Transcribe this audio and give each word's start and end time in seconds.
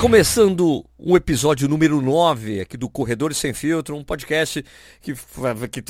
começando 0.00 0.82
o 0.96 1.14
episódio 1.14 1.68
número 1.68 2.00
9 2.00 2.62
aqui 2.62 2.74
do 2.78 2.88
Corredores 2.88 3.36
Sem 3.36 3.52
Filtro, 3.52 3.94
um 3.94 4.02
podcast 4.02 4.64
que. 5.02 5.12
que 5.70 5.82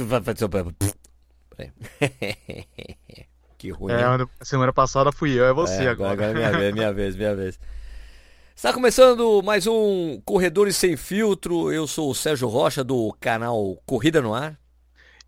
que 3.57 3.71
ruim. 3.71 3.93
É, 3.93 4.45
semana 4.45 4.73
passada 4.73 5.13
fui 5.13 5.39
eu, 5.39 5.45
é 5.45 5.53
você 5.53 5.85
é, 5.85 5.89
agora. 5.89 6.13
Agora 6.13 6.31
é 6.33 6.35
minha 6.35 6.51
vez, 6.51 6.75
minha 6.75 6.93
vez, 6.93 7.15
minha 7.15 7.37
vez. 7.37 7.61
Está 8.57 8.73
começando 8.73 9.41
mais 9.45 9.69
um 9.69 10.21
Corredores 10.25 10.75
Sem 10.77 10.97
Filtro. 10.97 11.73
Eu 11.73 11.87
sou 11.87 12.11
o 12.11 12.15
Sérgio 12.15 12.49
Rocha 12.49 12.83
do 12.83 13.17
canal 13.21 13.81
Corrida 13.87 14.21
no 14.21 14.35
Ar. 14.35 14.59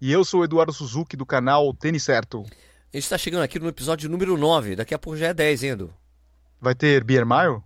E 0.01 0.11
eu 0.11 0.25
sou 0.25 0.41
o 0.41 0.45
Eduardo 0.45 0.73
Suzuki 0.73 1.17
do 1.17 1.25
canal 1.25 1.73
Tênis 1.73 2.03
Certo. 2.03 2.41
A 2.93 2.97
gente 2.97 3.05
está 3.05 3.17
chegando 3.17 3.45
aqui 3.45 3.61
no 3.61 3.69
episódio 3.69 4.11
número 4.11 4.37
9. 4.37 4.75
Daqui 4.75 4.93
a 4.93 4.99
pouco 4.99 5.17
já 5.17 5.29
é 5.29 5.35
10, 5.35 5.63
hein, 5.63 5.71
Edu? 5.71 5.95
Vai 6.61 6.75
ter 6.75 7.05
Beer 7.05 7.25
Mile? 7.25 7.63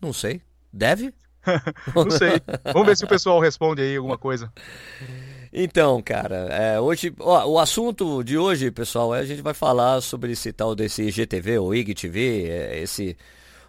Não 0.00 0.12
sei. 0.12 0.40
Deve? 0.72 1.14
não 1.94 2.10
sei. 2.10 2.40
Vamos 2.72 2.88
ver 2.88 2.96
se 2.96 3.04
o 3.04 3.08
pessoal 3.08 3.40
responde 3.40 3.82
aí 3.82 3.96
alguma 3.96 4.18
coisa. 4.18 4.52
Então, 5.52 6.02
cara, 6.02 6.48
é, 6.50 6.80
hoje, 6.80 7.14
ó, 7.18 7.46
o 7.46 7.58
assunto 7.58 8.22
de 8.22 8.36
hoje, 8.36 8.70
pessoal, 8.70 9.14
é 9.14 9.20
a 9.20 9.24
gente 9.24 9.42
vai 9.42 9.54
falar 9.54 10.00
sobre 10.00 10.32
esse 10.32 10.52
tal 10.52 10.74
desse 10.74 11.02
IGTV 11.04 11.58
ou 11.58 11.74
IGTV, 11.74 12.48
é, 12.50 12.80
esse 12.80 13.16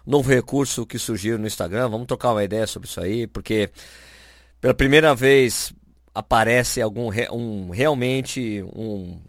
novo 0.04 0.28
recurso 0.28 0.84
que 0.84 0.98
surgiu 0.98 1.38
no 1.38 1.46
Instagram. 1.46 1.88
Vamos 1.88 2.06
trocar 2.06 2.32
uma 2.32 2.44
ideia 2.44 2.66
sobre 2.66 2.88
isso 2.88 3.00
aí, 3.00 3.26
porque 3.26 3.70
pela 4.60 4.74
primeira 4.74 5.14
vez 5.14 5.72
aparece 6.14 6.82
algum 6.82 7.10
um 7.32 7.70
realmente 7.70 8.62
um, 8.74 9.20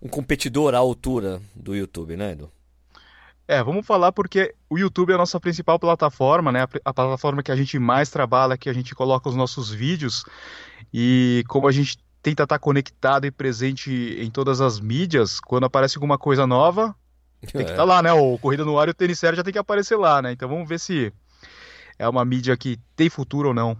um 0.00 0.08
competidor 0.08 0.74
à 0.74 0.78
altura 0.78 1.42
do 1.54 1.74
YouTube, 1.74 2.16
né, 2.16 2.32
Edu? 2.32 2.50
É, 3.50 3.64
vamos 3.64 3.84
falar 3.84 4.12
porque 4.12 4.54
o 4.70 4.78
YouTube 4.78 5.10
é 5.10 5.16
a 5.16 5.18
nossa 5.18 5.40
principal 5.40 5.76
plataforma, 5.76 6.52
né? 6.52 6.68
A, 6.84 6.94
plataforma 6.94 7.42
que 7.42 7.50
a 7.50 7.56
gente 7.56 7.80
mais 7.80 8.08
trabalha, 8.08 8.56
que 8.56 8.70
a 8.70 8.72
gente 8.72 8.94
coloca 8.94 9.28
os 9.28 9.34
nossos 9.34 9.72
vídeos. 9.72 10.24
E 10.94 11.42
como 11.48 11.66
a 11.66 11.72
gente 11.72 11.98
tenta 12.22 12.44
estar 12.44 12.60
conectado 12.60 13.26
e 13.26 13.30
presente 13.32 13.90
em 14.20 14.30
todas 14.30 14.60
as 14.60 14.78
mídias, 14.78 15.40
quando 15.40 15.64
aparece 15.64 15.98
alguma 15.98 16.16
coisa 16.16 16.46
nova, 16.46 16.94
tem 17.40 17.50
que 17.50 17.58
estar 17.62 17.72
é. 17.72 17.76
tá 17.76 17.82
lá, 17.82 18.00
né? 18.00 18.12
O 18.12 18.38
Corrida 18.38 18.64
no 18.64 18.78
Ar 18.78 18.86
e 18.86 18.92
o 18.92 18.94
Tênis 18.94 19.18
Sério 19.18 19.36
já 19.36 19.42
tem 19.42 19.52
que 19.52 19.58
aparecer 19.58 19.96
lá, 19.96 20.22
né? 20.22 20.30
Então 20.30 20.48
vamos 20.48 20.68
ver 20.68 20.78
se 20.78 21.12
é 21.98 22.08
uma 22.08 22.24
mídia 22.24 22.56
que 22.56 22.78
tem 22.94 23.10
futuro 23.10 23.48
ou 23.48 23.54
não. 23.54 23.76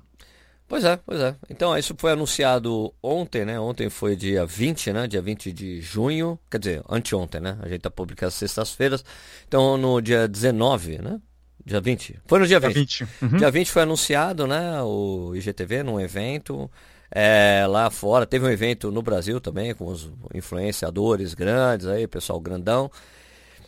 Pois 0.71 0.85
é, 0.85 1.01
pois 1.05 1.21
é. 1.21 1.35
Então, 1.51 1.77
isso 1.77 1.97
foi 1.99 2.13
anunciado 2.13 2.95
ontem, 3.03 3.45
né? 3.45 3.59
Ontem 3.59 3.91
foi 3.91 4.15
dia 4.15 4.47
20, 4.47 4.93
né? 4.93 5.09
Dia 5.09 5.21
20 5.21 5.53
de 5.53 5.81
junho. 5.81 6.39
Quer 6.49 6.59
dizer, 6.61 6.83
anteontem, 6.89 7.41
né? 7.41 7.59
A 7.61 7.69
gente 7.69 7.81
tá 7.81 7.91
publicando 7.91 8.29
as 8.29 8.35
sextas-feiras. 8.35 9.05
Então, 9.49 9.77
no 9.77 10.01
dia 10.01 10.29
19, 10.29 10.99
né? 10.99 11.21
Dia 11.67 11.81
20. 11.81 12.21
Foi 12.25 12.39
no 12.39 12.47
dia 12.47 12.61
20. 12.61 12.73
Dia 12.73 12.83
20, 12.83 13.09
uhum. 13.21 13.39
dia 13.39 13.51
20 13.51 13.71
foi 13.73 13.83
anunciado, 13.83 14.47
né? 14.47 14.81
O 14.83 15.33
IGTV 15.35 15.83
num 15.83 16.01
evento. 16.01 16.71
É, 17.11 17.67
lá 17.69 17.91
fora. 17.91 18.25
Teve 18.25 18.47
um 18.47 18.51
evento 18.51 18.93
no 18.93 19.03
Brasil 19.03 19.41
também, 19.41 19.75
com 19.75 19.89
os 19.89 20.09
influenciadores 20.33 21.35
grandes 21.35 21.89
aí, 21.89 22.07
pessoal 22.07 22.41
grandão. 22.41 22.89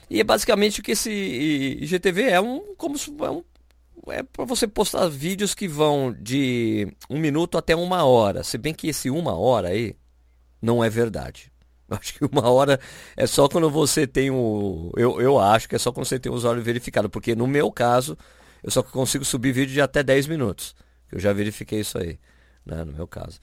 E 0.08 0.20
é 0.20 0.24
basicamente 0.24 0.78
o 0.78 0.84
que 0.84 0.92
esse 0.92 1.10
IGTV 1.10 2.22
é 2.28 2.40
um, 2.40 2.76
como 2.76 2.94
é 3.24 3.30
um 3.30 3.42
é 4.08 4.22
para 4.22 4.44
você 4.44 4.66
postar 4.66 5.08
vídeos 5.08 5.54
que 5.54 5.68
vão 5.68 6.12
de 6.12 6.88
um 7.08 7.18
minuto 7.18 7.56
até 7.56 7.74
uma 7.76 8.04
hora. 8.04 8.42
Se 8.42 8.58
bem 8.58 8.74
que 8.74 8.88
esse 8.88 9.10
uma 9.10 9.34
hora 9.34 9.68
aí 9.68 9.94
não 10.60 10.82
é 10.82 10.90
verdade. 10.90 11.52
Eu 11.88 11.96
acho 11.96 12.14
que 12.14 12.24
uma 12.24 12.48
hora 12.48 12.80
é 13.16 13.26
só 13.26 13.48
quando 13.48 13.68
você 13.70 14.06
tem 14.06 14.30
o. 14.30 14.90
Eu, 14.96 15.20
eu 15.20 15.38
acho 15.38 15.68
que 15.68 15.74
é 15.74 15.78
só 15.78 15.92
quando 15.92 16.06
você 16.06 16.18
tem 16.18 16.32
o 16.32 16.34
usuário 16.34 16.62
verificado. 16.62 17.10
Porque 17.10 17.34
no 17.34 17.46
meu 17.46 17.70
caso, 17.70 18.16
eu 18.62 18.70
só 18.70 18.82
consigo 18.82 19.26
subir 19.26 19.52
vídeo 19.52 19.74
de 19.74 19.80
até 19.80 20.02
10 20.02 20.26
minutos. 20.26 20.74
Eu 21.10 21.20
já 21.20 21.34
verifiquei 21.34 21.80
isso 21.80 21.98
aí, 21.98 22.18
né, 22.64 22.82
no 22.82 22.92
meu 22.92 23.06
caso. 23.06 23.38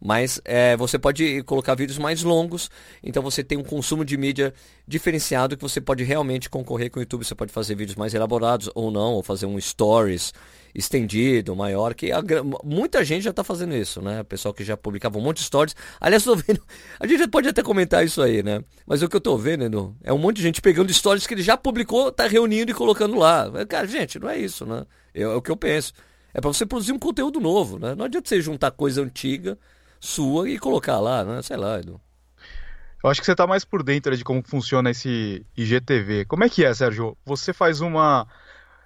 Mas 0.00 0.40
é, 0.44 0.76
você 0.76 0.98
pode 0.98 1.42
colocar 1.42 1.74
vídeos 1.74 1.98
mais 1.98 2.22
longos, 2.22 2.70
então 3.02 3.22
você 3.22 3.44
tem 3.44 3.58
um 3.58 3.62
consumo 3.62 4.04
de 4.04 4.16
mídia 4.16 4.54
diferenciado 4.88 5.56
que 5.56 5.62
você 5.62 5.80
pode 5.80 6.02
realmente 6.04 6.48
concorrer 6.48 6.90
com 6.90 6.98
o 6.98 7.02
YouTube. 7.02 7.24
Você 7.24 7.34
pode 7.34 7.52
fazer 7.52 7.74
vídeos 7.74 7.96
mais 7.96 8.14
elaborados 8.14 8.70
ou 8.74 8.90
não, 8.90 9.12
ou 9.12 9.22
fazer 9.22 9.44
um 9.44 9.60
stories 9.60 10.32
estendido, 10.74 11.54
maior, 11.54 11.94
que 11.94 12.12
a, 12.12 12.22
muita 12.64 13.04
gente 13.04 13.24
já 13.24 13.30
está 13.30 13.42
fazendo 13.42 13.74
isso, 13.74 14.00
né? 14.00 14.22
Pessoal 14.22 14.54
que 14.54 14.64
já 14.64 14.76
publicava 14.76 15.18
um 15.18 15.20
monte 15.20 15.38
de 15.38 15.44
stories. 15.44 15.74
Aliás, 16.00 16.22
tô 16.24 16.34
vendo, 16.36 16.62
a 16.98 17.06
gente 17.06 17.26
pode 17.28 17.48
até 17.48 17.62
comentar 17.62 18.04
isso 18.04 18.22
aí, 18.22 18.42
né? 18.42 18.62
Mas 18.86 19.02
o 19.02 19.08
que 19.08 19.16
eu 19.16 19.18
estou 19.18 19.36
vendo, 19.36 19.64
Edu, 19.64 19.94
é 20.02 20.12
um 20.12 20.18
monte 20.18 20.36
de 20.36 20.42
gente 20.42 20.62
pegando 20.62 20.92
stories 20.92 21.26
que 21.26 21.34
ele 21.34 21.42
já 21.42 21.56
publicou, 21.56 22.08
está 22.08 22.26
reunindo 22.26 22.70
e 22.70 22.74
colocando 22.74 23.16
lá. 23.16 23.50
Cara, 23.68 23.86
gente, 23.86 24.18
não 24.18 24.30
é 24.30 24.38
isso, 24.38 24.64
né? 24.64 24.86
É, 25.12 25.22
é 25.22 25.28
o 25.28 25.42
que 25.42 25.50
eu 25.50 25.56
penso. 25.56 25.92
É 26.32 26.40
para 26.40 26.48
você 26.48 26.64
produzir 26.64 26.92
um 26.92 26.98
conteúdo 26.98 27.40
novo, 27.40 27.78
né? 27.78 27.94
Não 27.94 28.04
adianta 28.04 28.28
você 28.28 28.40
juntar 28.40 28.70
coisa 28.70 29.02
antiga 29.02 29.58
sua 30.00 30.48
e 30.48 30.58
colocar 30.58 30.98
lá, 30.98 31.22
né? 31.22 31.42
Sei 31.42 31.56
lá, 31.56 31.78
Edu. 31.78 32.00
Eu 33.02 33.08
acho 33.10 33.20
que 33.20 33.26
você 33.26 33.32
está 33.32 33.46
mais 33.46 33.64
por 33.64 33.82
dentro 33.82 34.16
de 34.16 34.24
como 34.24 34.42
funciona 34.42 34.90
esse 34.90 35.44
IGTV. 35.56 36.24
Como 36.26 36.44
é 36.44 36.48
que 36.48 36.64
é, 36.64 36.74
Sérgio? 36.74 37.16
Você 37.24 37.52
faz 37.52 37.80
uma 37.80 38.26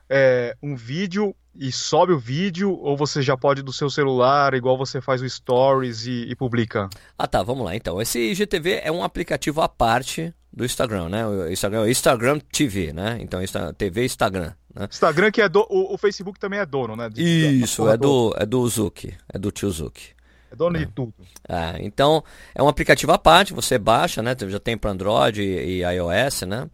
é, 0.08 0.56
um 0.62 0.76
vídeo 0.76 1.34
e 1.56 1.70
sobe 1.70 2.12
o 2.12 2.18
vídeo 2.18 2.72
ou 2.80 2.96
você 2.96 3.22
já 3.22 3.36
pode 3.36 3.62
do 3.62 3.72
seu 3.72 3.88
celular, 3.88 4.54
igual 4.54 4.76
você 4.76 5.00
faz 5.00 5.22
o 5.22 5.28
Stories 5.28 6.06
e, 6.06 6.26
e 6.28 6.36
publica? 6.36 6.88
Ah 7.18 7.26
tá, 7.26 7.42
vamos 7.42 7.64
lá 7.64 7.74
então. 7.74 8.00
Esse 8.00 8.18
IGTV 8.30 8.80
é 8.84 8.90
um 8.90 9.02
aplicativo 9.02 9.60
à 9.60 9.68
parte 9.68 10.32
do 10.52 10.64
Instagram, 10.64 11.08
né? 11.08 11.26
O 11.26 11.50
Instagram, 11.50 11.82
o 11.82 11.88
Instagram 11.88 12.38
TV, 12.38 12.92
né? 12.92 13.18
Então 13.20 13.40
TV 13.76 14.04
Instagram. 14.04 14.52
Né? 14.72 14.88
Instagram 14.90 15.30
que 15.30 15.42
é 15.42 15.48
do, 15.48 15.66
o, 15.68 15.94
o 15.94 15.98
Facebook 15.98 16.38
também 16.38 16.60
é 16.60 16.66
dono, 16.66 16.94
né? 16.94 17.08
De, 17.08 17.22
Isso, 17.22 17.88
é 17.88 17.96
do, 17.96 18.32
é 18.36 18.46
do 18.46 18.66
Zuki, 18.68 19.14
é 19.32 19.38
do 19.38 19.50
tio 19.50 19.70
Zuki. 19.70 20.13
É 20.54 20.56
dono 20.56 20.78
de 20.78 20.86
tudo. 20.86 21.12
É, 21.48 21.76
então, 21.80 22.22
é 22.54 22.62
um 22.62 22.68
aplicativo 22.68 23.10
à 23.10 23.18
parte, 23.18 23.52
você 23.52 23.76
baixa, 23.76 24.22
né? 24.22 24.36
Já 24.48 24.60
tem 24.60 24.78
para 24.78 24.92
Android 24.92 25.42
e, 25.42 25.80
e, 25.80 25.82
iOS, 25.82 26.42
né? 26.42 26.70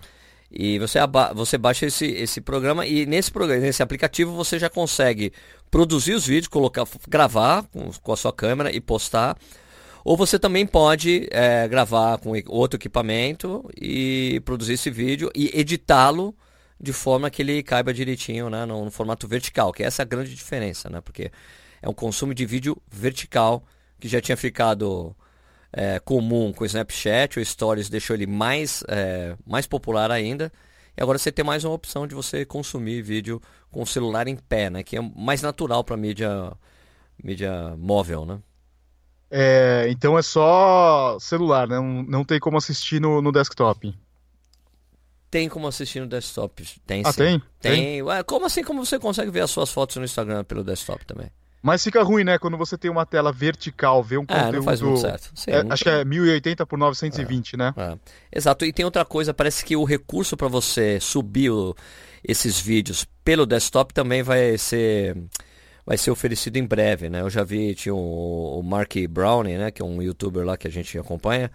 E 0.53 0.79
você, 0.79 0.99
você 1.35 1.57
baixa 1.57 1.87
esse, 1.87 2.07
esse 2.07 2.41
programa 2.41 2.85
e 2.85 3.07
nesse 3.07 3.31
programa, 3.31 3.63
nesse 3.63 3.83
aplicativo 3.83 4.33
você 4.33 4.59
já 4.59 4.69
consegue 4.69 5.33
produzir 5.71 6.13
os 6.13 6.27
vídeos, 6.27 6.49
colocar, 6.49 6.85
gravar 7.09 7.63
com, 7.73 7.91
com 8.03 8.13
a 8.13 8.17
sua 8.17 8.33
câmera 8.33 8.71
e 8.75 8.81
postar. 8.81 9.39
Ou 10.05 10.17
você 10.17 10.39
também 10.39 10.67
pode 10.67 11.29
é, 11.31 11.69
gravar 11.69 12.19
com 12.19 12.33
outro 12.49 12.77
equipamento 12.77 13.69
e 13.81 14.43
produzir 14.45 14.75
esse 14.75 14.91
vídeo 14.91 15.31
e 15.35 15.59
editá-lo 15.59 16.35
de 16.81 16.93
forma 16.93 17.31
que 17.31 17.43
ele 17.43 17.63
caiba 17.63 17.93
direitinho 17.95 18.51
né, 18.51 18.65
no, 18.65 18.87
no, 18.87 18.91
formato 18.91 19.29
vertical, 19.29 19.73
que 19.73 19.83
essa 19.83 20.03
é 20.03 20.05
a 20.05 20.07
grande 20.07 20.35
diferença, 20.35 20.89
né? 20.89 21.01
Porque 21.03 21.31
é 21.83 21.89
um 21.89 21.95
consumo 21.95 22.35
de 22.35 22.45
vídeo 22.45 22.77
vertical 22.91 23.65
que 23.99 24.09
já 24.09 24.21
tinha 24.21 24.37
ficado 24.37 25.15
é, 25.73 25.99
comum 26.01 26.53
com 26.53 26.65
o 26.65 26.67
Snapchat, 26.67 27.39
o 27.39 27.45
Stories 27.45 27.89
deixou 27.89 28.15
ele 28.15 28.27
mais, 28.27 28.83
é, 28.89 29.37
mais 29.47 29.67
popular 29.67 30.11
ainda. 30.11 30.53
E 30.97 31.03
agora 31.03 31.19
você 31.19 31.31
tem 31.31 31.45
mais 31.45 31.65
uma 31.65 31.75
opção 31.75 32.07
de 32.07 32.15
você 32.15 32.45
consumir 32.45 33.03
vídeo 33.03 33.41
com 33.71 33.83
o 33.83 33.87
celular 33.87 34.27
em 34.27 34.37
pé, 34.37 34.69
né? 34.69 34.83
Que 34.83 34.97
é 34.97 35.01
mais 35.01 35.43
natural 35.43 35.85
para 35.85 35.97
mídia, 35.97 36.53
mídia 37.23 37.77
móvel, 37.77 38.25
né? 38.25 38.41
É, 39.31 39.87
então 39.89 40.19
é 40.19 40.23
só 40.23 41.17
celular, 41.21 41.69
né? 41.69 41.77
não, 41.77 42.03
não 42.03 42.25
tem 42.25 42.41
como 42.41 42.59
assistir 42.59 43.01
no, 43.01 43.23
no 43.23 43.31
desktop. 43.31 43.95
Tem 45.31 45.49
como 45.49 45.69
assistir 45.69 46.01
no 46.01 46.09
desktop. 46.09 46.67
Tem 46.85 47.03
ah, 47.07 47.13
sim. 47.13 47.19
tem? 47.19 47.43
Tem. 47.61 47.77
tem. 47.77 48.03
Ué, 48.03 48.25
como 48.25 48.47
assim 48.47 48.65
como 48.65 48.85
você 48.85 48.99
consegue 48.99 49.31
ver 49.31 49.43
as 49.43 49.51
suas 49.53 49.71
fotos 49.71 49.95
no 49.97 50.05
Instagram 50.05 50.43
pelo 50.43 50.65
desktop 50.65 51.05
também? 51.07 51.31
Mas 51.63 51.85
fica 51.85 52.03
ruim, 52.03 52.25
né? 52.25 52.39
Quando 52.39 52.57
você 52.57 52.79
tem 52.79 52.91
uma 52.91 53.05
tela 53.05 53.31
vertical, 53.31 54.03
ver 54.03 54.19
um 54.19 54.23
é, 54.23 54.27
conteúdo. 54.27 54.57
Não 54.57 54.63
faz 54.63 54.81
muito 54.81 55.01
certo. 55.01 55.31
Sim, 55.35 55.51
é, 55.51 55.65
acho 55.69 55.85
que 55.85 55.91
é 55.91 56.05
1080 56.05 56.67
por 56.67 56.79
920, 56.79 57.55
é, 57.55 57.57
né? 57.59 57.75
É. 57.77 57.99
Exato. 58.39 58.65
E 58.65 58.73
tem 58.73 58.85
outra 58.85 59.05
coisa, 59.05 59.35
parece 59.35 59.65
que 59.65 59.77
o 59.77 59.85
recurso 59.85 60.37
para 60.37 60.49
você 60.49 60.99
subir 61.01 61.51
o, 61.51 61.75
esses 62.25 62.59
vídeos 62.59 63.07
pelo 63.23 63.45
desktop 63.45 63.93
também 63.93 64.23
vai 64.23 64.57
ser 64.57 65.17
vai 65.85 65.99
ser 65.99 66.11
oferecido 66.11 66.57
em 66.57 66.65
breve, 66.65 67.11
né? 67.11 67.21
Eu 67.21 67.29
já 67.29 67.43
vi, 67.43 67.75
tinha 67.75 67.95
o, 67.95 68.61
o 68.61 68.63
Mark 68.63 68.95
Browning, 69.09 69.59
né? 69.59 69.71
Que 69.71 69.83
é 69.83 69.85
um 69.85 70.01
youtuber 70.01 70.45
lá 70.45 70.57
que 70.57 70.69
a 70.69 70.71
gente 70.71 70.97
acompanha. 70.99 71.51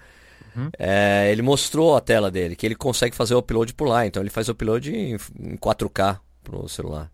Uhum. 0.55 0.69
É, 0.77 1.29
ele 1.31 1.41
mostrou 1.41 1.95
a 1.95 2.01
tela 2.01 2.29
dele, 2.29 2.55
que 2.55 2.65
ele 2.65 2.75
consegue 2.75 3.15
fazer 3.15 3.33
o 3.33 3.39
upload 3.39 3.73
por 3.73 3.87
lá. 3.87 4.05
Então 4.05 4.21
ele 4.21 4.29
faz 4.29 4.49
o 4.49 4.51
upload 4.51 4.93
em, 4.93 5.13
em 5.39 5.57
4K 5.57 6.19
pro 6.43 6.67
celular. 6.67 7.09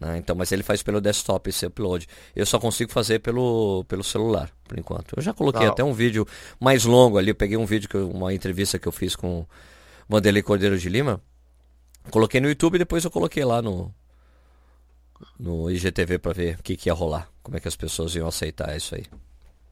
Né? 0.00 0.18
Então, 0.18 0.34
mas 0.34 0.50
ele 0.50 0.62
faz 0.62 0.82
pelo 0.82 1.00
desktop 1.00 1.48
esse 1.48 1.64
upload. 1.66 2.08
Eu 2.34 2.44
só 2.44 2.58
consigo 2.58 2.90
fazer 2.90 3.20
pelo, 3.20 3.84
pelo 3.84 4.02
celular, 4.02 4.50
por 4.66 4.78
enquanto. 4.78 5.14
Eu 5.16 5.22
já 5.22 5.32
coloquei 5.32 5.66
até 5.66 5.84
um 5.84 5.92
vídeo 5.92 6.26
mais 6.60 6.84
longo 6.84 7.18
ali. 7.18 7.30
Eu 7.30 7.34
peguei 7.34 7.56
um 7.56 7.66
vídeo, 7.66 7.88
que 7.88 7.96
eu, 7.96 8.10
uma 8.10 8.34
entrevista 8.34 8.78
que 8.78 8.88
eu 8.88 8.92
fiz 8.92 9.14
com 9.14 9.46
Vanderlei 10.08 10.42
Cordeiro 10.42 10.78
de 10.78 10.88
Lima. 10.88 11.20
Coloquei 12.10 12.40
no 12.40 12.48
YouTube 12.48 12.74
e 12.74 12.78
depois 12.78 13.04
eu 13.04 13.10
coloquei 13.10 13.44
lá 13.44 13.62
no, 13.62 13.94
no 15.38 15.70
IGTV 15.70 16.18
para 16.18 16.32
ver 16.32 16.58
o 16.58 16.62
que, 16.62 16.76
que 16.76 16.88
ia 16.88 16.94
rolar. 16.94 17.28
Como 17.42 17.56
é 17.56 17.60
que 17.60 17.68
as 17.68 17.76
pessoas 17.76 18.14
iam 18.14 18.26
aceitar 18.26 18.76
isso 18.76 18.94
aí. 18.94 19.04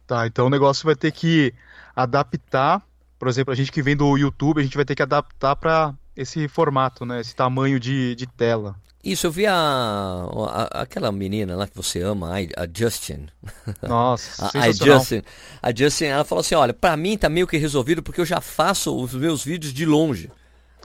Tá, 0.06 0.26
então 0.26 0.46
o 0.46 0.50
negócio 0.50 0.84
vai 0.84 0.94
ter 0.94 1.10
que 1.10 1.52
adaptar. 1.94 2.82
Por 3.18 3.28
exemplo, 3.28 3.52
a 3.52 3.56
gente 3.56 3.70
que 3.70 3.82
vem 3.82 3.96
do 3.96 4.16
YouTube, 4.16 4.60
a 4.60 4.64
gente 4.64 4.76
vai 4.76 4.84
ter 4.84 4.94
que 4.94 5.02
adaptar 5.02 5.56
para 5.56 5.94
esse 6.16 6.48
formato, 6.48 7.04
né? 7.04 7.20
Esse 7.20 7.34
tamanho 7.34 7.78
de, 7.78 8.14
de 8.14 8.26
tela. 8.26 8.76
Isso, 9.02 9.26
eu 9.26 9.32
vi 9.32 9.46
a, 9.46 9.52
a, 9.54 10.82
aquela 10.82 11.10
menina 11.10 11.56
lá 11.56 11.66
que 11.66 11.74
você 11.74 12.00
ama, 12.00 12.30
a, 12.30 12.62
a 12.62 12.68
Justin. 12.72 13.26
Nossa, 13.82 14.50
a, 14.54 14.64
a 14.64 14.72
Justin. 14.72 15.22
A 15.60 15.74
Justin, 15.74 16.04
ela 16.04 16.24
falou 16.24 16.40
assim, 16.40 16.54
olha, 16.54 16.72
para 16.72 16.96
mim 16.96 17.18
tá 17.18 17.28
meio 17.28 17.46
que 17.46 17.56
resolvido 17.56 18.02
porque 18.02 18.20
eu 18.20 18.26
já 18.26 18.40
faço 18.40 18.96
os 18.96 19.12
meus 19.14 19.44
vídeos 19.44 19.72
de 19.72 19.84
longe. 19.84 20.30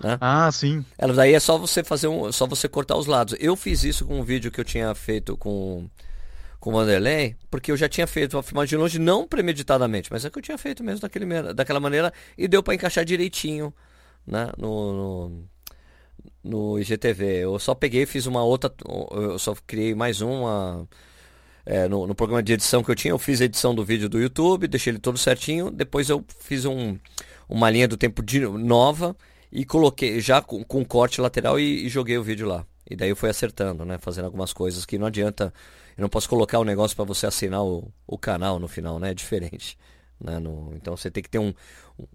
Né? 0.03 0.17
Ah, 0.19 0.51
sim. 0.51 0.83
Ela 0.97 1.13
daí 1.13 1.33
é 1.33 1.39
só 1.39 1.57
você 1.57 1.83
fazer 1.83 2.07
um, 2.07 2.31
só 2.31 2.47
você 2.47 2.67
cortar 2.67 2.95
os 2.97 3.05
lados. 3.05 3.35
Eu 3.39 3.55
fiz 3.55 3.83
isso 3.83 4.05
com 4.05 4.19
um 4.19 4.23
vídeo 4.23 4.51
que 4.51 4.59
eu 4.59 4.65
tinha 4.65 4.93
feito 4.95 5.37
com 5.37 5.87
com 6.59 6.71
o 6.71 6.73
Vanderlei, 6.73 7.35
porque 7.51 7.71
eu 7.71 7.77
já 7.77 7.87
tinha 7.87 8.07
feito 8.07 8.35
uma 8.35 8.41
filmagem 8.41 8.69
de 8.69 8.77
longe 8.77 8.99
não 8.99 9.27
premeditadamente, 9.27 10.11
mas 10.11 10.25
é 10.25 10.29
que 10.29 10.39
eu 10.39 10.41
tinha 10.41 10.57
feito 10.57 10.83
mesmo 10.83 11.01
daquele, 11.01 11.53
daquela 11.53 11.79
maneira 11.79 12.11
e 12.35 12.47
deu 12.47 12.63
para 12.63 12.73
encaixar 12.73 13.05
direitinho, 13.05 13.71
né, 14.25 14.49
no, 14.57 15.29
no 15.29 15.49
no 16.43 16.79
IGTV. 16.79 17.25
Eu 17.43 17.59
só 17.59 17.75
peguei 17.75 18.03
e 18.03 18.05
fiz 18.05 18.25
uma 18.25 18.43
outra. 18.43 18.73
Eu 19.11 19.39
só 19.39 19.55
criei 19.65 19.93
mais 19.95 20.21
uma. 20.21 20.87
É, 21.65 21.87
no, 21.87 22.07
no, 22.07 22.15
programa 22.15 22.41
de 22.41 22.53
edição 22.53 22.81
que 22.81 22.89
eu 22.89 22.95
tinha, 22.95 23.11
eu 23.11 23.19
fiz 23.19 23.41
a 23.41 23.45
edição 23.45 23.75
do 23.75 23.83
vídeo 23.83 24.07
do 24.07 24.17
YouTube, 24.17 24.67
deixei 24.67 24.91
ele 24.91 24.99
todo 24.99 25.17
certinho. 25.17 25.69
Depois 25.69 26.09
eu 26.09 26.23
fiz 26.39 26.63
um, 26.63 26.97
uma 27.49 27.69
linha 27.69 27.87
do 27.87 27.97
tempo 27.97 28.23
de, 28.23 28.39
nova 28.39 29.15
e 29.51 29.65
coloquei 29.65 30.21
já 30.21 30.41
com, 30.41 30.63
com 30.63 30.85
corte 30.85 31.19
lateral 31.19 31.59
e, 31.59 31.85
e, 31.85 31.89
joguei 31.89 32.17
o 32.17 32.23
vídeo 32.23 32.47
lá. 32.47 32.65
E 32.89 32.95
daí 32.95 33.09
eu 33.09 33.15
fui 33.17 33.29
acertando, 33.29 33.83
né? 33.83 33.97
Fazendo 33.97 34.25
algumas 34.25 34.53
coisas 34.53 34.85
que 34.85 34.97
não 34.97 35.07
adianta. 35.07 35.53
Eu 35.97 36.03
não 36.03 36.09
posso 36.09 36.29
colocar 36.29 36.57
o 36.59 36.61
um 36.61 36.65
negócio 36.65 36.95
para 36.95 37.03
você 37.05 37.25
assinar 37.27 37.63
o, 37.63 37.91
o 38.05 38.17
canal 38.17 38.59
no 38.59 38.67
final, 38.67 38.99
né? 38.99 39.11
É 39.11 39.13
diferente. 39.13 39.77
Né? 40.19 40.39
No, 40.39 40.73
então 40.73 40.97
você 40.97 41.11
tem 41.11 41.21
que 41.21 41.29
ter 41.29 41.37
um, 41.37 41.53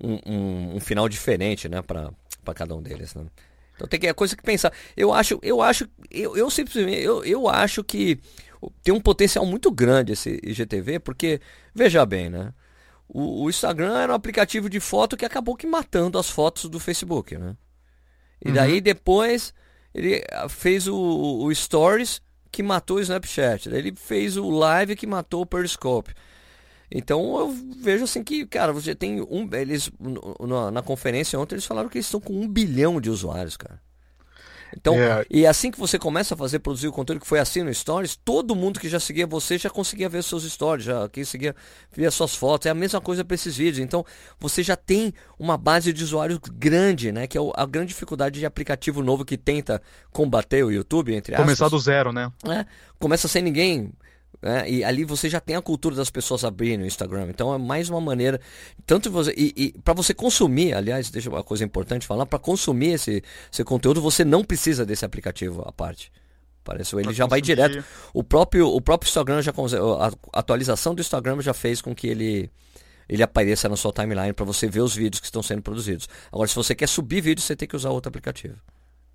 um, 0.03 0.19
um, 0.26 0.75
um 0.75 0.81
final 0.81 1.08
diferente, 1.08 1.69
né? 1.69 1.81
Para 1.82 2.11
cada 2.53 2.75
um 2.75 2.82
deles, 2.82 3.15
né? 3.15 3.25
Então 3.82 3.88
tem 3.88 3.99
que 3.99 4.06
é 4.06 4.12
coisa 4.12 4.37
que 4.37 4.43
pensar. 4.43 4.73
Eu 4.96 5.12
acho, 5.12 5.40
eu 5.43 5.61
acho, 5.61 5.88
eu, 6.08 6.37
eu 6.37 6.49
simplesmente, 6.49 7.02
eu, 7.02 7.25
eu 7.25 7.49
acho 7.49 7.82
que 7.82 8.20
tem 8.82 8.94
um 8.94 9.00
potencial 9.00 9.44
muito 9.44 9.73
grande 9.73 10.12
esse 10.12 10.40
IGTV, 10.43 11.00
porque 11.00 11.40
veja 11.75 12.06
bem, 12.06 12.31
né? 12.31 12.52
O, 13.08 13.43
o, 13.43 13.50
Instagram 13.50 13.99
era 13.99 14.12
um 14.12 14.14
aplicativo 14.14 14.70
de 14.70 14.79
foto 14.79 15.17
que 15.17 15.25
acabou 15.25 15.56
que 15.56 15.67
matando 15.67 16.17
as 16.17 16.31
fotos 16.31 16.70
do 16.70 16.79
Facebook, 16.79 17.37
né? 17.37 17.56
E 18.44 18.49
uhum. 18.49 18.55
daí 18.55 18.81
depois 18.81 19.52
ele 19.93 20.25
ah, 20.31 20.49
fez 20.49 20.87
o, 20.87 20.96
o 20.96 21.52
Stories 21.52 22.23
que 22.50 22.62
matou 22.62 22.99
o 22.99 23.00
Snapchat. 23.00 23.69
Daí 23.69 23.81
ele 23.81 23.94
fez 23.96 24.37
o 24.37 24.49
Live 24.49 24.94
que 24.94 25.06
matou 25.06 25.43
o 25.43 25.46
Periscope. 25.46 26.14
Então 26.94 27.39
eu 27.39 27.56
vejo 27.81 28.05
assim 28.05 28.23
que, 28.23 28.47
cara, 28.47 28.73
você 28.73 28.94
tem 28.94 29.23
um. 29.23 29.49
Eles, 29.53 29.91
na, 30.41 30.71
na 30.71 30.83
conferência 30.83 31.39
ontem, 31.39 31.55
eles 31.55 31.65
falaram 31.65 31.89
que 31.89 31.97
eles 31.97 32.06
estão 32.06 32.21
com 32.21 32.35
um 32.35 32.47
bilhão 32.47 33.00
de 33.00 33.09
usuários, 33.09 33.56
cara. 33.56 33.81
Então, 34.77 34.94
é. 34.94 35.25
e 35.31 35.47
assim 35.47 35.71
que 35.71 35.79
você 35.79 35.99
começa 35.99 36.35
a 36.35 36.37
fazer, 36.37 36.59
produzir 36.59 36.89
o 36.89 36.93
conteúdo 36.93 37.21
que 37.21 37.27
foi 37.27 37.39
assim 37.39 37.62
no 37.62 37.73
Stories, 37.73 38.17
todo 38.17 38.56
mundo 38.56 38.81
que 38.81 38.89
já 38.89 38.99
seguia 38.99 39.27
você 39.27 39.59
já 39.59 39.69
conseguia 39.69 40.09
ver 40.09 40.23
seus 40.23 40.44
stories, 40.44 40.87
já 40.87 41.09
conseguia 41.09 41.55
ver 41.94 42.06
as 42.06 42.15
suas 42.15 42.35
fotos. 42.35 42.67
É 42.67 42.71
a 42.71 42.75
mesma 42.75 43.00
coisa 43.00 43.25
para 43.25 43.35
esses 43.35 43.56
vídeos. 43.56 43.79
Então, 43.79 44.05
você 44.41 44.62
já 44.62 44.77
tem 44.77 45.12
uma 45.39 45.59
base 45.59 45.93
de 45.93 46.03
usuários 46.03 46.39
grande, 46.55 47.12
né? 47.12 47.27
Que 47.27 47.37
é 47.37 47.41
a 47.55 47.67
grande 47.67 47.89
dificuldade 47.89 48.41
de 48.41 48.47
aplicativo 48.47 49.03
novo 49.03 49.25
que 49.25 49.37
tenta 49.37 49.81
combater 50.11 50.65
o 50.65 50.71
YouTube, 50.71 51.15
entre 51.15 51.35
aspas. 51.35 51.44
Começar 51.44 51.69
do 51.69 51.79
zero, 51.79 52.12
né? 52.12 52.33
É, 52.49 52.65
começa 52.99 53.29
sem 53.29 53.43
ninguém 53.43 53.93
né? 54.40 54.69
E 54.69 54.84
ali 54.84 55.05
você 55.05 55.29
já 55.29 55.40
tem 55.40 55.56
a 55.56 55.62
cultura 55.62 55.94
das 55.94 56.11
pessoas 56.11 56.44
abrirem 56.44 56.82
o 56.82 56.87
Instagram. 56.87 57.29
Então 57.29 57.55
é 57.55 57.58
mais 57.58 57.88
uma 57.88 58.00
maneira. 58.00 58.40
Tanto 58.87 59.11
você. 59.11 59.32
E, 59.37 59.52
e 59.56 59.73
para 59.81 59.94
você 59.94 60.14
consumir, 60.14 60.75
aliás, 60.75 61.11
deixa 61.11 61.29
uma 61.29 61.43
coisa 61.43 61.64
importante 61.64 62.06
falar, 62.06 62.26
para 62.26 62.38
consumir 62.38 62.94
esse, 62.94 63.23
esse 63.52 63.64
conteúdo, 63.64 64.00
você 64.00 64.25
não 64.25 64.43
precisa 64.44 64.84
desse 64.84 65.05
aplicativo 65.05 65.62
à 65.67 65.73
parte. 65.73 66.11
Parece 66.64 66.94
ele 66.94 67.05
pra 67.05 67.12
já 67.12 67.25
consumir. 67.25 67.31
vai 67.31 67.40
direto. 67.40 67.84
O 68.14 68.23
próprio, 68.23 68.69
o 68.69 68.81
próprio 68.81 69.08
Instagram 69.08 69.43
já 69.43 69.52
a 69.52 70.38
atualização 70.38 70.94
do 70.94 71.00
Instagram 71.00 71.40
já 71.40 71.55
fez 71.55 71.81
com 71.81 71.94
que 71.94 72.06
ele 72.06 72.50
ele 73.08 73.23
apareça 73.23 73.69
na 73.69 73.76
sua 73.76 73.93
timeline 73.93 74.32
para 74.32 74.44
você 74.44 74.67
ver 74.67 74.81
os 74.81 74.94
vídeos 74.94 75.20
que 75.20 75.26
estão 75.26 75.43
sendo 75.43 75.61
produzidos. 75.61 76.08
Agora, 76.32 76.49
se 76.49 76.55
você 76.55 76.75
quer 76.75 76.88
subir 76.88 77.20
vídeos, 77.20 77.44
você 77.44 77.55
tem 77.55 77.69
que 77.69 77.76
usar 77.76 77.90
outro 77.90 78.08
aplicativo. 78.08 78.56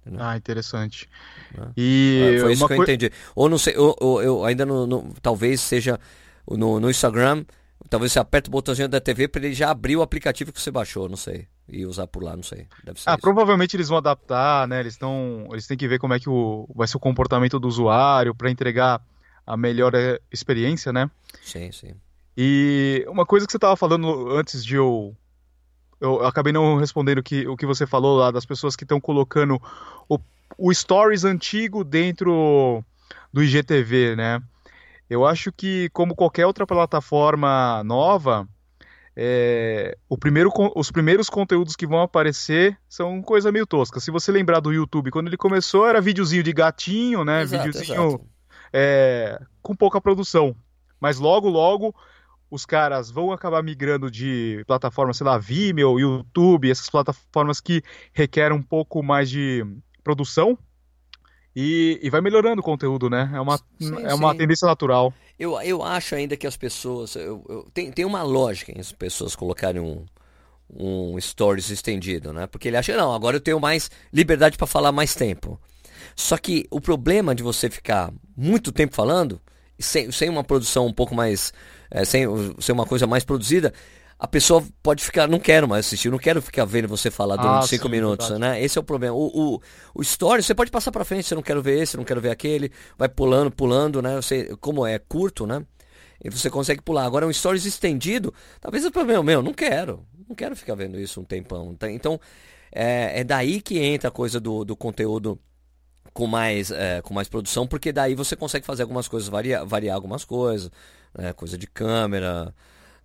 Entendeu? 0.07 0.25
Ah, 0.25 0.37
interessante. 0.37 1.09
Né? 1.55 1.71
E 1.75 2.35
é, 2.35 2.39
foi 2.39 2.53
isso 2.53 2.67
que 2.67 2.73
eu 2.73 2.83
entendi. 2.83 3.11
Ou 3.35 3.49
não 3.49 3.57
sei, 3.57 3.75
ou, 3.77 3.95
ou 3.99 4.23
eu 4.23 4.45
ainda 4.45 4.65
não, 4.65 5.11
talvez 5.21 5.59
seja 5.59 5.99
no, 6.49 6.79
no 6.79 6.89
Instagram, 6.89 7.43
talvez 7.89 8.13
você 8.13 8.19
aperta 8.19 8.49
o 8.49 8.51
botãozinho 8.51 8.87
da 8.87 9.01
TV 9.01 9.27
para 9.27 9.45
ele 9.45 9.53
já 9.53 9.69
abrir 9.69 9.97
o 9.97 10.01
aplicativo 10.01 10.53
que 10.53 10.61
você 10.61 10.71
baixou, 10.71 11.09
não 11.09 11.17
sei. 11.17 11.47
E 11.69 11.85
usar 11.85 12.07
por 12.07 12.23
lá, 12.23 12.35
não 12.35 12.43
sei. 12.43 12.65
Deve 12.83 13.01
ser 13.01 13.09
ah, 13.09 13.13
isso. 13.13 13.21
provavelmente 13.21 13.75
eles 13.75 13.89
vão 13.89 13.97
adaptar, 13.97 14.65
né? 14.69 14.79
Eles 14.79 14.93
estão, 14.93 15.47
eles 15.51 15.67
têm 15.67 15.75
que 15.75 15.87
ver 15.87 15.99
como 15.99 16.13
é 16.13 16.19
que 16.19 16.29
o, 16.29 16.65
vai 16.73 16.87
ser 16.87 16.95
o 16.95 16.99
comportamento 17.01 17.59
do 17.59 17.67
usuário 17.67 18.33
para 18.33 18.49
entregar 18.49 19.01
a 19.45 19.57
melhor 19.57 19.93
eh, 19.93 20.19
experiência, 20.31 20.93
né? 20.93 21.11
Sim, 21.43 21.69
sim. 21.73 21.93
E 22.37 23.03
uma 23.09 23.25
coisa 23.25 23.45
que 23.45 23.51
você 23.51 23.57
estava 23.57 23.75
falando 23.75 24.29
antes 24.31 24.63
de 24.63 24.75
eu 24.75 25.13
eu 25.99 26.25
acabei 26.25 26.53
não 26.53 26.77
respondendo 26.77 27.19
o 27.19 27.23
que, 27.23 27.47
o 27.47 27.57
que 27.57 27.65
você 27.65 27.85
falou 27.85 28.17
lá 28.17 28.31
das 28.31 28.45
pessoas 28.45 28.75
que 28.75 28.83
estão 28.83 28.99
colocando 28.99 29.61
o, 30.07 30.19
o 30.57 30.73
Stories 30.73 31.23
antigo 31.23 31.83
dentro 31.83 32.83
do 33.31 33.43
IGTV, 33.43 34.15
né? 34.15 34.41
Eu 35.09 35.25
acho 35.25 35.51
que, 35.51 35.89
como 35.93 36.15
qualquer 36.15 36.45
outra 36.45 36.67
plataforma 36.67 37.81
nova, 37.83 38.47
é, 39.15 39.97
o 40.07 40.17
primeiro, 40.17 40.51
os 40.75 40.91
primeiros 40.91 41.29
conteúdos 41.29 41.75
que 41.75 41.87
vão 41.87 42.01
aparecer 42.01 42.77
são 42.87 43.21
coisa 43.21 43.51
meio 43.51 43.65
tosca. 43.65 43.99
Se 43.99 44.11
você 44.11 44.31
lembrar 44.31 44.59
do 44.59 44.71
YouTube, 44.71 45.09
quando 45.09 45.27
ele 45.27 45.37
começou 45.37 45.87
era 45.87 46.01
videozinho 46.01 46.43
de 46.43 46.53
gatinho, 46.53 47.23
né? 47.23 47.41
Exato, 47.41 47.63
videozinho 47.63 48.21
é, 48.71 49.41
com 49.61 49.75
pouca 49.75 49.99
produção. 49.99 50.55
Mas 50.99 51.19
logo, 51.19 51.49
logo 51.49 51.95
os 52.49 52.65
caras 52.65 53.11
vão 53.11 53.31
acabar 53.31 53.61
migrando 53.61 54.09
de 54.09 54.63
plataformas, 54.65 55.17
sei 55.17 55.25
lá, 55.25 55.37
Vimeo, 55.37 55.99
YouTube, 55.99 56.71
essas 56.71 56.89
plataformas 56.89 57.59
que 57.59 57.83
requerem 58.13 58.57
um 58.57 58.61
pouco 58.61 59.03
mais 59.03 59.29
de 59.29 59.65
produção 60.03 60.57
e, 61.55 61.99
e 62.03 62.09
vai 62.09 62.21
melhorando 62.21 62.61
o 62.61 62.63
conteúdo, 62.63 63.09
né? 63.09 63.29
É 63.33 63.41
uma, 63.41 63.57
sim, 63.57 64.03
é 64.03 64.13
uma 64.13 64.35
tendência 64.35 64.67
natural. 64.67 65.13
Eu, 65.39 65.59
eu 65.61 65.83
acho 65.83 66.15
ainda 66.15 66.37
que 66.37 66.47
as 66.47 66.55
pessoas. 66.55 67.15
Eu, 67.15 67.43
eu, 67.49 67.67
tem, 67.73 67.91
tem 67.91 68.05
uma 68.05 68.23
lógica 68.23 68.71
em 68.71 68.79
as 68.79 68.91
pessoas 68.91 69.35
colocarem 69.35 69.81
um, 69.81 70.05
um 70.69 71.19
stories 71.19 71.69
estendido, 71.69 72.31
né? 72.31 72.47
Porque 72.47 72.67
ele 72.67 72.77
acha, 72.77 72.95
não, 72.95 73.13
agora 73.13 73.37
eu 73.37 73.41
tenho 73.41 73.59
mais 73.59 73.89
liberdade 74.13 74.55
para 74.55 74.67
falar 74.67 74.91
mais 74.91 75.15
tempo. 75.15 75.59
Só 76.15 76.37
que 76.37 76.67
o 76.69 76.79
problema 76.79 77.33
de 77.33 77.43
você 77.43 77.69
ficar 77.69 78.13
muito 78.35 78.71
tempo 78.71 78.95
falando, 78.95 79.41
sem, 79.79 80.11
sem 80.11 80.29
uma 80.29 80.43
produção 80.43 80.85
um 80.85 80.93
pouco 80.93 81.13
mais 81.15 81.53
é, 81.89 82.03
sem 82.05 82.25
ser 82.59 82.71
uma 82.71 82.85
coisa 82.85 83.07
mais 83.07 83.23
produzida, 83.23 83.73
a 84.19 84.27
pessoa 84.27 84.63
pode 84.81 85.03
ficar, 85.03 85.27
não 85.27 85.39
quero 85.39 85.67
mais 85.67 85.85
assistir, 85.85 86.09
não 86.09 86.17
quero 86.17 86.41
ficar 86.41 86.65
vendo 86.65 86.87
você 86.87 87.11
falar 87.11 87.35
durante 87.35 87.65
ah, 87.65 87.67
cinco 87.67 87.85
sim, 87.85 87.91
minutos, 87.91 88.29
verdade. 88.29 88.51
né? 88.51 88.63
Esse 88.63 88.77
é 88.77 88.81
o 88.81 88.83
problema. 88.83 89.15
O, 89.15 89.27
o, 89.55 89.61
o 89.93 90.01
story, 90.01 90.41
você 90.41 90.55
pode 90.55 90.71
passar 90.71 90.91
para 90.91 91.05
frente, 91.05 91.27
você 91.27 91.35
não 91.35 91.43
quero 91.43 91.61
ver 91.61 91.81
esse, 91.81 91.95
não 91.95 92.03
quero 92.03 92.19
ver 92.19 92.31
aquele, 92.31 92.71
vai 92.97 93.07
pulando, 93.07 93.51
pulando, 93.51 94.01
né? 94.01 94.15
Você, 94.15 94.55
como 94.59 94.85
é 94.85 94.97
curto, 94.97 95.45
né? 95.45 95.63
E 96.23 96.31
você 96.31 96.49
consegue 96.49 96.81
pular. 96.81 97.05
Agora, 97.05 97.27
um 97.27 97.31
stories 97.31 97.65
estendido, 97.65 98.33
talvez 98.59 98.83
o 98.85 98.91
problema 98.91 99.21
meu, 99.21 99.43
não 99.43 99.53
quero, 99.53 100.03
não 100.27 100.35
quero 100.35 100.55
ficar 100.55 100.73
vendo 100.73 100.99
isso 100.99 101.21
um 101.21 101.23
tempão. 101.23 101.75
Tá? 101.75 101.91
Então, 101.91 102.19
é, 102.71 103.19
é 103.19 103.23
daí 103.23 103.61
que 103.61 103.77
entra 103.77 104.07
a 104.09 104.11
coisa 104.11 104.39
do, 104.39 104.65
do 104.65 104.75
conteúdo 104.75 105.39
com 106.17 106.25
mais, 106.25 106.71
é, 106.71 106.99
com 107.03 107.13
mais 107.13 107.29
produção, 107.29 107.67
porque 107.67 107.91
daí 107.91 108.15
você 108.15 108.35
consegue 108.35 108.65
fazer 108.65 108.81
algumas 108.81 109.07
coisas, 109.07 109.29
variar, 109.29 109.63
variar 109.63 109.93
algumas 109.93 110.25
coisas, 110.25 110.71
né, 111.15 111.31
coisa 111.31 111.55
de 111.55 111.67
câmera, 111.67 112.51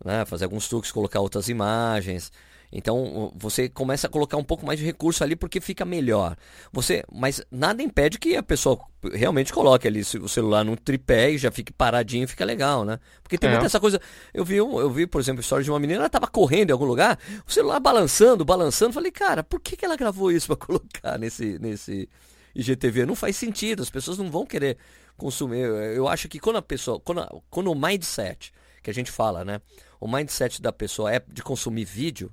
né, 0.03 0.25
fazer 0.25 0.45
alguns 0.45 0.67
truques, 0.67 0.91
colocar 0.91 1.21
outras 1.21 1.47
imagens. 1.51 2.33
Então 2.73 3.31
você 3.37 3.69
começa 3.69 4.07
a 4.07 4.11
colocar 4.11 4.39
um 4.39 4.43
pouco 4.43 4.65
mais 4.65 4.79
de 4.79 4.87
recurso 4.87 5.23
ali 5.23 5.37
porque 5.37 5.61
fica 5.61 5.85
melhor. 5.85 6.39
Você, 6.73 7.05
mas 7.13 7.45
nada 7.51 7.83
impede 7.83 8.19
que 8.19 8.35
a 8.35 8.43
pessoa 8.43 8.79
realmente 9.13 9.53
coloque 9.53 9.87
ali 9.87 10.01
o 10.01 10.27
celular 10.27 10.65
num 10.65 10.75
tripé 10.75 11.33
e 11.33 11.37
já 11.37 11.51
fique 11.51 11.71
paradinho, 11.71 12.25
e 12.25 12.27
fica 12.27 12.47
legal, 12.47 12.83
né? 12.83 12.99
Porque 13.23 13.37
tem 13.37 13.51
é. 13.51 13.53
muita 13.53 13.67
essa 13.67 13.79
coisa. 13.79 14.01
Eu 14.33 14.43
vi, 14.43 14.57
eu 14.57 14.89
vi, 14.89 15.07
por 15.07 15.21
exemplo, 15.21 15.41
a 15.41 15.43
história 15.43 15.63
de 15.63 15.71
uma 15.71 15.79
menina, 15.79 16.01
ela 16.01 16.09
tava 16.09 16.29
correndo 16.29 16.71
em 16.71 16.73
algum 16.73 16.87
lugar, 16.87 17.19
o 17.47 17.53
celular 17.53 17.79
balançando, 17.79 18.43
balançando. 18.43 18.95
Falei, 18.95 19.13
cara, 19.13 19.43
por 19.43 19.61
que, 19.61 19.77
que 19.77 19.85
ela 19.85 19.97
gravou 19.97 20.33
isso 20.33 20.47
para 20.47 20.57
colocar 20.67 21.19
nesse 21.19 21.59
nesse 21.59 22.09
IGTV? 22.55 23.07
Não 23.07 23.15
faz 23.15 23.37
sentido. 23.37 23.83
As 23.83 23.91
pessoas 23.91 24.19
não 24.19 24.31
vão 24.31 24.47
querer 24.47 24.77
consumir. 25.17 25.61
Eu 25.61 26.09
acho 26.09 26.29
que 26.29 26.39
quando 26.39 26.57
a 26.57 26.63
pessoa, 26.63 27.01
quando, 27.01 27.43
quando 27.51 27.71
o 27.71 27.75
mindset 27.75 28.53
que 28.83 28.91
a 28.91 28.95
gente 28.95 29.11
fala, 29.11 29.45
né? 29.45 29.61
O 30.01 30.09
mindset 30.09 30.61
da 30.61 30.73
pessoa 30.73 31.13
é 31.15 31.21
de 31.21 31.43
consumir 31.43 31.85
vídeo, 31.85 32.33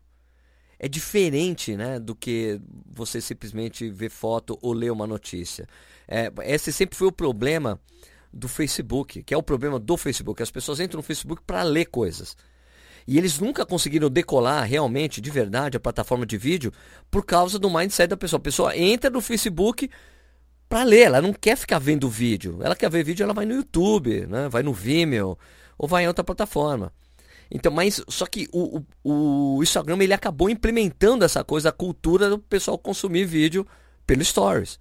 é 0.79 0.87
diferente, 0.87 1.75
né, 1.75 1.99
do 1.99 2.15
que 2.15 2.59
você 2.89 3.19
simplesmente 3.19 3.89
ver 3.89 4.09
foto 4.09 4.57
ou 4.61 4.73
ler 4.73 4.91
uma 4.91 5.05
notícia. 5.05 5.67
É, 6.07 6.31
esse 6.45 6.71
sempre 6.71 6.97
foi 6.97 7.07
o 7.07 7.11
problema 7.11 7.79
do 8.33 8.47
Facebook, 8.47 9.21
que 9.23 9.33
é 9.33 9.37
o 9.37 9.43
problema 9.43 9.77
do 9.77 9.97
Facebook. 9.97 10.41
As 10.41 10.49
pessoas 10.49 10.79
entram 10.79 10.99
no 10.99 11.03
Facebook 11.03 11.43
para 11.45 11.61
ler 11.63 11.85
coisas. 11.85 12.35
E 13.09 13.17
eles 13.17 13.39
nunca 13.39 13.65
conseguiram 13.65 14.07
decolar 14.07 14.63
realmente, 14.65 15.19
de 15.19 15.31
verdade, 15.31 15.75
a 15.75 15.79
plataforma 15.79 16.27
de 16.27 16.37
vídeo 16.37 16.71
por 17.09 17.25
causa 17.25 17.57
do 17.57 17.67
mindset 17.67 18.07
da 18.07 18.15
pessoa. 18.15 18.37
A 18.37 18.43
pessoa 18.43 18.77
entra 18.77 19.09
no 19.09 19.19
Facebook 19.19 19.89
para 20.69 20.83
ler, 20.83 21.07
ela 21.07 21.19
não 21.19 21.33
quer 21.33 21.57
ficar 21.57 21.79
vendo 21.79 22.07
vídeo. 22.07 22.59
Ela 22.61 22.75
quer 22.75 22.87
ver 22.87 23.03
vídeo, 23.03 23.23
ela 23.23 23.33
vai 23.33 23.47
no 23.47 23.55
YouTube, 23.55 24.27
né? 24.27 24.47
vai 24.47 24.61
no 24.61 24.71
Vimeo 24.71 25.35
ou 25.75 25.87
vai 25.87 26.03
em 26.03 26.07
outra 26.07 26.23
plataforma. 26.23 26.93
Então, 27.49 27.71
mas 27.71 27.99
só 28.07 28.27
que 28.27 28.47
o, 28.53 28.83
o, 29.03 29.55
o 29.57 29.63
Instagram 29.63 29.97
ele 30.03 30.13
acabou 30.13 30.47
implementando 30.47 31.25
essa 31.25 31.43
coisa, 31.43 31.69
a 31.69 31.71
cultura 31.71 32.29
do 32.29 32.37
pessoal 32.37 32.77
consumir 32.77 33.25
vídeo 33.25 33.65
pelo 34.05 34.23
Stories. 34.23 34.77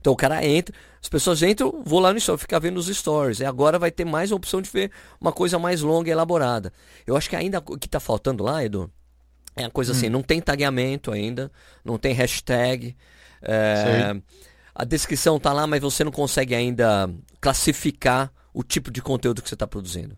Então 0.00 0.12
o 0.12 0.16
cara 0.16 0.44
entra, 0.44 0.74
as 1.02 1.08
pessoas 1.08 1.42
entram, 1.42 1.82
vou 1.84 2.00
lá 2.00 2.12
no 2.12 2.18
story, 2.18 2.40
ficar 2.40 2.58
vendo 2.58 2.76
os 2.78 2.86
stories. 2.86 3.40
E 3.40 3.44
agora 3.44 3.78
vai 3.78 3.90
ter 3.90 4.04
mais 4.04 4.30
a 4.32 4.34
opção 4.34 4.62
de 4.62 4.70
ver 4.70 4.90
uma 5.20 5.32
coisa 5.32 5.58
mais 5.58 5.80
longa 5.82 6.08
e 6.08 6.12
elaborada. 6.12 6.72
Eu 7.06 7.16
acho 7.16 7.28
que 7.28 7.36
ainda 7.36 7.58
o 7.58 7.78
que 7.78 7.86
está 7.86 8.00
faltando 8.00 8.44
lá, 8.44 8.64
Edu, 8.64 8.90
é 9.56 9.64
a 9.64 9.70
coisa 9.70 9.92
assim, 9.92 10.00
hum. 10.00 10.02
assim, 10.02 10.10
não 10.10 10.22
tem 10.22 10.40
tagueamento 10.40 11.10
ainda, 11.10 11.50
não 11.84 11.98
tem 11.98 12.12
hashtag. 12.14 12.96
É, 13.42 14.14
a 14.74 14.84
descrição 14.84 15.38
tá 15.38 15.52
lá, 15.52 15.66
mas 15.66 15.80
você 15.80 16.04
não 16.04 16.12
consegue 16.12 16.54
ainda 16.54 17.10
classificar 17.40 18.32
o 18.54 18.62
tipo 18.62 18.90
de 18.90 19.02
conteúdo 19.02 19.42
que 19.42 19.48
você 19.48 19.54
está 19.54 19.66
produzindo. 19.66 20.16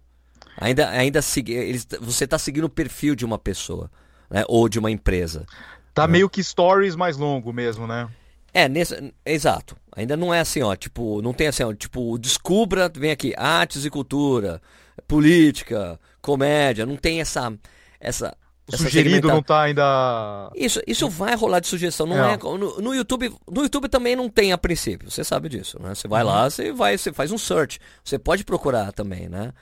Ainda, 0.56 0.90
ainda 0.90 1.20
eles, 1.46 1.86
você 2.00 2.24
está 2.24 2.38
seguindo 2.38 2.64
o 2.64 2.68
perfil 2.68 3.14
de 3.14 3.24
uma 3.24 3.38
pessoa, 3.38 3.90
né? 4.28 4.44
Ou 4.48 4.68
de 4.68 4.78
uma 4.78 4.90
empresa. 4.90 5.46
Tá 5.94 6.06
né? 6.06 6.12
meio 6.12 6.28
que 6.28 6.44
stories 6.44 6.94
mais 6.94 7.16
longo 7.16 7.52
mesmo, 7.52 7.86
né? 7.86 8.08
É, 8.52 8.68
nesse, 8.68 9.12
exato. 9.24 9.76
Ainda 9.94 10.16
não 10.16 10.32
é 10.32 10.40
assim, 10.40 10.62
ó, 10.62 10.74
tipo, 10.74 11.20
não 11.22 11.32
tem 11.32 11.48
assim, 11.48 11.62
ó, 11.62 11.72
tipo, 11.72 12.18
descubra, 12.18 12.88
vem 12.88 13.10
aqui, 13.10 13.34
artes 13.36 13.84
e 13.84 13.90
cultura, 13.90 14.60
política, 15.06 15.98
comédia, 16.20 16.86
não 16.86 16.96
tem 16.96 17.20
essa 17.20 17.52
essa 18.00 18.36
o 18.72 18.76
sugerido 18.76 19.26
não 19.26 19.42
tá 19.42 19.62
ainda. 19.62 20.50
Isso, 20.54 20.80
isso 20.86 21.08
vai 21.08 21.34
rolar 21.34 21.60
de 21.60 21.66
sugestão. 21.66 22.06
Não 22.06 22.24
é. 22.24 22.34
é 22.34 22.36
no, 22.36 22.80
no, 22.80 22.94
YouTube, 22.94 23.34
no 23.50 23.62
YouTube 23.62 23.88
também 23.88 24.14
não 24.14 24.28
tem 24.28 24.52
a 24.52 24.58
princípio. 24.58 25.10
Você 25.10 25.24
sabe 25.24 25.48
disso, 25.48 25.76
né? 25.82 25.94
Você 25.94 26.06
vai 26.06 26.22
uhum. 26.22 26.28
lá, 26.28 26.48
você 26.48 26.72
vai, 26.72 26.96
você 26.96 27.12
faz 27.12 27.32
um 27.32 27.38
search. 27.38 27.80
Você 28.04 28.18
pode 28.18 28.44
procurar 28.44 28.92
também, 28.92 29.28
né? 29.28 29.52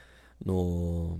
No, 0.43 1.19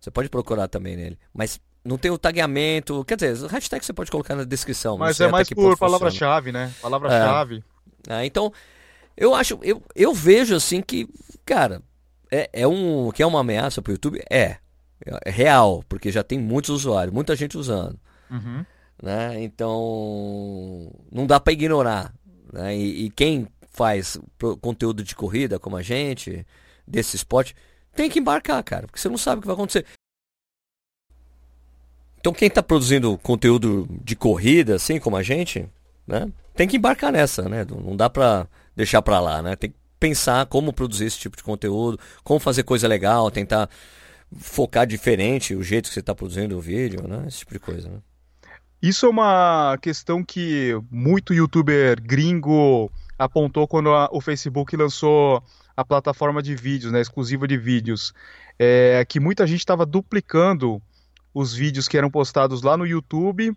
você 0.00 0.10
pode 0.10 0.28
procurar 0.28 0.66
também 0.66 0.96
nele. 0.96 1.18
Mas 1.32 1.60
não 1.84 1.98
tem 1.98 2.10
o 2.10 2.18
tagueamento. 2.18 3.04
Quer 3.04 3.16
dizer, 3.16 3.44
o 3.44 3.48
hashtag 3.48 3.84
você 3.84 3.92
pode 3.92 4.10
colocar 4.10 4.34
na 4.34 4.44
descrição. 4.44 4.96
Mas 4.96 5.20
é 5.20 5.28
mais 5.28 5.48
por 5.50 5.76
palavra-chave, 5.76 6.50
né? 6.50 6.72
Palavra-chave. 6.80 7.62
É. 8.08 8.22
É, 8.22 8.26
então, 8.26 8.52
eu 9.16 9.34
acho, 9.34 9.58
eu, 9.62 9.82
eu 9.94 10.12
vejo 10.12 10.54
assim 10.54 10.82
que, 10.82 11.08
cara, 11.44 11.82
é, 12.30 12.50
é 12.52 12.66
um 12.66 13.10
que 13.12 13.22
é 13.22 13.26
uma 13.26 13.40
ameaça 13.40 13.80
para 13.80 13.90
o 13.90 13.94
YouTube, 13.94 14.22
é, 14.30 14.56
é 15.24 15.30
real, 15.30 15.84
porque 15.88 16.10
já 16.10 16.22
tem 16.22 16.38
muitos 16.38 16.70
usuários, 16.70 17.14
muita 17.14 17.36
gente 17.36 17.56
usando, 17.56 17.98
uhum. 18.30 18.64
né? 19.02 19.42
Então, 19.42 20.90
não 21.10 21.26
dá 21.26 21.38
para 21.38 21.52
ignorar, 21.52 22.12
né? 22.52 22.76
E, 22.76 23.06
e, 23.06 23.10
quem 23.10 23.46
faz 23.70 24.18
conteúdo 24.60 25.02
de 25.02 25.14
corrida 25.14 25.58
como 25.58 25.76
a 25.76 25.82
gente 25.82 26.46
desse 26.86 27.16
esporte 27.16 27.54
tem 27.94 28.10
que 28.10 28.18
embarcar, 28.18 28.62
cara, 28.62 28.86
porque 28.86 29.00
você 29.00 29.08
não 29.08 29.18
sabe 29.18 29.38
o 29.38 29.40
que 29.42 29.46
vai 29.46 29.54
acontecer. 29.54 29.86
Então 32.24 32.32
quem 32.32 32.48
está 32.48 32.62
produzindo 32.62 33.18
conteúdo 33.18 33.86
de 34.02 34.16
corrida, 34.16 34.76
assim 34.76 34.98
como 34.98 35.14
a 35.14 35.22
gente, 35.22 35.68
né, 36.06 36.26
tem 36.56 36.66
que 36.66 36.78
embarcar 36.78 37.12
nessa, 37.12 37.50
né? 37.50 37.66
Não 37.68 37.94
dá 37.94 38.08
para 38.08 38.46
deixar 38.74 39.02
para 39.02 39.20
lá, 39.20 39.42
né? 39.42 39.54
Tem 39.54 39.68
que 39.68 39.76
pensar 40.00 40.46
como 40.46 40.72
produzir 40.72 41.04
esse 41.04 41.18
tipo 41.18 41.36
de 41.36 41.42
conteúdo, 41.42 42.00
como 42.22 42.40
fazer 42.40 42.62
coisa 42.62 42.88
legal, 42.88 43.30
tentar 43.30 43.68
focar 44.38 44.86
diferente 44.86 45.54
o 45.54 45.62
jeito 45.62 45.88
que 45.88 45.92
você 45.92 46.00
está 46.00 46.14
produzindo 46.14 46.56
o 46.56 46.62
vídeo, 46.62 47.06
né? 47.06 47.26
Esse 47.28 47.40
tipo 47.40 47.52
de 47.52 47.58
coisa, 47.58 47.90
né? 47.90 47.98
Isso 48.80 49.04
é 49.04 49.10
uma 49.10 49.76
questão 49.82 50.24
que 50.24 50.72
muito 50.90 51.34
youtuber 51.34 52.00
gringo 52.02 52.90
apontou 53.18 53.68
quando 53.68 53.90
a, 53.90 54.08
o 54.10 54.22
Facebook 54.22 54.74
lançou 54.74 55.42
a 55.76 55.84
plataforma 55.84 56.42
de 56.42 56.56
vídeos, 56.56 56.90
né, 56.90 57.02
exclusiva 57.02 57.46
de 57.46 57.58
vídeos, 57.58 58.14
é, 58.58 59.04
que 59.06 59.20
muita 59.20 59.46
gente 59.46 59.58
estava 59.58 59.84
duplicando 59.84 60.80
os 61.34 61.52
vídeos 61.52 61.88
que 61.88 61.98
eram 61.98 62.10
postados 62.10 62.62
lá 62.62 62.76
no 62.76 62.86
YouTube, 62.86 63.52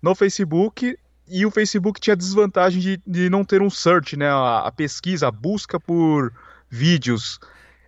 no 0.00 0.14
Facebook, 0.14 0.98
e 1.28 1.44
o 1.44 1.50
Facebook 1.50 2.00
tinha 2.00 2.14
a 2.14 2.16
desvantagem 2.16 2.80
de, 2.80 3.02
de 3.06 3.28
não 3.28 3.44
ter 3.44 3.60
um 3.60 3.68
search, 3.68 4.16
né? 4.16 4.28
A, 4.28 4.60
a 4.60 4.72
pesquisa, 4.72 5.28
a 5.28 5.30
busca 5.30 5.78
por 5.78 6.32
vídeos. 6.70 7.38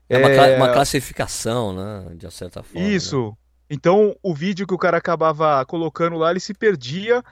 É 0.09 0.19
uma, 0.19 0.29
é... 0.29 0.57
uma, 0.57 0.73
classificação, 0.73 1.73
né? 1.73 2.15
De 2.15 2.31
certa 2.31 2.63
forma. 2.63 2.87
Né? 2.87 2.95
Isso. 2.95 3.29
Né? 3.29 3.33
Então, 3.71 4.15
o 4.23 4.35
vídeo 4.35 4.67
que 4.67 4.75
o 4.75 4.79
cara 4.79 4.99
acabava 4.99 5.65
colocando 5.65 6.17
lá, 6.17 6.31
ele 6.31 6.41
se 6.41 6.53
perdia 6.53 7.25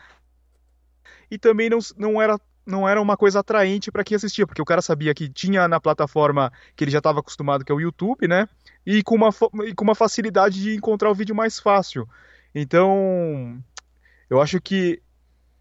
e 1.30 1.36
também 1.36 1.68
não, 1.68 1.78
não 1.98 2.22
era 2.22 2.38
não 2.64 2.86
era 2.86 3.00
uma 3.00 3.16
coisa 3.16 3.40
atraente 3.40 3.90
para 3.90 4.04
quem 4.04 4.14
assistia, 4.14 4.46
porque 4.46 4.60
o 4.60 4.64
cara 4.64 4.82
sabia 4.82 5.14
que 5.14 5.26
tinha 5.26 5.66
na 5.66 5.80
plataforma 5.80 6.52
que 6.76 6.84
ele 6.84 6.90
já 6.90 6.98
estava 6.98 7.20
acostumado, 7.20 7.64
que 7.64 7.72
é 7.72 7.74
o 7.74 7.80
YouTube, 7.80 8.28
né? 8.28 8.46
E 8.90 9.02
com, 9.02 9.16
uma, 9.16 9.28
e 9.66 9.74
com 9.74 9.84
uma 9.84 9.94
facilidade 9.94 10.62
de 10.62 10.74
encontrar 10.74 11.10
o 11.10 11.14
vídeo 11.14 11.34
mais 11.34 11.58
fácil. 11.58 12.08
Então, 12.54 13.62
eu 14.30 14.40
acho 14.40 14.58
que 14.62 15.02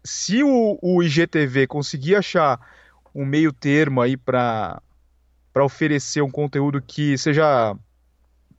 se 0.02 0.42
o, 0.42 0.78
o 0.80 1.02
IGTV 1.02 1.66
conseguir 1.66 2.14
achar 2.14 2.58
um 3.14 3.26
meio 3.26 3.52
termo 3.52 4.00
aí 4.00 4.16
para 4.16 4.80
oferecer 5.54 6.22
um 6.22 6.30
conteúdo 6.30 6.80
que 6.80 7.18
seja 7.18 7.76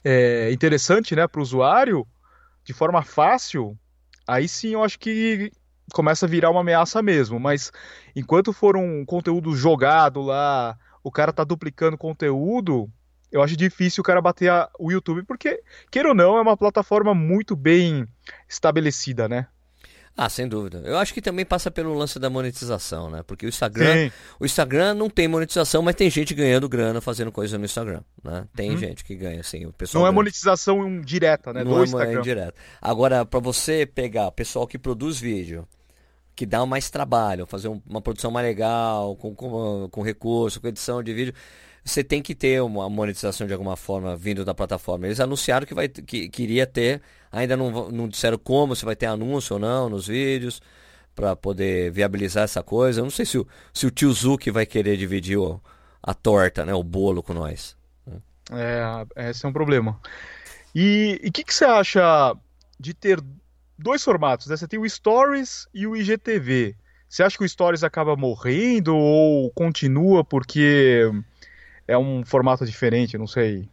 é, 0.03 0.51
interessante 0.51 1.15
né, 1.15 1.27
para 1.27 1.39
o 1.39 1.41
usuário, 1.41 2.05
de 2.63 2.71
forma 2.71 3.01
fácil, 3.01 3.75
aí 4.27 4.47
sim 4.47 4.73
eu 4.73 4.83
acho 4.83 4.99
que 4.99 5.51
começa 5.91 6.27
a 6.27 6.29
virar 6.29 6.51
uma 6.51 6.61
ameaça 6.61 7.01
mesmo. 7.01 7.39
Mas 7.39 7.71
enquanto 8.15 8.53
for 8.53 8.77
um 8.77 9.03
conteúdo 9.03 9.55
jogado 9.55 10.21
lá, 10.21 10.77
o 11.03 11.11
cara 11.11 11.33
tá 11.33 11.43
duplicando 11.43 11.97
conteúdo, 11.97 12.87
eu 13.31 13.41
acho 13.41 13.55
difícil 13.55 14.01
o 14.01 14.03
cara 14.03 14.21
bater 14.21 14.49
a, 14.49 14.69
o 14.79 14.91
YouTube, 14.91 15.23
porque, 15.23 15.61
queira 15.91 16.09
ou 16.09 16.15
não, 16.15 16.37
é 16.37 16.41
uma 16.41 16.57
plataforma 16.57 17.13
muito 17.13 17.55
bem 17.55 18.07
estabelecida, 18.47 19.27
né? 19.27 19.47
Ah, 20.21 20.27
sem 20.27 20.49
dúvida. 20.49 20.81
Eu 20.83 20.97
acho 20.97 21.13
que 21.13 21.21
também 21.21 21.45
passa 21.45 21.71
pelo 21.71 21.93
lance 21.93 22.19
da 22.19 22.29
monetização, 22.29 23.09
né? 23.09 23.23
Porque 23.25 23.45
o 23.45 23.49
Instagram, 23.49 24.09
Sim. 24.09 24.11
o 24.37 24.45
Instagram 24.45 24.93
não 24.93 25.09
tem 25.09 25.29
monetização, 25.29 25.81
mas 25.81 25.95
tem 25.95 26.09
gente 26.09 26.33
ganhando 26.33 26.67
grana 26.67 26.99
fazendo 26.99 27.31
coisa 27.31 27.57
no 27.57 27.63
Instagram, 27.63 28.01
né? 28.21 28.45
Tem 28.53 28.71
uhum. 28.71 28.77
gente 28.77 29.05
que 29.05 29.15
ganha, 29.15 29.39
assim, 29.39 29.65
o 29.65 29.71
pessoal. 29.71 30.01
Não 30.01 30.09
ganha. 30.09 30.13
é 30.13 30.15
monetização 30.15 30.99
direta, 30.99 31.53
né? 31.53 31.63
Não 31.63 31.85
do 31.85 32.01
é, 32.01 32.13
é 32.13 32.17
indireta. 32.17 32.53
Agora, 32.81 33.25
para 33.25 33.39
você 33.39 33.85
pegar 33.85 34.27
o 34.27 34.31
pessoal 34.31 34.67
que 34.67 34.77
produz 34.77 35.17
vídeo, 35.17 35.65
que 36.35 36.45
dá 36.45 36.65
mais 36.65 36.89
trabalho, 36.89 37.45
fazer 37.45 37.69
uma 37.87 38.01
produção 38.01 38.29
mais 38.29 38.45
legal, 38.45 39.15
com, 39.15 39.33
com, 39.33 39.87
com 39.89 40.01
recurso, 40.01 40.59
com 40.59 40.67
edição 40.67 41.01
de 41.01 41.13
vídeo, 41.13 41.33
você 41.89 42.03
tem 42.03 42.21
que 42.21 42.35
ter 42.35 42.61
uma 42.61 42.89
monetização 42.89 43.47
de 43.47 43.53
alguma 43.53 43.75
forma 43.75 44.15
vindo 44.15 44.45
da 44.45 44.53
plataforma. 44.53 45.07
Eles 45.07 45.19
anunciaram 45.19 45.65
que, 45.65 45.73
vai, 45.73 45.87
que, 45.87 46.29
que 46.29 46.43
iria 46.43 46.65
ter, 46.65 47.01
ainda 47.31 47.57
não, 47.57 47.91
não 47.91 48.07
disseram 48.07 48.37
como, 48.37 48.75
se 48.75 48.85
vai 48.85 48.95
ter 48.95 49.07
anúncio 49.07 49.55
ou 49.55 49.59
não 49.59 49.89
nos 49.89 50.07
vídeos, 50.07 50.61
para 51.15 51.35
poder 51.35 51.91
viabilizar 51.91 52.43
essa 52.43 52.63
coisa. 52.63 53.01
Eu 53.01 53.05
não 53.05 53.11
sei 53.11 53.25
se 53.25 53.37
o, 53.37 53.47
se 53.73 53.85
o 53.85 53.91
tio 53.91 54.11
Zuki 54.13 54.51
vai 54.51 54.65
querer 54.65 54.95
dividir 54.97 55.37
o, 55.37 55.61
a 56.01 56.13
torta, 56.13 56.65
né, 56.65 56.73
o 56.73 56.83
bolo 56.83 57.21
com 57.21 57.33
nós. 57.33 57.75
É, 58.51 59.29
esse 59.29 59.45
é 59.45 59.49
um 59.49 59.53
problema. 59.53 59.99
E 60.73 61.19
o 61.25 61.31
que, 61.31 61.43
que 61.43 61.53
você 61.53 61.65
acha 61.65 62.35
de 62.79 62.93
ter 62.93 63.19
dois 63.77 64.03
formatos, 64.03 64.47
né? 64.47 64.55
Você 64.55 64.67
tem 64.67 64.79
o 64.79 64.89
Stories 64.89 65.67
e 65.73 65.87
o 65.87 65.95
IGTV. 65.95 66.75
Você 67.07 67.23
acha 67.23 67.37
que 67.37 67.43
o 67.43 67.49
Stories 67.49 67.83
acaba 67.83 68.15
morrendo 68.15 68.95
ou 68.95 69.51
continua 69.51 70.23
porque 70.23 71.09
é 71.89 71.97
um 71.97 72.23
formato 72.23 72.65
diferente? 72.65 73.17
Não 73.17 73.27
sei. 73.27 73.67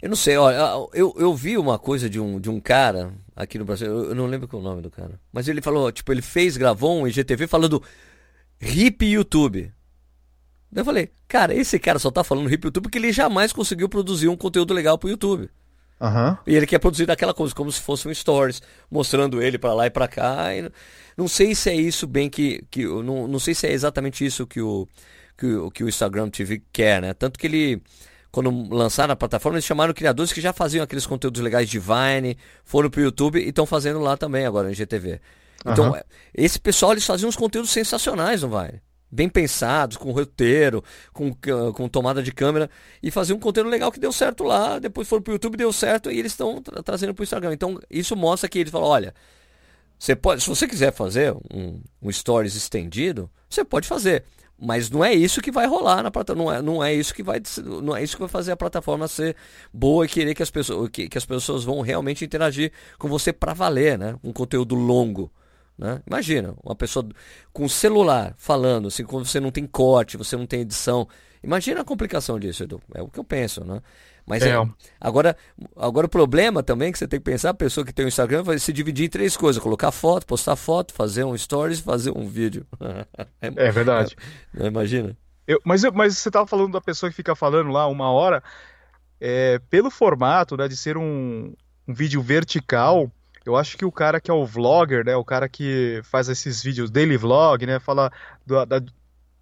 Eu 0.00 0.08
não 0.08 0.16
sei, 0.16 0.36
olha, 0.36 0.56
eu, 0.94 1.14
eu 1.18 1.34
vi 1.34 1.58
uma 1.58 1.78
coisa 1.78 2.08
de 2.08 2.20
um, 2.20 2.40
de 2.40 2.48
um 2.48 2.60
cara 2.60 3.12
aqui 3.34 3.58
no 3.58 3.64
Brasil, 3.64 3.88
eu 3.88 4.14
não 4.14 4.26
lembro 4.26 4.46
qual 4.46 4.62
é 4.62 4.64
o 4.64 4.68
nome 4.68 4.80
do 4.80 4.90
cara, 4.90 5.20
mas 5.32 5.48
ele 5.48 5.60
falou, 5.60 5.90
tipo, 5.90 6.12
ele 6.12 6.22
fez, 6.22 6.56
gravou 6.56 7.00
um 7.00 7.06
IGTV 7.08 7.48
falando 7.48 7.82
hip 8.60 9.04
YouTube. 9.04 9.72
Daí 10.70 10.82
eu 10.82 10.84
falei, 10.84 11.10
cara, 11.26 11.52
esse 11.52 11.78
cara 11.80 11.98
só 11.98 12.12
tá 12.12 12.22
falando 12.22 12.52
hip 12.52 12.64
YouTube 12.64 12.84
porque 12.84 12.98
ele 12.98 13.12
jamais 13.12 13.52
conseguiu 13.52 13.88
produzir 13.88 14.28
um 14.28 14.36
conteúdo 14.36 14.72
legal 14.72 14.96
pro 14.96 15.08
YouTube. 15.08 15.50
Uhum. 16.00 16.36
E 16.46 16.54
ele 16.54 16.66
quer 16.66 16.78
produzir 16.78 17.06
daquela 17.06 17.34
coisa, 17.34 17.52
como 17.52 17.72
se 17.72 17.80
fosse 17.80 18.06
um 18.06 18.14
stories, 18.14 18.62
mostrando 18.88 19.42
ele 19.42 19.58
para 19.58 19.74
lá 19.74 19.86
e 19.86 19.90
para 19.90 20.06
cá. 20.06 20.54
E 20.54 20.70
não 21.16 21.26
sei 21.26 21.56
se 21.56 21.70
é 21.70 21.74
isso 21.74 22.06
bem 22.06 22.30
que. 22.30 22.64
que 22.70 22.86
não, 22.86 23.26
não 23.26 23.40
sei 23.40 23.52
se 23.52 23.66
é 23.66 23.72
exatamente 23.72 24.24
isso 24.24 24.46
que 24.46 24.60
o, 24.60 24.86
que, 25.38 25.46
o, 25.46 25.70
que 25.70 25.84
o 25.84 25.88
Instagram 25.88 26.28
TV 26.28 26.62
quer, 26.72 27.00
né? 27.00 27.14
Tanto 27.14 27.38
que 27.38 27.46
ele. 27.46 27.82
Quando 28.30 28.68
lançaram 28.68 29.12
a 29.12 29.16
plataforma, 29.16 29.56
eles 29.56 29.64
chamaram 29.64 29.94
criadores 29.94 30.32
que 30.32 30.40
já 30.40 30.52
faziam 30.52 30.84
aqueles 30.84 31.06
conteúdos 31.06 31.40
legais 31.40 31.68
de 31.68 31.78
Vine, 31.78 32.36
foram 32.62 32.90
pro 32.90 33.00
YouTube 33.00 33.40
e 33.40 33.48
estão 33.48 33.64
fazendo 33.64 34.00
lá 34.00 34.18
também 34.18 34.44
agora 34.44 34.68
no 34.68 34.74
GTV. 34.74 35.18
Então, 35.64 35.92
uhum. 35.92 36.00
esse 36.34 36.60
pessoal 36.60 36.92
eles 36.92 37.06
faziam 37.06 37.28
uns 37.28 37.36
conteúdos 37.36 37.70
sensacionais 37.70 38.42
no 38.42 38.50
Vine 38.50 38.82
bem 39.10 39.28
pensados, 39.28 39.96
com 39.96 40.12
roteiro, 40.12 40.84
com, 41.12 41.34
com 41.72 41.88
tomada 41.88 42.22
de 42.22 42.30
câmera, 42.32 42.70
e 43.02 43.10
fazer 43.10 43.32
um 43.32 43.38
conteúdo 43.38 43.70
legal 43.70 43.90
que 43.90 43.98
deu 43.98 44.12
certo 44.12 44.44
lá, 44.44 44.78
depois 44.78 45.08
foram 45.08 45.22
pro 45.22 45.32
YouTube, 45.32 45.56
deu 45.56 45.72
certo, 45.72 46.10
e 46.10 46.18
eles 46.18 46.32
estão 46.32 46.60
tra 46.60 46.82
trazendo 46.82 47.14
pro 47.14 47.24
Instagram. 47.24 47.52
Então, 47.52 47.80
isso 47.90 48.14
mostra 48.14 48.48
que 48.48 48.58
eles 48.58 48.70
falam, 48.70 48.88
olha, 48.88 49.14
você 49.98 50.14
pode, 50.14 50.42
se 50.42 50.48
você 50.48 50.68
quiser 50.68 50.92
fazer 50.92 51.34
um, 51.52 51.80
um 52.00 52.12
stories 52.12 52.54
estendido, 52.54 53.30
você 53.48 53.64
pode 53.64 53.88
fazer. 53.88 54.24
Mas 54.60 54.90
não 54.90 55.04
é 55.04 55.14
isso 55.14 55.40
que 55.40 55.52
vai 55.52 55.66
rolar 55.66 56.02
na 56.02 56.10
plataforma, 56.10 56.44
não 56.44 56.52
é, 56.52 56.62
não 56.62 56.84
é 56.84 56.92
isso 56.92 57.14
que 57.14 57.22
vai 57.22 57.40
não 57.64 57.94
é 57.94 58.02
isso 58.02 58.16
que 58.16 58.20
vai 58.20 58.28
fazer 58.28 58.50
a 58.50 58.56
plataforma 58.56 59.06
ser 59.06 59.36
boa 59.72 60.04
e 60.04 60.08
querer 60.08 60.34
que 60.34 60.42
as 60.42 60.50
pessoas 60.50 60.88
que, 60.90 61.08
que 61.08 61.16
as 61.16 61.24
pessoas 61.24 61.62
vão 61.62 61.80
realmente 61.80 62.24
interagir 62.24 62.72
com 62.98 63.08
você 63.08 63.32
para 63.32 63.54
valer, 63.54 63.96
né? 63.96 64.16
Um 64.22 64.32
conteúdo 64.32 64.74
longo. 64.74 65.30
Né? 65.78 66.02
Imagina, 66.04 66.56
uma 66.64 66.74
pessoa 66.74 67.08
com 67.52 67.68
celular 67.68 68.34
falando, 68.36 68.88
assim, 68.88 69.04
quando 69.04 69.26
você 69.26 69.38
não 69.38 69.52
tem 69.52 69.64
corte, 69.64 70.16
você 70.16 70.36
não 70.36 70.44
tem 70.44 70.62
edição. 70.62 71.06
Imagina 71.40 71.82
a 71.82 71.84
complicação 71.84 72.36
disso, 72.36 72.64
Edu. 72.64 72.80
É 72.92 73.00
o 73.00 73.06
que 73.06 73.20
eu 73.20 73.24
penso, 73.24 73.64
né? 73.64 73.80
Mas 74.28 74.42
é. 74.42 74.50
É, 74.50 74.68
agora, 75.00 75.36
agora 75.76 76.06
o 76.06 76.10
problema 76.10 76.62
também 76.62 76.88
é 76.88 76.92
que 76.92 76.98
você 76.98 77.08
tem 77.08 77.18
que 77.18 77.24
pensar, 77.24 77.50
a 77.50 77.54
pessoa 77.54 77.84
que 77.84 77.92
tem 77.92 78.04
o 78.04 78.08
Instagram 78.08 78.42
vai 78.42 78.58
se 78.58 78.72
dividir 78.72 79.06
em 79.06 79.08
três 79.08 79.36
coisas: 79.36 79.62
colocar 79.62 79.90
foto, 79.90 80.26
postar 80.26 80.56
foto, 80.56 80.92
fazer 80.92 81.24
um 81.24 81.36
stories, 81.36 81.80
fazer 81.80 82.10
um 82.10 82.28
vídeo. 82.28 82.66
é, 83.40 83.46
é, 83.46 83.70
verdade. 83.70 84.14
É, 84.56 84.66
imagina. 84.66 85.16
Eu, 85.46 85.60
mas, 85.64 85.82
mas 85.94 86.18
você 86.18 86.28
estava 86.28 86.46
falando 86.46 86.72
da 86.72 86.80
pessoa 86.80 87.08
que 87.08 87.16
fica 87.16 87.34
falando 87.34 87.70
lá 87.70 87.86
uma 87.86 88.10
hora, 88.10 88.42
é, 89.18 89.58
pelo 89.70 89.90
formato 89.90 90.56
né, 90.56 90.68
de 90.68 90.76
ser 90.76 90.98
um, 90.98 91.54
um 91.86 91.94
vídeo 91.94 92.20
vertical, 92.20 93.10
eu 93.46 93.56
acho 93.56 93.78
que 93.78 93.84
o 93.84 93.90
cara 93.90 94.20
que 94.20 94.30
é 94.30 94.34
o 94.34 94.44
vlogger, 94.44 95.06
né, 95.06 95.16
o 95.16 95.24
cara 95.24 95.48
que 95.48 96.02
faz 96.04 96.28
esses 96.28 96.62
vídeos 96.62 96.90
daily 96.90 97.16
vlog, 97.16 97.64
né, 97.64 97.80
fala 97.80 98.12
do, 98.46 98.66
da, 98.66 98.78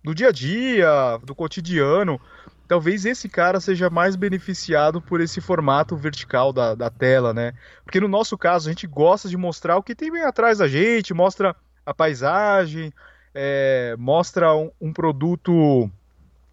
do 0.05 0.15
dia 0.15 0.29
a 0.29 0.33
dia, 0.33 1.19
do 1.25 1.35
cotidiano, 1.35 2.21
talvez 2.67 3.05
esse 3.05 3.29
cara 3.29 3.61
seja 3.61 3.89
mais 3.89 4.17
beneficiado 4.17 5.01
por 5.01 5.21
esse 5.21 5.41
formato 5.41 5.97
vertical 5.97 6.53
da, 6.53 6.75
da 6.75 6.91
tela, 6.91 7.33
né? 7.33 7.53
Porque 7.85 8.01
no 8.01 8.09
nosso 8.09 8.37
caso, 8.37 8.69
a 8.69 8.73
gente 8.73 8.87
gosta 8.87 9.29
de 9.29 9.37
mostrar 9.37 9.77
o 9.77 9.83
que 9.83 9.95
tem 9.95 10.11
bem 10.11 10.23
atrás 10.23 10.59
da 10.59 10.69
gente, 10.69 11.15
mostra 11.15 11.55
a 11.85 11.95
paisagem, 11.95 12.93
é, 13.35 13.95
mostra 13.99 14.55
um, 14.55 14.71
um, 14.81 14.93
produto 14.93 15.91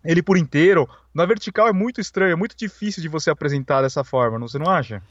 ele 0.03 0.21
por 0.21 0.37
inteiro. 0.37 0.87
Na 1.13 1.25
vertical 1.25 1.67
é 1.67 1.73
muito 1.73 1.99
estranho, 1.99 2.33
é 2.33 2.35
muito 2.35 2.55
difícil 2.55 3.01
de 3.01 3.07
você 3.07 3.29
apresentar 3.29 3.81
dessa 3.81 4.03
forma, 4.03 4.37
não, 4.37 4.47
você 4.47 4.59
não 4.59 4.69
acha? 4.69 5.01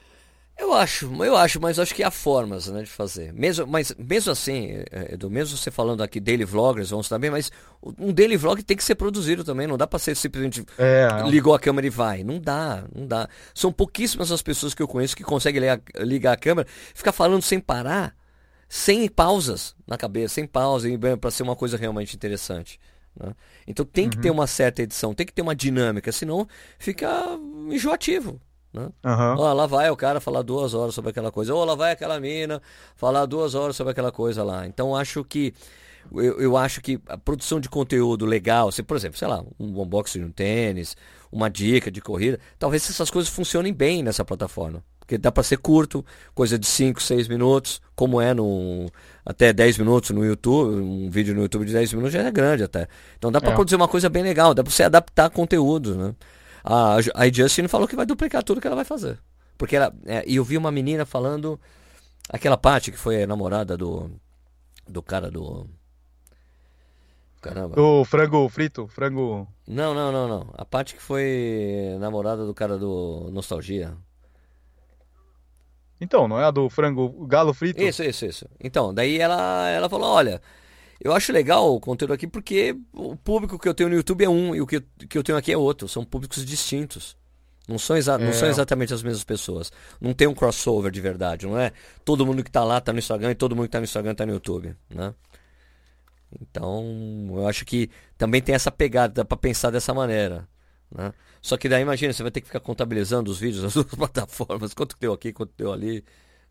Eu 0.63 0.73
acho, 0.73 1.13
eu 1.25 1.37
acho, 1.37 1.61
mas 1.61 1.77
acho 1.81 1.93
que 1.93 2.05
há 2.05 2.11
formas 2.11 2.69
né, 2.69 2.83
de 2.83 2.89
fazer. 2.89 3.33
Mesmo, 3.33 3.67
mas 3.67 3.93
mesmo 3.99 4.31
assim, 4.31 4.69
é, 4.93 5.15
Edu, 5.15 5.29
mesmo 5.29 5.57
você 5.57 5.73
falando 5.73 6.05
aqui 6.05 6.21
daily 6.21 6.45
vloggers, 6.45 6.91
vamos 6.91 7.09
também, 7.09 7.33
mas 7.33 7.51
um 7.99 8.13
daily 8.13 8.37
vlog 8.37 8.63
tem 8.63 8.77
que 8.77 8.85
ser 8.85 8.95
produzido 8.95 9.43
também. 9.43 9.67
Não 9.67 9.77
dá 9.77 9.89
para 9.89 9.99
ser 9.99 10.15
simplesmente 10.15 10.65
é, 10.79 11.09
é 11.11 11.29
ligou 11.29 11.53
a 11.53 11.59
câmera 11.59 11.85
e 11.85 11.91
vai. 11.91 12.23
Não 12.23 12.39
dá, 12.39 12.85
não 12.95 13.09
dá. 13.09 13.29
São 13.53 13.73
pouquíssimas 13.73 14.31
as 14.31 14.41
pessoas 14.41 14.73
que 14.73 14.81
eu 14.81 14.87
conheço 14.87 15.17
que 15.17 15.25
conseguem 15.25 15.61
ligar, 15.99 16.33
a 16.33 16.37
câmera, 16.37 16.69
ficar 16.95 17.11
falando 17.11 17.43
sem 17.43 17.59
parar, 17.59 18.15
sem 18.69 19.09
pausas 19.09 19.75
na 19.85 19.99
cabeça, 19.99 20.35
sem 20.35 20.47
pausa, 20.47 20.89
para 21.21 21.31
ser 21.33 21.43
uma 21.43 21.57
coisa 21.57 21.77
realmente 21.77 22.15
interessante. 22.15 22.79
Né? 23.19 23.35
Então 23.67 23.85
tem 23.85 24.09
que 24.09 24.17
ter 24.17 24.31
uhum. 24.31 24.37
uma 24.37 24.47
certa 24.47 24.81
edição, 24.81 25.13
tem 25.13 25.27
que 25.27 25.33
ter 25.33 25.43
uma 25.43 25.57
dinâmica, 25.57 26.13
senão 26.13 26.47
fica 26.79 27.11
enjoativo. 27.69 28.41
Né? 28.73 28.89
Uhum. 29.05 29.37
Ó, 29.39 29.53
lá 29.53 29.67
vai 29.67 29.91
o 29.91 29.97
cara 29.97 30.21
falar 30.21 30.43
duas 30.43 30.75
horas 30.75 30.95
sobre 30.95 31.11
aquela 31.11 31.31
coisa. 31.31 31.55
Ou 31.55 31.65
lá 31.65 31.75
vai 31.75 31.93
aquela 31.93 32.19
mina 32.19 32.61
falar 32.97 33.27
duas 33.27 33.55
horas 33.55 33.77
sobre 33.77 33.91
aquela 33.91 34.11
coisa 34.11 34.43
lá. 34.43 34.67
Então 34.67 34.97
acho 34.97 35.23
que 35.25 35.53
eu, 36.11 36.41
eu 36.41 36.57
acho 36.57 36.81
que 36.81 36.99
a 37.07 37.17
produção 37.17 37.61
de 37.61 37.69
conteúdo 37.69 38.27
legal, 38.27 38.73
se, 38.73 38.83
por 38.83 38.97
exemplo, 38.97 39.19
sei 39.19 39.29
lá, 39.29 39.45
um 39.59 39.81
unboxing 39.81 40.21
de 40.21 40.25
um 40.25 40.33
tênis, 40.33 40.97
uma 41.31 41.49
dica 41.49 41.91
de 41.91 42.01
corrida, 42.01 42.39
talvez 42.59 42.89
essas 42.89 43.11
coisas 43.11 43.33
funcionem 43.33 43.73
bem 43.73 44.03
nessa 44.03 44.25
plataforma. 44.25 44.83
Porque 44.99 45.19
dá 45.19 45.33
para 45.33 45.43
ser 45.43 45.59
curto, 45.59 46.05
coisa 46.35 46.59
de 46.59 46.67
5, 46.67 47.03
6 47.03 47.29
minutos, 47.29 47.83
como 47.95 48.21
é 48.21 48.33
no 48.33 48.87
até 49.27 49.53
10 49.53 49.79
minutos 49.79 50.11
no 50.11 50.25
YouTube, 50.25 50.75
um 50.75 51.11
vídeo 51.11 51.35
no 51.35 51.43
YouTube 51.43 51.67
de 51.67 51.73
10 51.73 51.93
minutos 51.95 52.13
já 52.13 52.23
é 52.23 52.31
grande 52.31 52.63
até. 52.63 52.89
Então 53.19 53.31
dá 53.31 53.41
para 53.41 53.51
é. 53.51 53.55
produzir 53.55 53.77
uma 53.77 53.89
coisa 53.89 54.09
bem 54.09 54.23
legal, 54.23 54.55
dá 54.55 54.63
para 54.63 54.73
você 54.73 54.85
adaptar 54.85 55.29
conteúdo, 55.31 55.97
né? 55.97 56.15
A, 56.65 56.97
a 57.15 57.29
Justin 57.33 57.69
falou 57.69 57.89
que 57.89 57.97
vai 57.97 58.07
duplicar 58.07 58.43
tudo 58.43 58.61
que 58.61 58.67
ela 58.67 58.77
vai 58.77 58.85
fazer. 58.85 59.19
Porque 59.59 59.77
ela. 59.77 59.95
É, 60.07 60.25
e 60.27 60.37
eu 60.37 60.45
vi 60.45 60.57
uma 60.57 60.73
menina 60.73 61.05
falando. 61.05 61.61
Aquela 62.29 62.57
parte 62.57 62.91
que 62.91 62.99
foi 62.99 63.23
a 63.23 63.27
namorada 63.27 63.77
do. 63.77 64.11
Do 64.89 65.03
cara 65.03 65.31
do. 65.31 65.67
Caramba. 67.41 67.75
Do 67.75 68.05
frango 68.05 68.49
frito, 68.49 68.87
frango. 68.87 69.49
Não, 69.67 69.93
não, 69.93 70.13
não, 70.13 70.29
não. 70.29 70.55
A 70.55 70.65
parte 70.65 70.95
que 70.95 71.03
foi 71.03 71.97
namorada 71.99 72.47
do 72.47 72.55
cara 72.55 72.79
do 72.79 73.29
Nostalgia. 73.33 73.97
Então, 76.01 76.27
não 76.27 76.41
é 76.41 76.45
a 76.45 76.51
do 76.51 76.69
frango 76.69 77.27
galo 77.27 77.53
frito? 77.53 77.81
Isso, 77.81 78.03
isso, 78.03 78.27
isso. 78.27 78.49
Então, 78.61 78.95
daí 78.95 79.19
ela, 79.19 79.69
ela 79.69 79.89
falou: 79.89 80.09
olha, 80.09 80.41
eu 81.05 81.13
acho 81.13 81.33
legal 81.33 81.75
o 81.75 81.81
conteúdo 81.81 82.13
aqui 82.13 82.27
porque 82.27 82.77
o 82.93 83.17
público 83.17 83.59
que 83.59 83.69
eu 83.69 83.75
tenho 83.75 83.89
no 83.89 83.97
YouTube 83.97 84.25
é 84.25 84.29
um 84.29 84.55
e 84.55 84.61
o 84.61 84.67
que, 84.67 84.81
que 85.09 85.19
eu 85.19 85.23
tenho 85.23 85.37
aqui 85.37 85.53
é 85.53 85.57
outro. 85.57 85.89
São 85.89 86.05
públicos 86.05 86.45
distintos. 86.45 87.17
Não 87.69 87.79
são, 87.79 87.97
é. 87.97 88.01
não 88.19 88.33
são 88.33 88.49
exatamente 88.49 88.93
as 88.93 89.03
mesmas 89.03 89.25
pessoas. 89.25 89.73
Não 90.01 90.13
tem 90.13 90.27
um 90.27 90.35
crossover 90.35 90.91
de 90.91 91.01
verdade, 91.01 91.47
não 91.47 91.59
é? 91.59 91.73
Todo 92.05 92.27
mundo 92.27 92.43
que 92.43 92.51
está 92.51 92.65
lá 92.65 92.79
está 92.79 92.93
no 92.93 92.99
Instagram 92.99 93.31
e 93.33 93.35
todo 93.35 93.55
mundo 93.55 93.65
que 93.65 93.69
está 93.69 93.79
no 93.79 93.85
Instagram 93.85 94.13
está 94.13 94.27
no 94.27 94.33
YouTube, 94.33 94.75
né? 94.91 95.15
Então, 96.41 96.85
eu 97.35 97.47
acho 97.47 97.65
que 97.65 97.91
também 98.17 98.41
tem 98.41 98.55
essa 98.55 98.71
pegada 98.71 99.25
para 99.25 99.37
pensar 99.37 99.71
dessa 99.71 99.93
maneira, 99.93 100.49
né? 100.91 101.13
Só 101.41 101.57
que 101.57 101.69
daí 101.69 101.83
imagina, 101.83 102.13
você 102.13 102.23
vai 102.23 102.33
ter 102.33 102.41
que 102.41 102.47
ficar 102.47 102.61
contabilizando 102.61 103.31
os 103.31 103.39
vídeos 103.39 103.63
das 103.65 103.75
duas 103.75 103.87
plataformas, 103.87 104.75
quanto 104.75 104.97
deu 104.99 105.13
aqui, 105.13 105.33
quanto 105.33 105.53
deu 105.57 105.73
ali, 105.73 106.05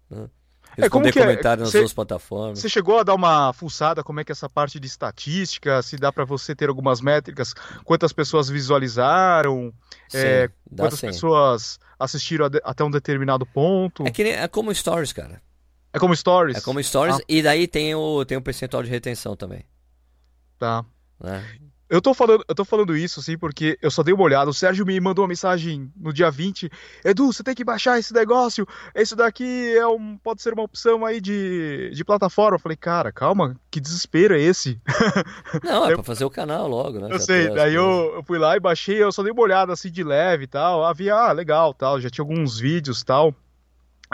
né? 0.10 0.30
É 0.78 0.90
como 0.90 1.12
que 1.12 1.20
é? 1.20 1.22
comentário 1.22 1.64
nas 1.64 1.72
duas 1.72 1.94
plataformas. 1.94 2.60
Você 2.60 2.70
chegou 2.70 3.00
a 3.00 3.04
dar 3.04 3.14
uma 3.14 3.52
fuçada 3.54 4.04
como 4.04 4.20
é 4.20 4.24
que 4.24 4.32
é 4.32 4.34
essa 4.34 4.50
parte 4.50 4.80
de 4.80 4.88
estatística, 4.88 5.82
se 5.82 5.98
dá 5.98 6.12
para 6.12 6.26
você 6.26 6.56
ter 6.56 6.70
algumas 6.70 7.02
métricas, 7.02 7.54
quantas 7.84 8.14
pessoas 8.14 8.50
visualizaram, 8.50 9.74
sim, 10.10 10.18
é, 10.18 10.50
quantas 10.76 11.00
sim. 11.00 11.08
pessoas 11.08 11.80
assistiram 12.00 12.50
até 12.64 12.84
um 12.84 12.92
determinado 12.92 13.46
ponto. 13.46 14.06
É 14.06 14.12
que 14.12 14.24
é 14.24 14.48
como 14.48 14.74
stories, 14.74 15.14
cara. 15.14 15.42
É 15.94 16.00
como 16.00 16.16
stories. 16.16 16.58
É 16.58 16.62
como 16.62 16.82
stories 16.82 17.18
ah. 17.18 17.24
e 17.28 17.42
daí 17.42 17.68
tem 17.68 17.94
o 17.94 18.24
tem 18.24 18.38
o 18.38 18.42
percentual 18.42 18.82
de 18.82 18.90
retenção 18.90 19.36
também. 19.36 19.66
Tá. 20.58 20.86
Né? 21.20 21.44
Eu 21.92 22.02
tô 22.02 22.14
falando, 22.14 22.46
eu 22.48 22.56
tô 22.56 22.64
falando 22.64 22.96
isso, 22.96 23.20
assim, 23.20 23.38
porque 23.38 23.78
eu 23.82 23.92
só 23.92 24.02
dei 24.02 24.14
uma 24.14 24.24
olhada. 24.24 24.50
O 24.50 24.54
Sérgio 24.54 24.86
me 24.86 24.98
mandou 25.02 25.24
uma 25.24 25.28
mensagem 25.28 25.92
no 25.94 26.14
dia 26.14 26.32
20. 26.32 26.72
Edu, 27.04 27.34
você 27.34 27.44
tem 27.44 27.54
que 27.54 27.66
baixar 27.66 28.00
esse 28.00 28.14
negócio. 28.14 28.66
Esse 28.96 29.14
daqui 29.14 29.76
é 29.76 29.86
um, 29.86 30.18
pode 30.18 30.42
ser 30.42 30.54
uma 30.54 30.64
opção 30.64 31.06
aí 31.06 31.20
de, 31.20 31.92
de 31.94 32.06
plataforma. 32.06 32.56
Eu 32.56 32.62
falei, 32.62 32.78
cara, 32.78 33.12
calma, 33.12 33.60
que 33.70 33.82
desespero 33.82 34.34
é 34.34 34.40
esse? 34.40 34.80
Não, 35.62 35.86
é 35.86 35.92
eu, 35.92 35.96
pra 35.96 36.04
fazer 36.06 36.24
o 36.24 36.30
canal 36.30 36.66
logo, 36.66 36.98
né? 36.98 37.10
Eu 37.12 37.20
sei, 37.20 37.50
daí 37.50 37.76
eu, 37.76 38.14
eu, 38.16 38.24
fui 38.24 38.40
lá 38.40 38.56
e 38.56 38.60
baixei, 38.62 39.04
eu 39.04 39.12
só 39.12 39.22
dei 39.22 39.34
uma 39.34 39.42
olhada 39.42 39.74
assim 39.74 39.92
de 39.92 40.02
leve 40.02 40.46
e 40.46 40.48
tal. 40.48 40.86
Havia, 40.86 41.14
ah, 41.14 41.34
legal, 41.34 41.74
tal, 41.74 42.00
já 42.00 42.10
tinha 42.10 42.24
alguns 42.24 42.58
vídeos 42.58 43.04
tal. 43.04 43.36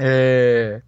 É... 0.02 0.82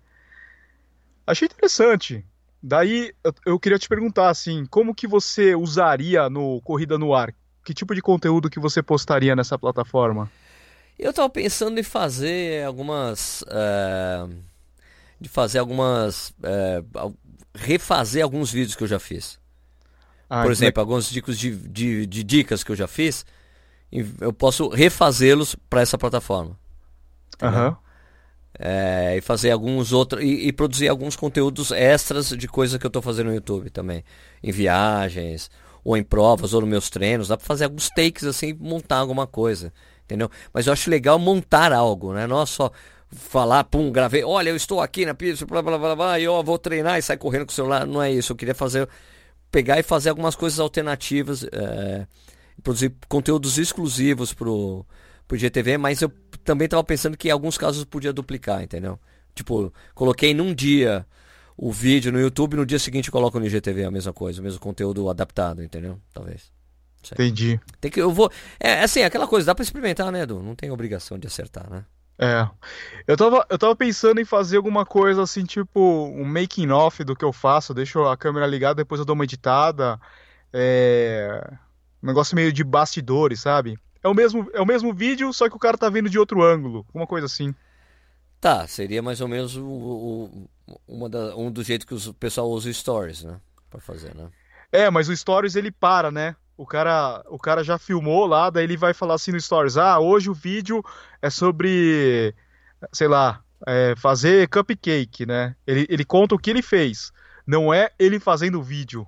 Achei 1.28 1.46
interessante. 1.46 2.26
Daí 2.62 3.14
eu, 3.24 3.34
eu 3.46 3.60
queria 3.60 3.80
te 3.80 3.88
perguntar 3.88 4.30
assim, 4.30 4.66
como 4.66 4.94
que 4.94 5.08
você 5.08 5.56
usaria 5.56 6.30
no 6.30 6.62
Corrida 6.62 6.98
no 6.98 7.14
Ar? 7.14 7.34
Que 7.64 7.74
tipo 7.74 7.96
de 7.96 8.02
conteúdo 8.02 8.50
que 8.50 8.60
você 8.60 8.82
postaria 8.82 9.36
nessa 9.36 9.58
plataforma? 9.58 10.30
Eu 10.98 11.12
estava 11.12 11.30
pensando 11.30 11.80
em 11.80 11.84
fazer 11.84 12.66
algumas. 12.66 13.44
É, 13.48 14.28
de 15.20 15.30
fazer 15.30 15.60
algumas. 15.60 16.34
É, 16.44 16.84
refazer 17.56 18.24
alguns 18.24 18.52
vídeos 18.52 18.76
que 18.76 18.84
eu 18.84 18.88
já 18.88 19.00
fiz. 19.00 19.40
Ah, 20.30 20.44
Por 20.44 20.52
exemplo, 20.52 20.80
é... 20.80 20.82
alguns 20.82 21.10
dicas 21.10 21.38
de, 21.40 21.56
de, 21.56 22.06
de, 22.06 22.24
dicas 22.24 22.64
que 22.64 22.72
eu 22.72 22.76
já 22.76 22.88
fiz. 22.88 23.26
Eu 24.20 24.32
posso 24.32 24.68
refazê-los 24.70 25.56
para 25.70 25.82
essa 25.82 25.98
plataforma. 25.98 26.58
Aham. 27.42 27.70
Uhum. 27.70 27.89
É, 28.62 29.16
e 29.16 29.22
fazer 29.22 29.52
alguns 29.52 29.94
outros. 29.94 30.22
E, 30.22 30.48
e, 30.48 30.52
produzir 30.52 30.90
alguns 30.90 31.16
conteúdos 31.16 31.72
extras 31.72 32.30
de 32.30 32.48
coisas 32.48 32.78
que 32.78 32.86
eu 32.86 32.90
estou 32.90 33.02
fazendo 33.02 33.28
no 33.28 33.34
YouTube 33.34 33.70
também. 33.70 34.04
Em 34.44 34.52
viagens, 34.52 35.50
ou 35.84 35.96
em 35.96 36.04
provas, 36.04 36.54
ou 36.54 36.62
nos 36.62 36.70
meus 36.70 36.90
treinos. 36.90 37.30
Dá 37.30 37.38
para 37.38 37.46
fazer 37.46 37.64
alguns 37.64 37.90
takes 37.90 38.26
assim, 38.26 38.54
montar 38.54 38.98
alguma 38.98 39.26
coisa. 39.26 39.72
Entendeu? 40.04 40.30
Mas 40.54 40.68
eu 40.68 40.74
acho 40.74 40.90
legal 40.90 41.18
montar 41.18 41.72
algo, 41.72 42.14
né? 42.14 42.28
Não 42.28 42.42
é 42.42 42.46
só 42.46 42.72
falar, 43.12 43.64
pum, 43.64 43.92
gravei, 43.92 44.24
olha, 44.24 44.50
eu 44.50 44.56
estou 44.56 44.82
aqui 44.82 45.06
na 45.06 45.14
pista, 45.14 45.46
blá 45.46 45.62
blá 45.62 45.78
blá 45.78 45.96
blá, 45.96 46.20
e 46.20 46.26
eu 46.26 46.44
vou 46.44 46.60
treinar 46.60 47.00
e 47.00 47.02
sair 47.02 47.18
correndo 47.18 47.46
com 47.46 47.52
o 47.52 47.56
celular. 47.56 47.88
Não 47.88 48.02
é 48.02 48.12
isso. 48.12 48.34
Eu 48.34 48.36
queria 48.36 48.56
fazer. 48.56 48.88
Pegar 49.52 49.80
e 49.80 49.84
fazer 49.84 50.10
algumas 50.10 50.36
coisas 50.36 50.60
alternativas. 50.60 51.44
É, 51.44 52.06
produzir 52.62 52.94
conteúdos 53.08 53.58
exclusivos 53.58 54.34
pro 54.34 54.86
pro 55.30 55.38
GTV, 55.38 55.78
mas 55.78 56.02
eu 56.02 56.12
também 56.44 56.66
estava 56.66 56.84
pensando 56.84 57.16
que 57.16 57.28
em 57.28 57.32
alguns 57.32 57.56
casos 57.56 57.86
podia 57.86 58.12
duplicar, 58.12 58.64
entendeu? 58.64 59.00
Tipo, 59.36 59.72
coloquei 59.94 60.34
num 60.34 60.54
dia 60.54 61.06
o 61.56 61.72
vídeo 61.72 62.12
no 62.12 62.20
YouTube, 62.20 62.58
no 62.58 62.66
dia 62.66 62.80
seguinte 62.80 63.12
coloco 63.12 63.40
no 63.40 63.46
IGTV 63.46 63.86
a 63.86 63.92
mesma 63.92 64.12
coisa, 64.12 64.42
o 64.42 64.44
mesmo 64.44 64.60
conteúdo 64.60 65.08
adaptado, 65.08 65.64
entendeu? 65.64 66.00
Talvez. 66.12 66.52
Entendi. 67.14 67.60
Tem 67.80 67.92
que 67.92 68.02
eu 68.02 68.12
vou, 68.12 68.32
é 68.60 68.82
assim, 68.82 69.04
aquela 69.04 69.28
coisa, 69.28 69.46
dá 69.46 69.56
para 69.56 69.64
experimentar, 69.64 70.12
né, 70.12 70.24
Edu? 70.24 70.42
Não 70.42 70.56
tem 70.56 70.72
obrigação 70.72 71.18
de 71.20 71.28
acertar, 71.28 71.70
né? 71.70 71.86
É. 72.18 72.50
Eu 73.08 73.16
tava, 73.16 73.46
eu 73.50 73.58
tava 73.58 73.76
pensando 73.76 74.20
em 74.20 74.26
fazer 74.26 74.58
alguma 74.58 74.86
coisa 74.86 75.22
assim, 75.22 75.46
tipo 75.46 75.80
um 75.80 76.26
making 76.26 76.70
off 76.72 77.04
do 77.04 77.16
que 77.16 77.24
eu 77.24 77.32
faço, 77.32 77.74
deixo 77.74 78.04
a 78.04 78.18
câmera 78.18 78.48
ligada, 78.48 78.76
depois 78.76 79.00
eu 79.00 79.06
dou 79.06 79.14
uma 79.14 79.24
editada. 79.24 80.00
É 80.52 81.54
Um 82.02 82.08
negócio 82.08 82.36
meio 82.36 82.52
de 82.52 82.64
bastidores, 82.64 83.42
sabe? 83.42 83.78
É 84.04 84.08
o 84.08 84.14
mesmo, 84.14 84.50
é 84.54 84.62
o 84.62 84.66
mesmo 84.66 84.94
vídeo, 84.94 85.34
só 85.34 85.50
que 85.50 85.56
o 85.56 85.60
cara 85.60 85.78
tá 85.78 85.90
vendo 85.90 86.10
de 86.10 86.18
outro 86.18 86.44
ângulo. 86.44 86.86
Uma 86.94 87.06
coisa 87.06 87.26
assim. 87.26 87.54
Tá, 88.40 88.66
seria 88.68 89.02
mais 89.02 89.20
ou 89.20 89.28
menos 89.28 89.58
o, 89.58 89.66
o, 89.66 90.50
uma 90.88 91.10
da, 91.10 91.36
um 91.36 91.52
dos 91.52 91.68
jeitos 91.68 91.86
que 91.86 92.10
o 92.10 92.14
pessoal 92.14 92.50
usa 92.50 92.70
o 92.70 92.74
Stories, 92.74 93.24
né? 93.24 93.40
Pra 93.70 93.82
fazer, 93.82 94.16
né? 94.16 94.30
É, 94.72 94.90
mas 94.90 95.10
o 95.10 95.16
Stories 95.16 95.56
ele 95.56 95.72
para, 95.72 96.10
né? 96.10 96.36
O 96.56 96.66
cara, 96.66 97.24
o 97.30 97.38
cara 97.38 97.64
já 97.64 97.78
filmou 97.78 98.26
lá, 98.26 98.50
daí 98.50 98.64
ele 98.64 98.78
vai 98.78 98.94
falar 98.94 99.16
assim 99.16 99.32
no 99.32 99.40
Stories: 99.40 99.78
Ah, 99.78 100.00
hoje 100.00 100.30
o 100.30 100.34
vídeo 100.34 100.84
é 101.22 101.30
sobre, 101.30 102.34
sei 102.94 103.08
lá, 103.08 103.44
é, 103.68 103.94
fazer 103.98 104.48
cupcake, 104.48 105.26
né? 105.26 105.56
Ele, 105.68 105.86
ele 105.90 106.06
conta 106.06 106.36
o 106.36 106.40
que 106.40 106.50
ele 106.50 106.62
fez, 106.62 107.12
não 107.46 107.74
é 107.74 107.92
ele 108.00 108.20
fazendo 108.20 108.60
o 108.60 108.64
vídeo. 108.64 109.08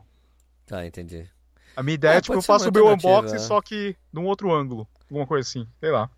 Tá, 0.66 0.86
entendi. 0.86 1.30
A 1.76 1.84
minha 1.84 1.96
ideia 1.96 2.14
é, 2.14 2.18
é 2.18 2.22
tipo, 2.22 2.34
eu 2.34 2.42
faço 2.42 2.70
o 2.70 2.74
meu 2.74 2.88
unboxing, 2.88 3.36
é. 3.36 3.40
só 3.40 3.62
que 3.62 3.96
num 4.12 4.26
outro 4.26 4.54
ângulo. 4.54 4.88
Alguma 5.10 5.28
coisa 5.28 5.48
assim, 5.48 5.68
sei 5.80 5.92
lá. 5.92 6.10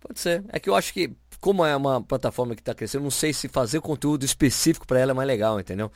Pode 0.00 0.18
ser. 0.18 0.44
É 0.48 0.58
que 0.58 0.68
eu 0.68 0.74
acho 0.74 0.92
que, 0.92 1.12
como 1.40 1.64
é 1.64 1.74
uma 1.76 2.02
plataforma 2.02 2.54
que 2.54 2.60
está 2.60 2.74
crescendo, 2.74 3.04
não 3.04 3.10
sei 3.10 3.32
se 3.32 3.48
fazer 3.48 3.80
conteúdo 3.80 4.24
específico 4.24 4.86
para 4.86 4.98
ela 4.98 5.12
é 5.12 5.14
mais 5.14 5.28
legal, 5.28 5.60
entendeu? 5.60 5.90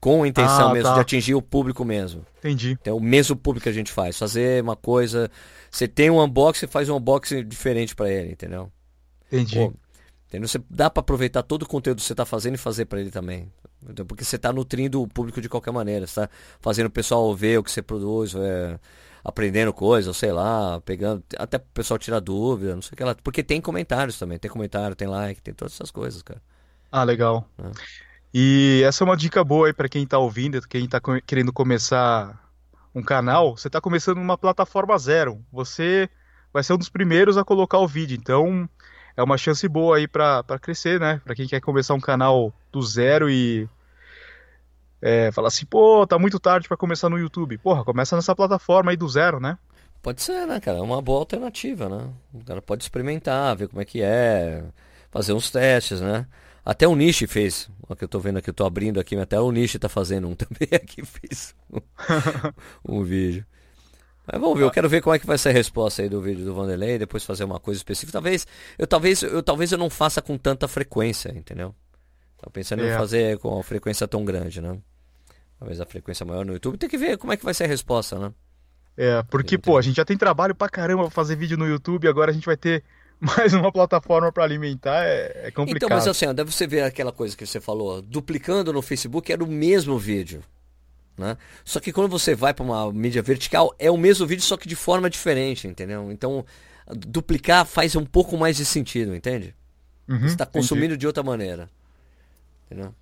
Com 0.00 0.24
a 0.24 0.28
intenção 0.28 0.70
ah, 0.70 0.72
mesmo 0.72 0.88
tá. 0.88 0.94
de 0.94 1.00
atingir 1.00 1.34
o 1.34 1.42
público 1.42 1.84
mesmo. 1.84 2.26
Entendi. 2.38 2.76
É 2.84 2.92
o 2.92 2.98
mesmo 2.98 3.36
público 3.36 3.62
que 3.62 3.68
a 3.68 3.72
gente 3.72 3.92
faz. 3.92 4.18
Fazer 4.18 4.60
uma 4.60 4.74
coisa. 4.74 5.30
Você 5.70 5.86
tem 5.86 6.10
um 6.10 6.20
unboxing, 6.20 6.66
faz 6.66 6.88
um 6.88 6.96
unboxing 6.96 7.46
diferente 7.46 7.94
para 7.94 8.10
ele, 8.10 8.32
entendeu? 8.32 8.70
Entendi. 9.30 9.54
Pô, 9.54 9.72
entendeu? 10.26 10.48
Você 10.48 10.60
dá 10.68 10.90
para 10.90 11.00
aproveitar 11.00 11.44
todo 11.44 11.62
o 11.62 11.68
conteúdo 11.68 11.98
que 11.98 12.04
você 12.04 12.14
está 12.14 12.26
fazendo 12.26 12.56
e 12.56 12.58
fazer 12.58 12.86
para 12.86 13.00
ele 13.00 13.12
também. 13.12 13.48
Porque 14.06 14.24
você 14.24 14.36
está 14.36 14.52
nutrindo 14.52 15.02
o 15.02 15.08
público 15.08 15.40
de 15.40 15.48
qualquer 15.48 15.72
maneira. 15.72 16.06
Você 16.06 16.20
está 16.20 16.30
fazendo 16.60 16.86
o 16.86 16.90
pessoal 16.90 17.34
ver 17.34 17.58
o 17.58 17.64
que 17.64 17.70
você 17.70 17.82
produz. 17.82 18.34
É 18.34 18.78
aprendendo 19.24 19.72
coisas, 19.72 20.16
sei 20.16 20.32
lá, 20.32 20.80
pegando, 20.80 21.22
até 21.38 21.56
o 21.56 21.60
pessoal 21.60 21.98
tirar 21.98 22.20
dúvida, 22.20 22.74
não 22.74 22.82
sei 22.82 22.94
o 22.94 22.96
que 22.96 23.04
lá. 23.04 23.14
Porque 23.14 23.42
tem 23.42 23.60
comentários 23.60 24.18
também, 24.18 24.38
tem 24.38 24.50
comentário, 24.50 24.96
tem 24.96 25.06
like, 25.06 25.40
tem 25.40 25.54
todas 25.54 25.74
essas 25.74 25.90
coisas, 25.90 26.22
cara. 26.22 26.42
Ah, 26.90 27.04
legal. 27.04 27.48
É. 27.58 27.70
E 28.34 28.82
essa 28.84 29.04
é 29.04 29.06
uma 29.06 29.16
dica 29.16 29.44
boa 29.44 29.68
aí 29.68 29.72
para 29.72 29.88
quem 29.88 30.06
tá 30.06 30.18
ouvindo, 30.18 30.60
quem 30.66 30.88
tá 30.88 31.00
querendo 31.24 31.52
começar 31.52 32.50
um 32.94 33.02
canal, 33.02 33.56
você 33.56 33.70
tá 33.70 33.80
começando 33.80 34.16
numa 34.16 34.36
plataforma 34.36 34.98
zero. 34.98 35.40
Você 35.52 36.08
vai 36.52 36.62
ser 36.62 36.72
um 36.72 36.78
dos 36.78 36.88
primeiros 36.88 37.38
a 37.38 37.44
colocar 37.44 37.78
o 37.78 37.88
vídeo, 37.88 38.16
então 38.18 38.68
é 39.16 39.22
uma 39.22 39.38
chance 39.38 39.66
boa 39.68 39.96
aí 39.96 40.08
para 40.08 40.44
crescer, 40.60 41.00
né? 41.00 41.20
Para 41.24 41.34
quem 41.34 41.46
quer 41.46 41.60
começar 41.60 41.94
um 41.94 42.00
canal 42.00 42.52
do 42.70 42.82
zero 42.82 43.30
e 43.30 43.68
é, 45.00 45.32
falar 45.32 45.48
assim, 45.48 45.66
pô, 45.66 46.06
tá 46.06 46.18
muito 46.18 46.38
tarde 46.38 46.68
para 46.68 46.76
começar 46.76 47.08
no 47.08 47.18
YouTube. 47.18 47.58
Porra, 47.58 47.84
começa 47.84 48.14
nessa 48.16 48.34
plataforma 48.34 48.92
aí 48.92 48.96
do 48.96 49.08
zero, 49.08 49.40
né? 49.40 49.58
Pode 50.00 50.22
ser, 50.22 50.46
né, 50.46 50.58
cara? 50.60 50.78
É 50.78 50.80
uma 50.82 51.00
boa 51.00 51.20
alternativa, 51.20 51.88
né? 51.88 52.08
O 52.32 52.44
cara 52.44 52.62
pode 52.62 52.82
experimentar, 52.82 53.56
ver 53.56 53.68
como 53.68 53.82
é 53.82 53.84
que 53.84 54.02
é, 54.02 54.64
fazer 55.10 55.32
uns 55.32 55.50
testes, 55.50 56.00
né? 56.00 56.26
Até 56.64 56.86
o 56.86 56.94
Nishi 56.94 57.26
fez, 57.26 57.68
o 57.88 57.96
que 57.96 58.04
eu 58.04 58.08
tô 58.08 58.20
vendo 58.20 58.38
aqui, 58.38 58.48
eu 58.50 58.54
tô 58.54 58.64
abrindo 58.64 59.00
aqui, 59.00 59.16
até 59.16 59.38
o 59.38 59.50
Nishi 59.50 59.78
tá 59.78 59.88
fazendo 59.88 60.28
um 60.28 60.34
também 60.36 60.68
aqui, 60.72 61.04
fez 61.04 61.54
um, 61.70 61.80
um 62.98 63.02
vídeo. 63.02 63.44
Mas 64.26 64.40
vamos 64.40 64.56
ver, 64.56 64.64
eu 64.64 64.70
quero 64.70 64.88
ver 64.88 65.00
como 65.00 65.14
é 65.14 65.18
que 65.18 65.26
vai 65.26 65.36
ser 65.36 65.48
a 65.48 65.52
resposta 65.52 66.02
aí 66.02 66.08
do 66.08 66.20
vídeo 66.20 66.44
do 66.44 66.54
Vanderlei, 66.54 66.98
depois 66.98 67.24
fazer 67.24 67.44
uma 67.44 67.58
coisa 67.58 67.78
específica. 67.78 68.12
Talvez 68.12 68.46
eu 68.78 68.86
talvez 68.86 69.22
eu 69.22 69.42
talvez 69.42 69.72
eu 69.72 69.78
não 69.78 69.90
faça 69.90 70.22
com 70.22 70.38
tanta 70.38 70.68
frequência, 70.68 71.30
entendeu? 71.36 71.74
Tô 72.38 72.50
pensando 72.50 72.84
é. 72.84 72.94
em 72.94 72.98
fazer 72.98 73.38
com 73.38 73.48
uma 73.48 73.62
frequência 73.62 74.06
tão 74.06 74.24
grande, 74.24 74.60
né? 74.60 74.78
talvez 75.62 75.80
a 75.80 75.86
frequência 75.86 76.26
maior 76.26 76.44
no 76.44 76.52
YouTube. 76.52 76.76
Tem 76.76 76.88
que 76.88 76.98
ver 76.98 77.16
como 77.16 77.32
é 77.32 77.36
que 77.36 77.44
vai 77.44 77.54
ser 77.54 77.64
a 77.64 77.68
resposta, 77.68 78.18
né? 78.18 78.32
É, 78.96 79.22
porque, 79.22 79.56
pô, 79.56 79.78
a 79.78 79.82
gente 79.82 79.96
já 79.96 80.04
tem 80.04 80.18
trabalho 80.18 80.54
pra 80.54 80.68
caramba 80.68 81.04
pra 81.04 81.10
fazer 81.10 81.36
vídeo 81.36 81.56
no 81.56 81.66
YouTube, 81.66 82.08
agora 82.08 82.30
a 82.30 82.34
gente 82.34 82.44
vai 82.44 82.56
ter 82.56 82.82
mais 83.20 83.54
uma 83.54 83.70
plataforma 83.70 84.30
para 84.32 84.42
alimentar, 84.42 85.04
é, 85.04 85.46
é, 85.46 85.50
complicado. 85.52 85.86
Então, 85.86 85.88
mas 85.88 86.06
assim, 86.06 86.32
deve 86.34 86.50
você 86.50 86.66
ver 86.66 86.82
aquela 86.82 87.12
coisa 87.12 87.36
que 87.36 87.46
você 87.46 87.60
falou, 87.60 88.02
duplicando 88.02 88.72
no 88.72 88.82
Facebook 88.82 89.32
era 89.32 89.42
o 89.42 89.46
mesmo 89.46 89.98
vídeo. 89.98 90.42
Né? 91.16 91.36
Só 91.64 91.78
que 91.78 91.92
quando 91.92 92.08
você 92.08 92.34
vai 92.34 92.54
para 92.54 92.64
uma 92.64 92.92
mídia 92.92 93.22
vertical, 93.22 93.74
é 93.78 93.90
o 93.90 93.96
mesmo 93.96 94.26
vídeo, 94.26 94.42
só 94.42 94.56
que 94.56 94.68
de 94.68 94.76
forma 94.76 95.10
diferente, 95.10 95.68
entendeu? 95.68 96.10
Então, 96.10 96.44
duplicar 96.86 97.64
faz 97.66 97.94
um 97.94 98.04
pouco 98.04 98.36
mais 98.36 98.56
de 98.56 98.64
sentido, 98.64 99.14
entende? 99.14 99.54
Uhum, 100.08 100.20
você 100.20 100.26
está 100.26 100.46
consumindo 100.46 100.86
entendi. 100.86 101.00
de 101.00 101.06
outra 101.06 101.22
maneira. 101.22 101.68
Entendeu? 102.66 102.94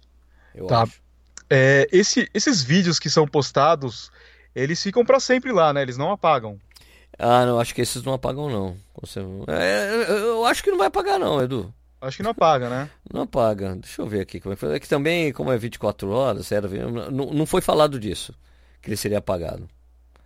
Eu 0.54 0.66
tá. 0.66 0.82
acho. 0.82 1.00
É, 1.48 1.88
esse, 1.90 2.28
esses 2.32 2.62
vídeos 2.62 2.98
que 2.98 3.10
são 3.10 3.26
postados, 3.26 4.10
eles 4.54 4.82
ficam 4.82 5.04
para 5.04 5.18
sempre 5.18 5.52
lá, 5.52 5.72
né? 5.72 5.82
Eles 5.82 5.96
não 5.96 6.10
apagam. 6.10 6.60
Ah, 7.18 7.44
não, 7.44 7.58
acho 7.58 7.74
que 7.74 7.80
esses 7.80 8.02
não 8.02 8.12
apagam, 8.12 8.48
não. 8.48 8.76
Você... 9.00 9.20
É, 9.48 10.06
eu 10.08 10.44
acho 10.44 10.62
que 10.62 10.70
não 10.70 10.78
vai 10.78 10.86
apagar, 10.86 11.18
não, 11.18 11.42
Edu. 11.42 11.72
Acho 12.00 12.16
que 12.16 12.22
não 12.22 12.30
apaga, 12.30 12.70
né? 12.70 12.90
Não 13.12 13.22
apaga. 13.22 13.76
Deixa 13.76 14.00
eu 14.00 14.06
ver 14.06 14.20
aqui 14.20 14.40
como 14.40 14.52
é 14.52 14.56
que 14.56 14.60
foi. 14.60 14.74
É 14.74 14.80
que 14.80 14.88
também, 14.88 15.32
como 15.32 15.52
é 15.52 15.58
24 15.58 16.10
horas, 16.10 16.50
era, 16.50 16.66
não, 17.10 17.26
não 17.26 17.46
foi 17.46 17.60
falado 17.60 18.00
disso, 18.00 18.34
que 18.80 18.88
ele 18.88 18.96
seria 18.96 19.18
apagado. 19.18 19.68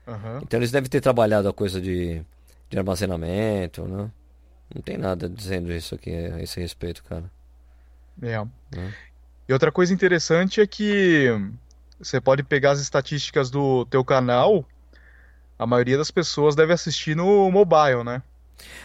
Uhum. 0.07 0.39
Então 0.43 0.61
eles 0.61 0.71
devem 0.71 0.89
ter 0.89 1.01
trabalhado 1.01 1.49
a 1.49 1.53
coisa 1.53 1.81
de, 1.81 2.23
de 2.71 2.79
armazenamento, 2.79 3.87
né? 3.87 4.11
Não 4.73 4.83
tem 4.83 4.97
nada 4.97 5.29
dizendo 5.29 5.73
isso 5.73 5.95
aqui 5.95 6.11
a 6.11 6.41
esse 6.41 6.61
respeito, 6.61 7.03
cara. 7.05 7.25
É. 8.23 8.39
Né? 8.77 8.95
E 9.49 9.53
outra 9.53 9.73
coisa 9.73 9.93
interessante 9.93 10.61
é 10.61 10.67
que 10.67 11.29
você 11.99 12.21
pode 12.21 12.43
pegar 12.43 12.73
as 12.73 12.81
estatísticas 12.81 13.51
do 13.51 13.85
teu 13.87 14.05
canal, 14.05 14.65
a 15.59 15.67
maioria 15.67 15.99
das 15.99 16.11
pessoas 16.11 16.55
deve 16.55 16.73
assistir 16.73 17.17
no 17.17 17.51
mobile, 17.51 18.05
né? 18.05 18.23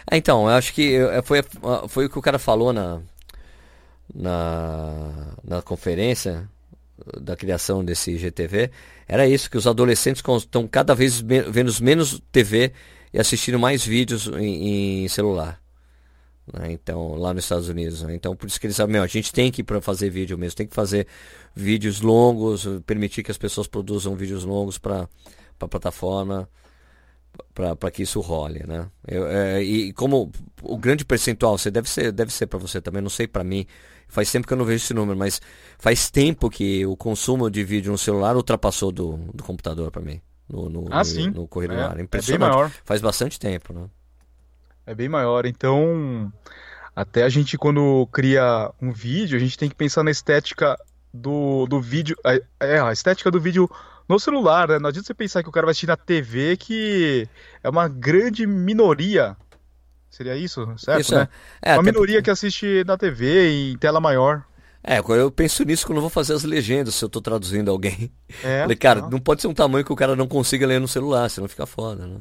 É, 0.10 0.18
então, 0.18 0.44
eu 0.44 0.56
acho 0.56 0.74
que 0.74 0.96
é, 0.96 1.22
foi, 1.22 1.40
foi 1.88 2.06
o 2.06 2.10
que 2.10 2.20
o 2.20 2.22
cara 2.22 2.40
falou 2.40 2.74
na, 2.74 3.02
na, 4.14 5.34
na 5.44 5.62
conferência 5.62 6.50
da 7.22 7.36
criação 7.36 7.84
desse 7.84 8.12
IGTV. 8.12 8.72
Era 9.08 9.28
isso, 9.28 9.50
que 9.50 9.58
os 9.58 9.68
adolescentes 9.68 10.22
estão 10.38 10.68
cada 10.68 10.94
vez 10.94 11.20
vendo 11.20 11.72
menos 11.82 12.22
TV 12.32 12.74
e 13.14 13.20
assistindo 13.20 13.58
mais 13.58 13.86
vídeos 13.86 14.28
em, 14.28 15.04
em 15.04 15.08
celular. 15.08 15.60
Né? 16.54 16.72
Então, 16.72 17.16
lá 17.16 17.34
nos 17.34 17.46
Estados 17.46 17.70
Unidos. 17.70 18.04
Né? 18.04 18.16
Então, 18.16 18.36
por 18.36 18.48
isso 18.48 18.60
que 18.60 18.68
eles 18.68 18.76
sabem, 18.76 18.98
a 18.98 19.08
gente 19.08 19.32
tem 19.32 19.52
que 19.52 19.62
ir 19.62 19.64
para 19.64 19.82
fazer 19.82 20.10
vídeo 20.10 20.38
mesmo, 20.38 20.58
tem 20.58 20.68
que 20.68 20.76
fazer 20.76 21.08
vídeos 21.56 22.02
longos, 22.02 22.68
permitir 22.86 23.24
que 23.24 23.32
as 23.32 23.38
pessoas 23.38 23.68
produzam 23.68 24.16
vídeos 24.16 24.44
longos 24.44 24.78
para 24.78 25.08
a 25.60 25.68
plataforma, 25.68 26.48
para 27.54 27.92
que 27.92 28.04
isso 28.04 28.20
role, 28.20 28.64
né? 28.68 28.88
Eu, 29.08 29.28
é, 29.28 29.62
e 29.62 29.94
como 29.94 30.32
o 30.62 30.78
grande 30.78 31.06
percentual, 31.06 31.58
você 31.58 31.70
deve 31.70 31.90
ser, 31.90 32.12
deve 32.12 32.32
ser 32.32 32.48
para 32.48 32.60
você 32.60 32.82
também, 32.82 33.02
não 33.02 33.10
sei 33.10 33.28
para 33.28 33.44
mim, 33.44 33.66
faz 34.08 34.32
tempo 34.32 34.48
que 34.48 34.54
eu 34.54 34.58
não 34.58 34.66
vejo 34.66 34.84
esse 34.84 34.94
número, 34.94 35.18
mas 35.18 35.42
faz 35.78 36.10
tempo 36.10 36.50
que 36.50 36.86
o 36.86 36.96
consumo 36.96 37.50
de 37.50 37.64
vídeo 37.64 37.92
no 37.92 37.98
celular 37.98 38.36
ultrapassou 38.36 38.92
do, 38.92 39.18
do 39.34 39.44
computador 39.44 39.92
para 39.92 40.02
mim. 40.02 40.22
No, 40.48 40.70
no, 40.70 40.88
ah, 40.90 41.00
no, 41.00 41.06
sim. 41.06 41.30
no 41.30 41.48
correio 41.48 41.74
é, 41.74 41.84
ar. 41.84 42.00
Impressionante. 42.00 42.42
É 42.42 42.48
bem 42.48 42.58
maior. 42.58 42.72
Faz 42.84 43.02
bastante 43.02 43.40
tempo, 43.40 43.72
né? 43.72 43.88
é 44.90 44.96
bem 44.96 45.08
maior. 45.08 45.46
Então, 45.46 46.34
até 46.96 47.24
a 47.24 47.30
gente, 47.30 47.58
quando 47.60 48.08
cria 48.12 48.72
um 48.82 48.92
vídeo, 48.92 49.38
a 49.38 49.40
gente 49.40 49.56
tem 49.56 49.70
que 49.70 49.76
pensar 49.76 50.04
na 50.04 50.10
estética 50.10 50.76
do, 51.14 51.68
do 51.68 51.80
vídeo. 51.80 52.18
É, 52.60 52.80
a 52.80 52.92
estética 52.92 53.30
do 53.30 53.40
vídeo 53.40 53.70
no 54.10 54.20
celular, 54.20 54.68
né? 54.68 54.80
Não 54.80 54.90
adianta 54.90 55.06
você 55.06 55.14
pensar 55.14 55.44
que 55.44 55.50
o 55.50 55.52
cara 55.52 55.68
vai 55.68 55.72
assistir 55.72 55.86
na 55.86 55.96
TV, 55.96 56.58
que 56.58 57.28
é 57.64 57.70
uma 57.70 57.88
grande 57.88 58.48
minoria. 58.48 59.38
Seria 60.10 60.36
isso, 60.36 60.66
certo? 60.78 61.02
Isso, 61.02 61.16
né? 61.16 61.30
é. 61.62 61.74
é 61.74 61.74
uma 61.76 61.84
minoria 61.84 62.16
porque... 62.16 62.24
que 62.24 62.32
assiste 62.32 62.84
na 62.86 62.98
TV 62.98 63.52
em 63.52 63.78
tela 63.78 64.02
maior. 64.02 64.44
É, 64.84 65.00
eu 65.00 65.30
penso 65.30 65.64
nisso 65.64 65.86
quando 65.86 65.98
eu 65.98 66.02
vou 66.02 66.10
fazer 66.10 66.34
as 66.34 66.44
legendas, 66.44 66.96
se 66.96 67.06
eu 67.06 67.10
tô 67.10 67.22
traduzindo 67.22 67.70
alguém. 67.70 68.12
É, 68.44 68.62
Falei, 68.62 68.78
cara, 68.78 69.02
não. 69.02 69.12
não 69.12 69.20
pode 69.20 69.42
ser 69.42 69.48
um 69.48 69.54
tamanho 69.54 69.86
que 69.86 69.94
o 69.94 69.96
cara 69.96 70.16
não 70.16 70.28
consiga 70.28 70.66
ler 70.66 70.80
no 70.80 70.88
celular, 70.88 71.30
senão 71.30 71.48
fica 71.48 71.66
foda, 71.66 72.08
né? 72.08 72.20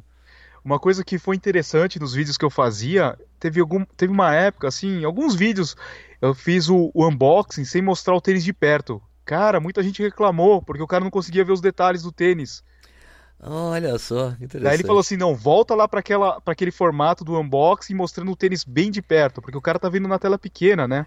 Uma 0.64 0.78
coisa 0.78 1.04
que 1.04 1.18
foi 1.18 1.36
interessante 1.36 2.00
nos 2.00 2.12
vídeos 2.12 2.36
que 2.36 2.44
eu 2.44 2.50
fazia, 2.50 3.16
teve, 3.38 3.60
algum, 3.60 3.84
teve 3.96 4.12
uma 4.12 4.34
época, 4.34 4.68
assim, 4.68 5.04
alguns 5.04 5.34
vídeos 5.34 5.76
eu 6.20 6.34
fiz 6.34 6.68
o, 6.68 6.90
o 6.92 7.06
unboxing 7.06 7.64
sem 7.64 7.80
mostrar 7.80 8.14
o 8.14 8.20
tênis 8.20 8.44
de 8.44 8.52
perto. 8.52 9.00
Cara, 9.28 9.60
muita 9.60 9.82
gente 9.82 10.02
reclamou, 10.02 10.62
porque 10.62 10.82
o 10.82 10.86
cara 10.86 11.04
não 11.04 11.10
conseguia 11.10 11.44
ver 11.44 11.52
os 11.52 11.60
detalhes 11.60 12.02
do 12.02 12.10
tênis. 12.10 12.64
Olha 13.38 13.98
só, 13.98 14.30
interessante. 14.40 14.62
Daí 14.62 14.76
ele 14.76 14.86
falou 14.86 15.00
assim: 15.00 15.18
não, 15.18 15.34
volta 15.36 15.74
lá 15.74 15.86
para 15.86 16.00
aquele 16.46 16.70
formato 16.70 17.24
do 17.26 17.38
unboxing 17.38 17.92
mostrando 17.92 18.32
o 18.32 18.36
tênis 18.36 18.64
bem 18.64 18.90
de 18.90 19.02
perto, 19.02 19.42
porque 19.42 19.58
o 19.58 19.60
cara 19.60 19.78
tá 19.78 19.86
vendo 19.90 20.08
na 20.08 20.18
tela 20.18 20.38
pequena, 20.38 20.88
né? 20.88 21.06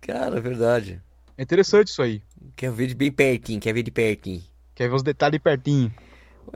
Cara, 0.00 0.38
é 0.38 0.40
verdade. 0.40 1.02
É 1.36 1.42
interessante 1.42 1.88
isso 1.88 2.00
aí. 2.00 2.22
Quer 2.56 2.72
ver 2.72 2.86
de 2.86 2.94
bem 2.94 3.12
pertinho, 3.12 3.60
quer 3.60 3.74
ver 3.74 3.82
de 3.82 3.90
pertinho. 3.90 4.42
Quer 4.74 4.88
ver 4.88 4.94
os 4.94 5.02
detalhes 5.02 5.38
pertinho. 5.38 5.92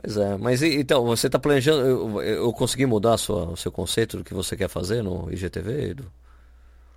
Pois 0.01 0.17
é, 0.17 0.35
mas 0.35 0.63
então, 0.63 1.05
você 1.05 1.27
está 1.27 1.37
planejando. 1.37 1.85
Eu, 1.85 2.21
eu, 2.23 2.53
consegui 2.53 2.87
mudar 2.87 3.19
sua, 3.19 3.51
o 3.51 3.55
seu 3.55 3.71
conceito 3.71 4.17
do 4.17 4.23
que 4.23 4.33
você 4.33 4.57
quer 4.57 4.67
fazer 4.67 5.03
no 5.03 5.31
IGTV, 5.31 5.91
Edu? 5.91 6.11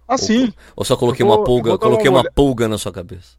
Ah, 0.08 0.14
ou, 0.14 0.18
sim. 0.18 0.54
Ou 0.74 0.86
só 0.86 0.96
coloquei 0.96 1.24
vou, 1.24 1.36
uma 1.36 1.44
pulga, 1.44 1.76
coloquei 1.76 2.08
uma, 2.08 2.22
uma 2.22 2.32
pulga 2.32 2.66
na 2.66 2.78
sua 2.78 2.90
cabeça? 2.90 3.38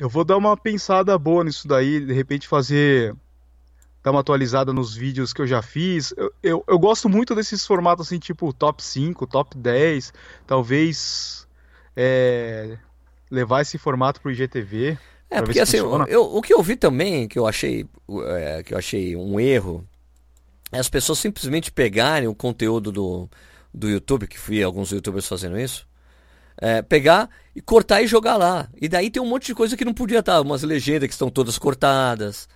Eu 0.00 0.08
vou 0.08 0.24
dar 0.24 0.38
uma 0.38 0.56
pensada 0.56 1.16
boa 1.18 1.44
nisso 1.44 1.68
daí, 1.68 2.00
de 2.00 2.14
repente 2.14 2.48
fazer 2.48 3.14
dar 4.02 4.12
uma 4.12 4.20
atualizada 4.20 4.72
nos 4.72 4.96
vídeos 4.96 5.30
que 5.34 5.42
eu 5.42 5.46
já 5.46 5.60
fiz. 5.60 6.14
Eu, 6.16 6.32
eu, 6.42 6.64
eu, 6.66 6.78
gosto 6.78 7.06
muito 7.06 7.34
desses 7.34 7.66
formatos 7.66 8.06
assim, 8.06 8.18
tipo 8.18 8.50
top 8.50 8.82
5, 8.82 9.26
top 9.26 9.58
10, 9.58 10.10
talvez 10.46 11.46
é, 11.94 12.78
levar 13.30 13.60
esse 13.60 13.76
formato 13.76 14.22
pro 14.22 14.32
IGTV. 14.32 14.96
É, 15.28 15.42
porque 15.42 15.60
assim, 15.60 15.76
eu, 15.76 16.22
o 16.34 16.40
que 16.40 16.54
eu 16.54 16.62
vi 16.62 16.76
também, 16.76 17.28
que 17.28 17.38
eu 17.38 17.46
achei, 17.46 17.86
é, 18.26 18.62
que 18.62 18.72
eu 18.72 18.78
achei 18.78 19.14
um 19.14 19.38
erro, 19.38 19.86
é 20.72 20.78
as 20.78 20.88
pessoas 20.88 21.18
simplesmente 21.18 21.70
pegarem 21.70 22.26
o 22.26 22.34
conteúdo 22.34 22.90
do, 22.90 23.28
do 23.72 23.86
YouTube, 23.86 24.26
que 24.26 24.38
fui 24.38 24.62
alguns 24.62 24.92
youtubers 24.92 25.28
fazendo 25.28 25.60
isso, 25.60 25.86
é, 26.60 26.82
pegar 26.82 27.28
e 27.54 27.60
cortar 27.60 28.02
e 28.02 28.06
jogar 28.06 28.36
lá. 28.36 28.68
E 28.80 28.88
daí 28.88 29.10
tem 29.10 29.22
um 29.22 29.26
monte 29.26 29.46
de 29.46 29.54
coisa 29.54 29.76
que 29.76 29.84
não 29.84 29.94
podia 29.94 30.18
estar, 30.18 30.40
umas 30.40 30.62
legendas 30.62 31.08
que 31.08 31.14
estão 31.14 31.30
todas 31.30 31.58
cortadas, 31.58 32.48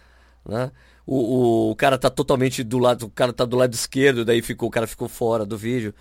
né? 0.47 0.71
O, 1.07 1.17
o, 1.17 1.71
o, 1.71 1.77
cara 1.77 1.99
tá 1.99 2.09
totalmente 2.09 2.63
do 2.63 2.79
lado, 2.79 3.07
o 3.07 3.11
cara 3.11 3.33
tá 3.33 3.45
do 3.45 3.57
lado 3.57 3.75
esquerdo, 3.75 4.25
daí 4.25 4.41
ficou, 4.41 4.69
o 4.69 4.73
cara 4.73 4.87
ficou 4.87 5.09
fora 5.09 5.45
do 5.45 5.57
vídeo. 5.57 5.95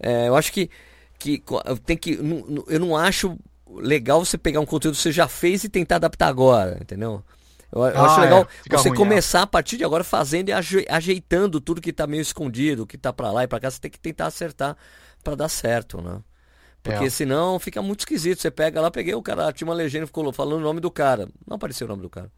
É, 0.00 0.28
eu 0.28 0.36
acho 0.36 0.52
que, 0.52 0.68
que 1.18 1.42
tem 1.84 1.96
que. 1.96 2.18
Eu 2.66 2.80
não 2.80 2.96
acho 2.96 3.38
legal 3.76 4.24
você 4.24 4.36
pegar 4.36 4.60
um 4.60 4.66
conteúdo 4.66 4.96
que 4.96 5.02
você 5.02 5.12
já 5.12 5.28
fez 5.28 5.62
e 5.62 5.68
tentar 5.68 5.96
adaptar 5.96 6.26
agora, 6.26 6.78
entendeu? 6.80 7.22
Eu, 7.70 7.82
eu 7.82 8.00
ah, 8.00 8.06
acho 8.06 8.20
legal 8.20 8.48
é, 8.68 8.76
você 8.76 8.88
ruim, 8.88 8.98
começar 8.98 9.40
é. 9.40 9.42
a 9.42 9.46
partir 9.46 9.76
de 9.76 9.84
agora 9.84 10.02
fazendo 10.02 10.48
e 10.48 10.52
ajeitando 10.88 11.60
tudo 11.60 11.80
que 11.80 11.92
tá 11.92 12.06
meio 12.06 12.22
escondido, 12.22 12.86
que 12.86 12.98
tá 12.98 13.12
para 13.12 13.30
lá 13.30 13.44
e 13.44 13.46
para 13.46 13.60
cá, 13.60 13.70
você 13.70 13.78
tem 13.78 13.90
que 13.90 14.00
tentar 14.00 14.26
acertar 14.26 14.76
para 15.22 15.36
dar 15.36 15.48
certo, 15.48 16.00
né? 16.00 16.20
Porque 16.82 17.04
é. 17.04 17.10
senão 17.10 17.58
fica 17.58 17.82
muito 17.82 18.00
esquisito. 18.00 18.40
Você 18.40 18.50
pega 18.50 18.80
lá, 18.80 18.90
peguei 18.90 19.14
o 19.14 19.22
cara, 19.22 19.52
tinha 19.52 19.68
uma 19.68 19.74
legenda 19.74 20.06
ficou 20.06 20.32
falando 20.32 20.60
o 20.60 20.64
nome 20.64 20.80
do 20.80 20.90
cara. 20.90 21.28
Não 21.46 21.56
apareceu 21.56 21.86
o 21.86 21.90
nome 21.90 22.02
do 22.02 22.10
cara. 22.10 22.30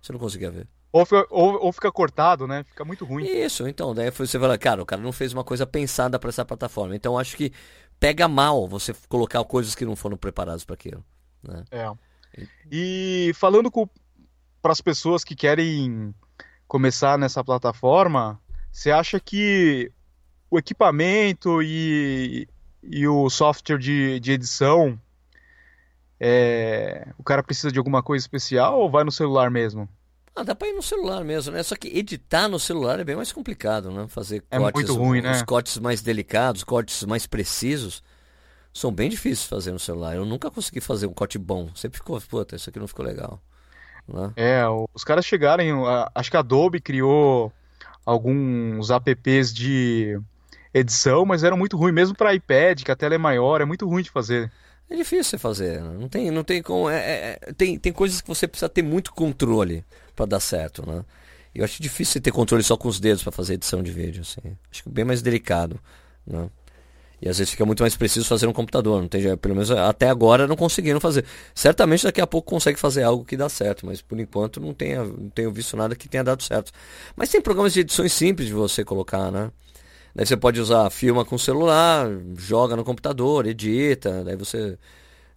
Você 0.00 0.12
não 0.12 0.20
conseguia 0.20 0.50
ver. 0.50 0.68
Ou 0.90 1.04
fica, 1.04 1.26
ou, 1.30 1.64
ou 1.64 1.72
fica 1.72 1.92
cortado, 1.92 2.46
né? 2.46 2.64
Fica 2.64 2.84
muito 2.84 3.04
ruim. 3.04 3.26
Isso, 3.26 3.68
então, 3.68 3.94
daí 3.94 4.10
você 4.10 4.38
fala, 4.38 4.56
cara, 4.56 4.82
o 4.82 4.86
cara 4.86 5.02
não 5.02 5.12
fez 5.12 5.32
uma 5.32 5.44
coisa 5.44 5.66
pensada 5.66 6.18
para 6.18 6.30
essa 6.30 6.44
plataforma. 6.44 6.96
Então 6.96 7.18
acho 7.18 7.36
que 7.36 7.52
pega 8.00 8.26
mal 8.26 8.66
você 8.66 8.94
colocar 9.08 9.44
coisas 9.44 9.74
que 9.74 9.84
não 9.84 9.96
foram 9.96 10.16
preparadas 10.16 10.64
para 10.64 10.74
aquilo. 10.74 11.04
Né? 11.42 11.64
É. 11.70 11.90
E 12.70 13.32
falando 13.34 13.70
para 14.62 14.72
as 14.72 14.80
pessoas 14.80 15.24
que 15.24 15.34
querem 15.34 16.14
começar 16.66 17.18
nessa 17.18 17.42
plataforma, 17.44 18.40
você 18.70 18.90
acha 18.90 19.18
que 19.18 19.90
o 20.50 20.58
equipamento 20.58 21.62
e, 21.62 22.48
e 22.82 23.06
o 23.06 23.28
software 23.28 23.78
de, 23.78 24.20
de 24.20 24.32
edição, 24.32 24.98
é, 26.20 27.08
o 27.18 27.22
cara 27.22 27.42
precisa 27.42 27.70
de 27.70 27.78
alguma 27.78 28.02
coisa 28.02 28.22
especial 28.22 28.80
ou 28.80 28.90
vai 28.90 29.04
no 29.04 29.12
celular 29.12 29.50
mesmo? 29.50 29.88
Ah, 30.34 30.44
dá 30.44 30.54
pra 30.54 30.68
ir 30.68 30.72
no 30.72 30.82
celular 30.82 31.24
mesmo, 31.24 31.52
né? 31.52 31.62
Só 31.62 31.74
que 31.74 31.88
editar 31.88 32.48
no 32.48 32.60
celular 32.60 33.00
é 33.00 33.04
bem 33.04 33.16
mais 33.16 33.32
complicado, 33.32 33.90
né? 33.90 34.06
Fazer 34.08 34.44
é 34.50 34.58
cortes, 34.58 34.88
muito 34.88 34.94
ruim, 34.94 35.20
né? 35.20 35.32
os 35.32 35.42
cortes 35.42 35.78
mais 35.78 36.00
delicados, 36.00 36.62
cortes 36.62 37.02
mais 37.02 37.26
precisos, 37.26 38.02
são 38.72 38.92
bem 38.92 39.10
difíceis 39.10 39.42
de 39.42 39.48
fazer 39.48 39.72
no 39.72 39.80
celular. 39.80 40.14
Eu 40.14 40.24
nunca 40.24 40.48
consegui 40.48 40.80
fazer 40.80 41.06
um 41.06 41.12
corte 41.12 41.38
bom. 41.38 41.68
Sempre 41.74 41.98
ficou, 41.98 42.20
puta, 42.20 42.54
isso 42.54 42.70
aqui 42.70 42.78
não 42.78 42.86
ficou 42.86 43.04
legal. 43.04 43.42
Né? 44.06 44.32
É, 44.36 44.62
os 44.94 45.02
caras 45.02 45.26
chegarem, 45.26 45.72
acho 46.14 46.30
que 46.30 46.36
a 46.36 46.40
Adobe 46.40 46.80
criou 46.80 47.52
alguns 48.06 48.90
apps 48.90 49.52
de 49.52 50.20
edição, 50.72 51.24
mas 51.24 51.44
eram 51.44 51.56
muito 51.56 51.76
ruins, 51.76 51.94
mesmo 51.94 52.14
para 52.16 52.34
iPad, 52.34 52.82
que 52.82 52.90
a 52.90 52.96
tela 52.96 53.14
é 53.14 53.18
maior, 53.18 53.60
é 53.60 53.64
muito 53.64 53.86
ruim 53.86 54.02
de 54.02 54.10
fazer. 54.10 54.50
É 54.90 54.96
difícil 54.96 55.24
você 55.24 55.38
fazer, 55.38 55.82
não 55.82 56.08
tem, 56.08 56.30
não 56.30 56.42
tem 56.42 56.62
como, 56.62 56.88
é, 56.88 56.96
é, 56.96 57.38
é 57.42 57.52
tem, 57.52 57.78
tem 57.78 57.92
coisas 57.92 58.20
que 58.20 58.28
você 58.28 58.48
precisa 58.48 58.68
ter 58.68 58.82
muito 58.82 59.12
controle 59.12 59.84
para 60.16 60.24
dar 60.24 60.40
certo, 60.40 60.88
né? 60.88 61.04
Eu 61.54 61.64
acho 61.64 61.82
difícil 61.82 62.12
você 62.12 62.20
ter 62.20 62.30
controle 62.30 62.62
só 62.62 62.76
com 62.76 62.88
os 62.88 63.00
dedos 63.00 63.22
para 63.22 63.32
fazer 63.32 63.54
edição 63.54 63.82
de 63.82 63.90
vídeo, 63.90 64.22
assim. 64.22 64.56
Acho 64.70 64.88
bem 64.88 65.04
mais 65.04 65.20
delicado, 65.20 65.78
né? 66.26 66.48
E 67.20 67.28
às 67.28 67.38
vezes 67.38 67.50
fica 67.50 67.66
muito 67.66 67.82
mais 67.82 67.96
preciso 67.96 68.26
fazer 68.26 68.46
no 68.46 68.52
computador. 68.52 69.00
Não 69.00 69.08
tem, 69.08 69.36
pelo 69.36 69.54
menos 69.54 69.70
até 69.70 70.08
agora 70.08 70.46
não 70.46 70.54
conseguiram 70.54 71.00
fazer. 71.00 71.24
Certamente 71.54 72.04
daqui 72.04 72.20
a 72.20 72.26
pouco 72.26 72.48
consegue 72.48 72.78
fazer 72.78 73.02
algo 73.02 73.24
que 73.24 73.36
dá 73.36 73.48
certo, 73.48 73.84
mas 73.86 74.00
por 74.00 74.18
enquanto 74.20 74.60
não 74.60 74.72
tenho, 74.72 75.04
não 75.04 75.30
tenho 75.30 75.50
visto 75.52 75.76
nada 75.76 75.96
que 75.96 76.08
tenha 76.08 76.22
dado 76.22 76.42
certo. 76.42 76.70
Mas 77.16 77.28
tem 77.28 77.40
programas 77.40 77.72
de 77.72 77.80
edições 77.80 78.12
simples 78.12 78.46
de 78.46 78.54
você 78.54 78.84
colocar, 78.84 79.32
né? 79.32 79.50
Daí 80.18 80.26
você 80.26 80.36
pode 80.36 80.60
usar 80.60 80.90
filma 80.90 81.24
com 81.24 81.38
celular, 81.38 82.08
joga 82.36 82.74
no 82.74 82.82
computador, 82.82 83.46
edita, 83.46 84.24
daí 84.24 84.34
você 84.34 84.76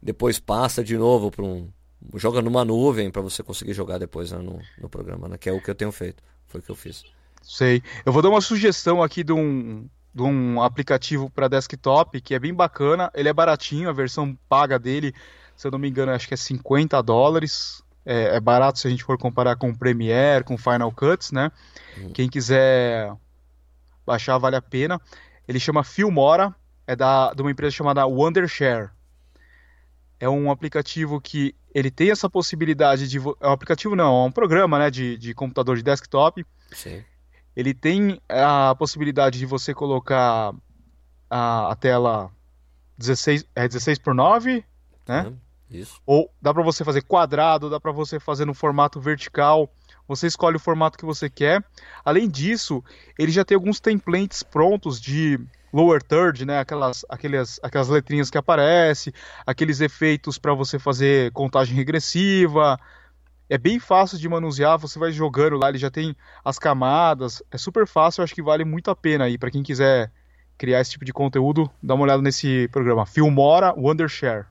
depois 0.01 0.39
passa 0.39 0.83
de 0.83 0.97
novo 0.97 1.29
para 1.29 1.45
um 1.45 1.69
joga 2.15 2.41
numa 2.41 2.65
nuvem 2.65 3.11
para 3.11 3.21
você 3.21 3.43
conseguir 3.43 3.75
jogar 3.75 3.99
depois 3.99 4.31
né, 4.31 4.39
no, 4.39 4.59
no 4.81 4.89
programa, 4.89 5.27
né? 5.27 5.37
Que 5.37 5.49
é 5.49 5.53
o 5.53 5.61
que 5.61 5.69
eu 5.69 5.75
tenho 5.75 5.91
feito. 5.91 6.23
Foi 6.47 6.61
o 6.61 6.63
que 6.63 6.71
eu 6.71 6.75
fiz. 6.75 7.03
Sei. 7.43 7.83
Eu 8.03 8.11
vou 8.11 8.23
dar 8.23 8.29
uma 8.29 8.41
sugestão 8.41 9.03
aqui 9.03 9.23
de 9.23 9.31
um, 9.31 9.87
de 10.15 10.23
um 10.23 10.59
aplicativo 10.63 11.29
para 11.29 11.47
desktop 11.47 12.19
que 12.19 12.33
é 12.33 12.39
bem 12.39 12.51
bacana. 12.51 13.11
Ele 13.13 13.29
é 13.29 13.33
baratinho, 13.33 13.87
a 13.87 13.93
versão 13.93 14.35
paga 14.49 14.79
dele, 14.79 15.13
se 15.55 15.67
eu 15.67 15.69
não 15.69 15.77
me 15.77 15.89
engano, 15.89 16.11
acho 16.11 16.27
que 16.27 16.33
é 16.33 16.37
50 16.37 16.99
dólares. 17.03 17.83
É, 18.03 18.35
é 18.35 18.39
barato 18.39 18.79
se 18.79 18.87
a 18.87 18.89
gente 18.89 19.03
for 19.03 19.15
comparar 19.15 19.57
com 19.57 19.69
o 19.69 19.77
Premiere, 19.77 20.43
com 20.43 20.57
Final 20.57 20.91
Cuts, 20.91 21.31
né? 21.31 21.51
Hum. 21.99 22.09
Quem 22.15 22.27
quiser 22.27 23.15
baixar, 24.05 24.37
vale 24.37 24.55
a 24.55 24.61
pena. 24.61 24.99
Ele 25.47 25.59
chama 25.59 25.83
Filmora, 25.83 26.55
é 26.87 26.95
da, 26.95 27.33
de 27.33 27.41
uma 27.41 27.51
empresa 27.51 27.75
chamada 27.75 28.05
Wondershare 28.05 28.89
é 30.21 30.29
um 30.29 30.51
aplicativo 30.51 31.19
que 31.19 31.55
ele 31.73 31.89
tem 31.89 32.11
essa 32.11 32.29
possibilidade 32.29 33.07
de. 33.07 33.17
É 33.17 33.47
um 33.47 33.51
aplicativo 33.51 33.95
não, 33.95 34.23
é 34.23 34.27
um 34.27 34.31
programa 34.31 34.77
né, 34.77 34.91
de, 34.91 35.17
de 35.17 35.33
computador 35.33 35.75
de 35.75 35.83
desktop. 35.83 36.45
Sim. 36.71 37.03
Ele 37.55 37.73
tem 37.73 38.21
a 38.29 38.75
possibilidade 38.75 39.39
de 39.39 39.47
você 39.47 39.73
colocar 39.73 40.53
a, 41.27 41.71
a 41.71 41.75
tela 41.75 42.31
16, 42.99 43.45
é 43.55 43.67
16 43.67 43.97
por 43.97 44.13
9, 44.13 44.63
né? 45.07 45.23
Uhum, 45.23 45.37
isso. 45.71 45.99
Ou 46.05 46.31
dá 46.39 46.53
para 46.53 46.61
você 46.61 46.85
fazer 46.85 47.01
quadrado, 47.01 47.69
dá 47.69 47.79
para 47.79 47.91
você 47.91 48.19
fazer 48.19 48.45
no 48.45 48.53
formato 48.53 49.01
vertical. 49.01 49.73
Você 50.11 50.27
escolhe 50.27 50.57
o 50.57 50.59
formato 50.59 50.97
que 50.97 51.05
você 51.05 51.29
quer. 51.29 51.63
Além 52.03 52.27
disso, 52.29 52.83
ele 53.17 53.31
já 53.31 53.45
tem 53.45 53.55
alguns 53.55 53.79
templates 53.79 54.43
prontos 54.43 54.99
de 54.99 55.39
lower 55.71 56.03
third, 56.03 56.45
né? 56.45 56.59
Aquelas, 56.59 57.05
aquelas, 57.07 57.61
aquelas 57.63 57.87
letrinhas 57.87 58.29
que 58.29 58.37
aparecem, 58.37 59.13
aqueles 59.47 59.79
efeitos 59.79 60.37
para 60.37 60.53
você 60.53 60.77
fazer 60.77 61.31
contagem 61.31 61.73
regressiva. 61.77 62.77
É 63.49 63.57
bem 63.57 63.79
fácil 63.79 64.17
de 64.17 64.27
manusear, 64.27 64.77
você 64.77 64.99
vai 64.99 65.13
jogando 65.13 65.55
lá, 65.55 65.69
ele 65.69 65.77
já 65.77 65.89
tem 65.89 66.13
as 66.43 66.59
camadas. 66.59 67.41
É 67.49 67.57
super 67.57 67.87
fácil, 67.87 68.21
acho 68.21 68.35
que 68.35 68.43
vale 68.43 68.65
muito 68.65 68.91
a 68.91 68.95
pena 68.95 69.23
aí 69.23 69.37
para 69.37 69.49
quem 69.49 69.63
quiser 69.63 70.11
criar 70.57 70.81
esse 70.81 70.91
tipo 70.91 71.05
de 71.05 71.13
conteúdo, 71.13 71.71
dá 71.81 71.95
uma 71.95 72.03
olhada 72.03 72.21
nesse 72.21 72.67
programa. 72.67 73.05
Filmora 73.05 73.73
Wondershare. 73.77 74.45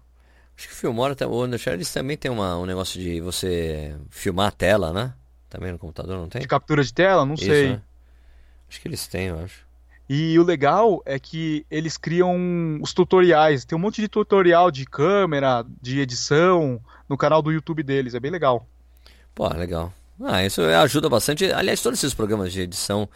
Acho 0.56 0.68
que 0.68 0.74
Filmora, 0.74 1.14
o 1.26 1.30
Wondershare, 1.30 1.76
eles 1.76 1.92
também 1.92 2.16
tem 2.16 2.30
uma, 2.30 2.56
um 2.56 2.64
negócio 2.64 2.98
de 2.98 3.20
você 3.20 3.94
filmar 4.08 4.48
a 4.48 4.50
tela, 4.50 4.92
né? 4.94 5.12
Também 5.50 5.72
no 5.72 5.78
computador, 5.78 6.16
não 6.16 6.28
tem? 6.28 6.40
De 6.40 6.48
captura 6.48 6.82
de 6.82 6.94
tela? 6.94 7.26
Não 7.26 7.34
Isso, 7.34 7.44
sei. 7.44 7.70
Né? 7.70 7.82
Acho 8.68 8.80
que 8.80 8.88
eles 8.88 9.06
têm, 9.06 9.26
eu 9.26 9.38
acho. 9.40 9.68
E 10.08 10.38
o 10.38 10.42
legal 10.42 11.02
é 11.04 11.18
que 11.18 11.66
eles 11.70 11.96
criam 11.96 12.80
os 12.80 12.94
tutoriais. 12.94 13.64
Tem 13.64 13.76
um 13.76 13.80
monte 13.80 14.00
de 14.00 14.08
tutorial 14.08 14.70
de 14.70 14.84
câmera, 14.84 15.64
de 15.80 16.00
edição 16.00 16.80
no 17.08 17.16
canal 17.16 17.42
do 17.42 17.52
YouTube 17.52 17.82
deles. 17.82 18.14
É 18.14 18.20
bem 18.20 18.30
legal. 18.30 18.66
Pô, 19.34 19.48
legal. 19.48 19.92
Ah, 20.22 20.44
isso 20.44 20.62
ajuda 20.62 21.08
bastante. 21.08 21.50
Aliás, 21.52 21.80
todos 21.80 21.98
esses 21.98 22.14
programas 22.14 22.52
de 22.52 22.60
edição 22.60 23.08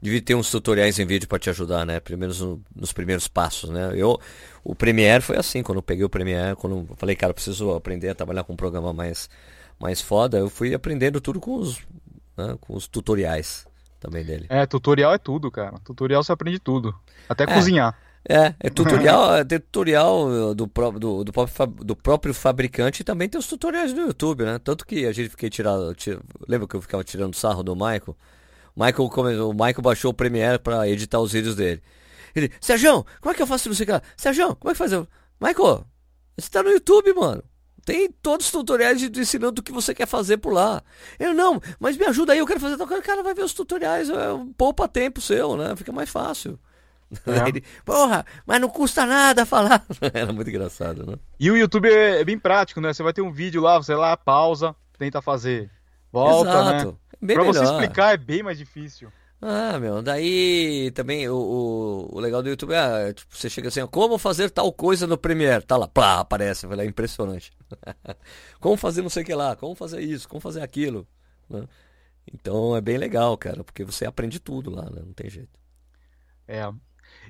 devem 0.00 0.20
ter 0.20 0.34
uns 0.34 0.50
tutoriais 0.50 0.98
em 0.98 1.06
vídeo 1.06 1.28
para 1.28 1.38
te 1.38 1.50
ajudar, 1.50 1.84
né? 1.86 2.00
Primeiro 2.00 2.34
no, 2.34 2.62
nos 2.74 2.92
primeiros 2.92 3.28
passos, 3.28 3.70
né? 3.70 3.92
Eu, 3.94 4.20
o 4.64 4.74
Premiere 4.74 5.22
foi 5.22 5.36
assim, 5.36 5.62
quando 5.62 5.78
eu 5.78 5.82
peguei 5.82 6.04
o 6.04 6.08
Premiere, 6.08 6.56
quando 6.56 6.86
eu 6.90 6.96
falei, 6.96 7.14
cara, 7.14 7.30
eu 7.30 7.34
preciso 7.34 7.72
aprender 7.74 8.08
a 8.08 8.14
trabalhar 8.14 8.44
com 8.44 8.52
um 8.54 8.56
programa 8.56 8.92
mais, 8.92 9.28
mais 9.80 10.00
foda, 10.00 10.38
eu 10.38 10.50
fui 10.50 10.74
aprendendo 10.74 11.20
tudo 11.20 11.40
com 11.40 11.56
os, 11.56 11.78
né, 12.36 12.56
com 12.60 12.76
os 12.76 12.86
tutoriais 12.86 13.66
também 13.98 14.24
dele. 14.24 14.46
É, 14.48 14.66
tutorial 14.66 15.12
é 15.14 15.18
tudo, 15.18 15.50
cara. 15.50 15.78
Tutorial 15.84 16.22
você 16.22 16.32
aprende 16.32 16.58
tudo. 16.58 16.94
Até 17.28 17.44
é, 17.44 17.46
cozinhar. 17.46 17.96
É, 18.28 18.54
é 18.60 18.68
tutorial, 18.68 19.36
é 19.36 19.44
tutorial 19.44 20.54
do, 20.54 20.66
do, 20.66 21.24
do, 21.24 21.32
próprio, 21.32 21.66
do 21.84 21.96
próprio 21.96 22.34
fabricante 22.34 23.00
e 23.00 23.04
também 23.04 23.28
tem 23.28 23.38
os 23.38 23.46
tutoriais 23.46 23.94
do 23.94 24.02
YouTube, 24.02 24.44
né? 24.44 24.58
Tanto 24.58 24.86
que 24.86 25.06
a 25.06 25.12
gente 25.12 25.30
fiquei 25.30 25.48
tirando. 25.48 25.94
Tira, 25.94 26.20
lembra 26.46 26.68
que 26.68 26.76
eu 26.76 26.82
ficava 26.82 27.02
tirando 27.02 27.34
sarro 27.34 27.62
do 27.62 27.74
Michael? 27.74 28.16
Michael 28.76 29.48
o 29.48 29.52
Michael 29.52 29.82
baixou 29.82 30.10
o 30.10 30.14
Premiere 30.14 30.58
para 30.58 30.86
editar 30.88 31.18
os 31.18 31.32
vídeos 31.32 31.56
dele. 31.56 31.82
Ele, 32.34 32.50
Sérgio, 32.60 33.04
como 33.20 33.32
é 33.32 33.34
que 33.34 33.42
eu 33.42 33.46
faço 33.46 33.70
isso 33.70 33.82
aqui? 33.82 34.06
Sérgio, 34.16 34.54
como 34.56 34.70
é 34.70 34.74
que 34.74 34.78
faz? 34.78 34.92
Michael, 35.40 35.84
você 36.38 36.50
tá 36.50 36.62
no 36.62 36.70
YouTube, 36.70 37.12
mano. 37.14 37.42
Tem 37.84 38.10
todos 38.10 38.46
os 38.46 38.52
tutoriais 38.52 39.00
de, 39.00 39.20
ensinando 39.20 39.60
o 39.60 39.64
que 39.64 39.72
você 39.72 39.94
quer 39.94 40.06
fazer 40.06 40.36
por 40.36 40.52
lá. 40.52 40.82
Eu 41.18 41.34
não, 41.34 41.60
mas 41.78 41.96
me 41.96 42.04
ajuda 42.04 42.32
aí, 42.32 42.38
eu 42.38 42.46
quero 42.46 42.60
fazer 42.60 42.76
tal 42.76 42.86
coisa. 42.86 43.02
O 43.02 43.06
cara 43.06 43.22
vai 43.22 43.34
ver 43.34 43.42
os 43.42 43.54
tutoriais, 43.54 44.10
é, 44.10 44.14
poupa 44.56 44.88
tempo 44.88 45.20
seu, 45.20 45.56
né? 45.56 45.74
Fica 45.76 45.92
mais 45.92 46.10
fácil. 46.10 46.58
É. 47.26 47.48
Ele, 47.48 47.64
Porra, 47.84 48.24
mas 48.46 48.60
não 48.60 48.68
custa 48.68 49.04
nada 49.04 49.44
falar. 49.44 49.84
Era 50.14 50.32
muito 50.32 50.48
engraçado, 50.48 51.04
né? 51.06 51.16
E 51.38 51.50
o 51.50 51.56
YouTube 51.56 51.88
é, 51.88 52.20
é, 52.20 52.24
bem 52.24 52.38
prático, 52.38 52.80
né? 52.80 52.92
Você 52.92 53.02
vai 53.02 53.12
ter 53.12 53.22
um 53.22 53.32
vídeo 53.32 53.60
lá, 53.60 53.78
você 53.78 53.94
lá, 53.94 54.16
pausa, 54.16 54.74
tenta 54.98 55.20
fazer. 55.20 55.70
Volta, 56.12 56.64
né? 56.64 56.76
Exato. 56.76 56.90
né? 56.90 56.96
bem 57.20 57.36
pra 57.36 57.44
melhor. 57.44 57.64
você 57.64 57.72
explicar 57.72 58.14
é 58.14 58.16
bem 58.16 58.42
mais 58.42 58.58
difícil. 58.58 59.12
Ah, 59.42 59.78
meu, 59.80 60.02
daí 60.02 60.90
também 60.90 61.26
o, 61.28 61.34
o, 61.34 62.16
o 62.16 62.20
legal 62.20 62.42
do 62.42 62.50
YouTube 62.50 62.74
é, 62.74 63.14
tipo, 63.14 63.34
você 63.34 63.48
chega 63.48 63.68
assim, 63.68 63.80
ó, 63.80 63.86
como 63.86 64.18
fazer 64.18 64.50
tal 64.50 64.70
coisa 64.70 65.06
no 65.06 65.16
Premiere, 65.16 65.64
tá 65.64 65.78
lá, 65.78 65.88
pá, 65.88 66.20
aparece, 66.20 66.66
vai 66.66 66.76
lá, 66.76 66.82
é 66.84 66.86
impressionante. 66.86 67.50
como 68.60 68.76
fazer 68.76 69.00
não 69.00 69.08
sei 69.08 69.22
o 69.22 69.26
que 69.26 69.34
lá, 69.34 69.56
como 69.56 69.74
fazer 69.74 70.02
isso, 70.02 70.28
como 70.28 70.40
fazer 70.40 70.60
aquilo, 70.60 71.06
né? 71.48 71.66
Então 72.32 72.76
é 72.76 72.82
bem 72.82 72.98
legal, 72.98 73.36
cara, 73.38 73.64
porque 73.64 73.82
você 73.82 74.04
aprende 74.04 74.38
tudo 74.38 74.70
lá, 74.70 74.84
né? 74.84 75.02
Não 75.04 75.14
tem 75.14 75.30
jeito. 75.30 75.58
É. 76.46 76.70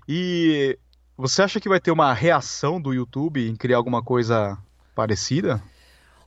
E 0.09 0.77
você 1.17 1.43
acha 1.43 1.61
que 1.61 1.69
vai 1.69 1.81
ter 1.81 1.93
uma 1.93 2.13
reação 2.13 2.81
do 2.81 2.93
YouTube 2.93 3.47
em 3.47 3.55
criar 3.55 3.77
alguma 3.77 4.03
coisa 4.03 4.59
parecida? 4.97 5.63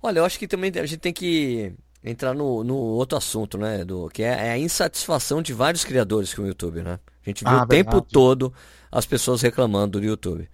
Olha, 0.01 0.19
eu 0.19 0.25
acho 0.25 0.39
que 0.39 0.47
também 0.47 0.71
a 0.75 0.85
gente 0.85 0.99
tem 0.99 1.13
que 1.13 1.73
entrar 2.03 2.33
no, 2.33 2.63
no 2.63 2.75
outro 2.75 3.17
assunto, 3.17 3.57
né, 3.57 3.85
do 3.85 4.09
que 4.09 4.23
é, 4.23 4.47
é 4.47 4.51
a 4.51 4.57
insatisfação 4.57 5.41
de 5.41 5.53
vários 5.53 5.85
criadores 5.85 6.33
com 6.33 6.41
o 6.41 6.47
YouTube, 6.47 6.81
né? 6.81 6.99
A 7.25 7.29
gente 7.29 7.43
vê 7.43 7.49
Ah, 7.49 7.63
o 7.63 7.67
tempo 7.67 7.91
verdade. 7.91 8.11
todo 8.11 8.53
as 8.91 9.05
pessoas 9.05 9.41
reclamando 9.41 9.99
do 9.99 10.05
YouTube. 10.05 10.49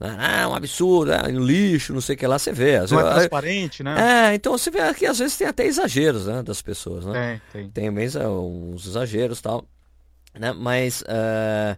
Ah, 0.00 0.40
é 0.42 0.46
um 0.46 0.54
absurdo, 0.54 1.12
é 1.12 1.28
um 1.28 1.44
lixo, 1.44 1.92
não 1.92 2.00
sei 2.00 2.16
o 2.16 2.18
que 2.18 2.26
lá, 2.26 2.38
você 2.38 2.52
vê. 2.52 2.78
Não 2.90 3.00
é 3.00 3.14
transparente, 3.14 3.82
né? 3.82 4.30
É, 4.30 4.34
então 4.34 4.56
você 4.56 4.70
vê 4.70 4.92
que 4.94 5.06
às 5.06 5.18
vezes 5.18 5.36
tem 5.36 5.46
até 5.46 5.64
exageros, 5.66 6.26
né, 6.26 6.42
das 6.42 6.60
pessoas, 6.62 7.04
né? 7.04 7.40
Tem, 7.52 7.62
tem. 7.62 7.70
Tem 7.70 7.90
mesmo 7.90 8.20
é, 8.22 8.28
uns 8.28 8.86
exageros 8.86 9.38
e 9.38 9.42
tal, 9.42 9.64
né? 10.38 10.52
Mas 10.52 11.04
eh, 11.06 11.76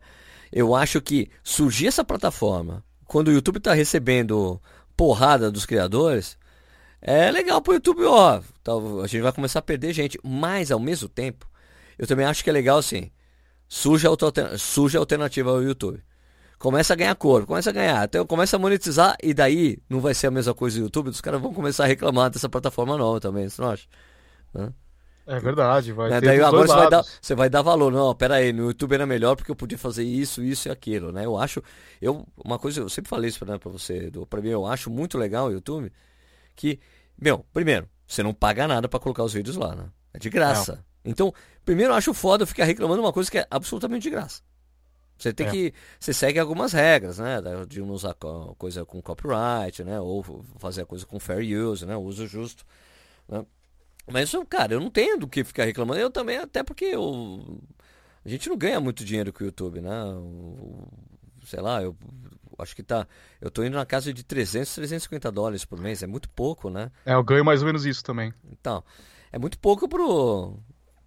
eu 0.52 0.74
acho 0.74 1.00
que 1.02 1.28
surgir 1.42 1.86
essa 1.88 2.04
plataforma, 2.04 2.82
quando 3.06 3.28
o 3.28 3.32
YouTube 3.32 3.58
está 3.58 3.74
recebendo 3.74 4.60
porrada 4.96 5.50
dos 5.50 5.66
criadores, 5.66 6.38
é 7.04 7.30
legal 7.30 7.60
pro 7.60 7.74
YouTube, 7.74 8.02
ó. 8.04 8.40
A 9.02 9.06
gente 9.06 9.20
vai 9.20 9.32
começar 9.32 9.58
a 9.58 9.62
perder 9.62 9.92
gente, 9.92 10.18
mas 10.24 10.72
ao 10.72 10.80
mesmo 10.80 11.08
tempo, 11.08 11.46
eu 11.98 12.06
também 12.06 12.24
acho 12.24 12.42
que 12.42 12.48
é 12.48 12.52
legal 12.52 12.78
assim, 12.78 13.10
surge 13.68 14.06
a, 14.06 14.58
surge 14.58 14.96
a 14.96 15.00
alternativa 15.00 15.50
ao 15.50 15.62
YouTube. 15.62 16.02
Começa 16.58 16.94
a 16.94 16.96
ganhar 16.96 17.14
cor, 17.14 17.44
começa 17.44 17.68
a 17.68 17.72
ganhar, 17.72 18.04
então 18.04 18.26
começa 18.26 18.56
a 18.56 18.58
monetizar 18.58 19.16
e 19.22 19.34
daí 19.34 19.78
não 19.88 20.00
vai 20.00 20.14
ser 20.14 20.28
a 20.28 20.30
mesma 20.30 20.54
coisa 20.54 20.78
do 20.78 20.84
YouTube, 20.84 21.10
os 21.10 21.20
caras 21.20 21.40
vão 21.40 21.52
começar 21.52 21.84
a 21.84 21.86
reclamar 21.86 22.30
dessa 22.30 22.48
plataforma 22.48 22.96
nova 22.96 23.20
também, 23.20 23.48
você 23.50 23.60
não 23.60 23.70
acha? 23.70 23.86
É 25.26 25.38
verdade, 25.40 25.92
vai 25.92 26.10
Né? 26.10 26.20
ter 26.20 26.26
Daí 26.26 26.40
agora 26.40 26.66
você 26.66 26.74
vai, 26.74 26.90
dar, 26.90 27.02
você 27.02 27.34
vai 27.34 27.50
dar 27.50 27.62
valor. 27.62 27.90
Não, 27.90 28.14
pera 28.14 28.36
aí, 28.36 28.52
no 28.52 28.66
YouTube 28.66 28.94
era 28.94 29.06
melhor 29.06 29.36
porque 29.36 29.50
eu 29.50 29.56
podia 29.56 29.78
fazer 29.78 30.04
isso, 30.04 30.42
isso 30.42 30.68
e 30.68 30.70
aquilo, 30.70 31.12
né? 31.12 31.24
Eu 31.24 31.36
acho, 31.38 31.62
eu, 32.00 32.26
uma 32.42 32.58
coisa, 32.58 32.80
eu 32.80 32.88
sempre 32.88 33.08
falei 33.08 33.30
isso 33.30 33.44
né, 33.44 33.58
pra 33.58 33.70
você, 33.70 34.10
do, 34.10 34.26
pra 34.26 34.40
mim, 34.40 34.50
eu 34.50 34.66
acho 34.66 34.90
muito 34.90 35.16
legal 35.16 35.48
o 35.48 35.52
YouTube, 35.52 35.90
que, 36.54 36.78
meu, 37.20 37.44
primeiro, 37.52 37.88
você 38.06 38.22
não 38.22 38.34
paga 38.34 38.66
nada 38.68 38.88
pra 38.88 39.00
colocar 39.00 39.22
os 39.24 39.32
vídeos 39.32 39.56
lá, 39.56 39.74
né? 39.74 39.90
É 40.12 40.18
de 40.18 40.30
graça. 40.30 40.84
Então, 41.04 41.32
primeiro 41.64 41.92
eu 41.92 41.96
acho 41.96 42.14
foda 42.14 42.46
ficar 42.46 42.64
reclamando 42.64 43.02
uma 43.02 43.12
coisa 43.12 43.30
que 43.30 43.38
é 43.38 43.46
absolutamente 43.50 44.02
de 44.04 44.10
graça. 44.10 44.42
Você 45.18 45.32
tem 45.32 45.46
É. 45.46 45.50
que, 45.50 45.74
você 46.00 46.12
segue 46.12 46.38
algumas 46.38 46.72
regras, 46.72 47.18
né? 47.18 47.36
De 47.68 47.80
não 47.80 47.90
usar 47.90 48.14
co- 48.14 48.54
coisa 48.58 48.84
com 48.84 49.00
copyright, 49.00 49.84
né? 49.84 50.00
Ou 50.00 50.22
fazer 50.58 50.82
a 50.82 50.86
coisa 50.86 51.06
com 51.06 51.20
fair 51.20 51.44
use, 51.58 51.86
né? 51.86 51.96
Uso 51.96 52.26
justo. 52.26 52.64
né? 53.28 53.44
Mas, 54.10 54.32
cara, 54.50 54.74
eu 54.74 54.80
não 54.80 54.90
tenho 54.90 55.18
do 55.18 55.28
que 55.28 55.44
ficar 55.44 55.64
reclamando. 55.64 56.00
Eu 56.00 56.10
também, 56.10 56.36
até 56.38 56.62
porque 56.62 56.84
eu, 56.86 57.60
a 58.24 58.28
gente 58.28 58.48
não 58.48 58.56
ganha 58.56 58.80
muito 58.80 59.04
dinheiro 59.04 59.32
com 59.32 59.42
o 59.44 59.46
YouTube, 59.46 59.80
né? 59.80 59.90
Sei 61.46 61.60
lá, 61.60 61.82
eu 61.82 61.96
acho 62.58 62.74
que 62.74 62.82
tá. 62.82 63.06
Eu 63.40 63.50
tô 63.50 63.64
indo 63.64 63.76
na 63.76 63.86
casa 63.86 64.12
de 64.12 64.22
300, 64.22 64.74
350 64.74 65.30
dólares 65.30 65.64
por 65.64 65.80
mês. 65.80 66.02
É 66.02 66.06
muito 66.06 66.28
pouco, 66.28 66.70
né? 66.70 66.90
É, 67.04 67.14
eu 67.14 67.22
ganho 67.22 67.44
mais 67.44 67.60
ou 67.62 67.66
menos 67.66 67.84
isso 67.86 68.02
também. 68.02 68.32
Então, 68.50 68.82
é 69.32 69.38
muito 69.38 69.58
pouco 69.58 69.88
pro. 69.88 70.58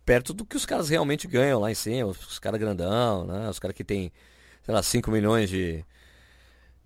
Perto 0.06 0.34
do 0.34 0.46
que 0.46 0.56
os 0.56 0.66
caras 0.66 0.90
realmente 0.90 1.28
ganham 1.28 1.60
lá 1.60 1.70
em 1.70 1.76
cima, 1.76 2.10
os, 2.10 2.40
caras 2.40 2.60
grandão, 2.60 3.26
né? 3.26 3.50
Os 3.50 3.60
caras 3.60 3.76
que 3.76 3.84
tem, 3.84 4.12
sei 4.64 4.74
lá, 4.74 4.82
5 4.82 5.12
milhões 5.12 5.50
de, 5.50 5.84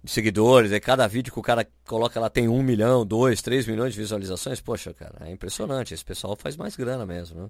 de 0.04 0.12
seguidores, 0.12 0.72
aí 0.72 0.80
cada 0.80 1.08
vídeo 1.08 1.32
que 1.32 1.38
o 1.38 1.44
cara 1.44 1.68
coloca 1.88 2.20
lá 2.20 2.32
tem 2.32 2.48
1 2.48 2.64
milhão, 2.64 3.06
2, 3.06 3.40
3 3.44 3.68
milhões 3.68 3.94
de 3.94 4.00
visualizações, 4.00 4.60
poxa, 4.60 4.92
cara, 4.92 5.18
é 5.22 5.32
impressionante. 5.32 5.94
Esse 5.94 6.04
pessoal 6.04 6.36
faz 6.36 6.58
mais 6.58 6.76
grana 6.76 7.06
mesmo, 7.06 7.44
né? 7.44 7.50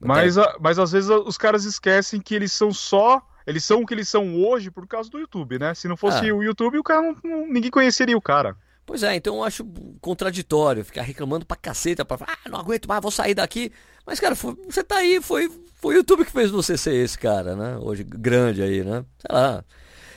Mas, 0.00 0.36
mas 0.60 0.78
às 0.78 0.92
vezes 0.92 1.10
os 1.10 1.38
caras 1.38 1.64
esquecem 1.64 2.20
que 2.20 2.34
eles 2.34 2.52
são 2.52 2.72
só. 2.72 3.22
Eles 3.46 3.64
são 3.64 3.82
o 3.82 3.86
que 3.86 3.94
eles 3.94 4.08
são 4.08 4.34
hoje 4.44 4.70
por 4.70 4.86
causa 4.86 5.08
do 5.08 5.18
YouTube, 5.18 5.58
né? 5.58 5.74
Se 5.74 5.86
não 5.88 5.96
fosse 5.96 6.28
Ah. 6.30 6.34
o 6.34 6.42
YouTube, 6.42 6.78
o 6.78 6.82
cara 6.82 7.00
não, 7.02 7.16
não- 7.22 7.46
ninguém 7.46 7.70
conheceria 7.70 8.16
o 8.16 8.20
cara. 8.20 8.56
Pois 8.84 9.02
é, 9.02 9.16
então 9.16 9.36
eu 9.36 9.44
acho 9.44 9.64
contraditório 10.00 10.84
ficar 10.84 11.02
reclamando 11.02 11.44
pra 11.44 11.56
caceta, 11.56 12.04
pra 12.04 12.16
falar, 12.18 12.38
ah, 12.44 12.48
não 12.48 12.58
aguento 12.60 12.86
mais, 12.86 13.02
vou 13.02 13.10
sair 13.10 13.34
daqui. 13.34 13.72
Mas, 14.06 14.20
cara, 14.20 14.36
foi- 14.36 14.56
você 14.68 14.82
tá 14.84 14.96
aí, 14.98 15.20
foi, 15.20 15.50
foi 15.74 15.94
o 15.96 15.98
YouTube 15.98 16.24
que 16.24 16.30
fez 16.30 16.50
você 16.50 16.76
ser 16.76 16.94
esse 16.94 17.18
cara, 17.18 17.56
né? 17.56 17.76
Hoje, 17.78 18.04
grande 18.04 18.62
aí, 18.62 18.84
né? 18.84 19.04
Sei 19.18 19.34
lá. 19.36 19.64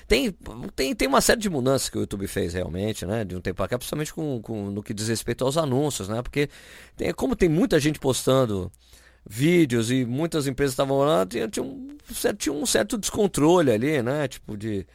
Tem, 0.07 0.35
tem, 0.75 0.95
tem 0.95 1.07
uma 1.07 1.21
série 1.21 1.39
de 1.39 1.49
mudanças 1.51 1.87
que 1.89 1.97
o 1.97 2.01
YouTube 2.01 2.25
fez 2.27 2.53
realmente, 2.53 3.05
né? 3.05 3.23
De 3.23 3.35
um 3.35 3.41
tempo 3.41 3.57
pra 3.57 3.67
cá, 3.67 3.77
principalmente 3.77 4.11
com, 4.13 4.41
com, 4.41 4.71
no 4.71 4.81
que 4.81 4.91
diz 4.93 5.07
respeito 5.07 5.43
aos 5.45 5.55
anúncios, 5.57 6.07
né? 6.09 6.21
Porque 6.23 6.49
tem, 6.97 7.11
como 7.13 7.35
tem 7.35 7.47
muita 7.49 7.79
gente 7.79 7.99
postando 7.99 8.71
vídeos 9.31 9.91
e 9.91 10.03
muitas 10.05 10.47
empresas 10.47 10.73
estavam 10.73 10.97
lá, 10.97 11.23
tinha, 11.23 11.47
tinha, 11.47 11.63
um, 11.63 11.87
certo- 12.11 12.37
tinha 12.39 12.51
um 12.53 12.65
certo 12.65 12.97
descontrole 12.97 13.71
ali, 13.71 14.01
né? 14.01 14.27
Tipo 14.27 14.57
de 14.57 14.87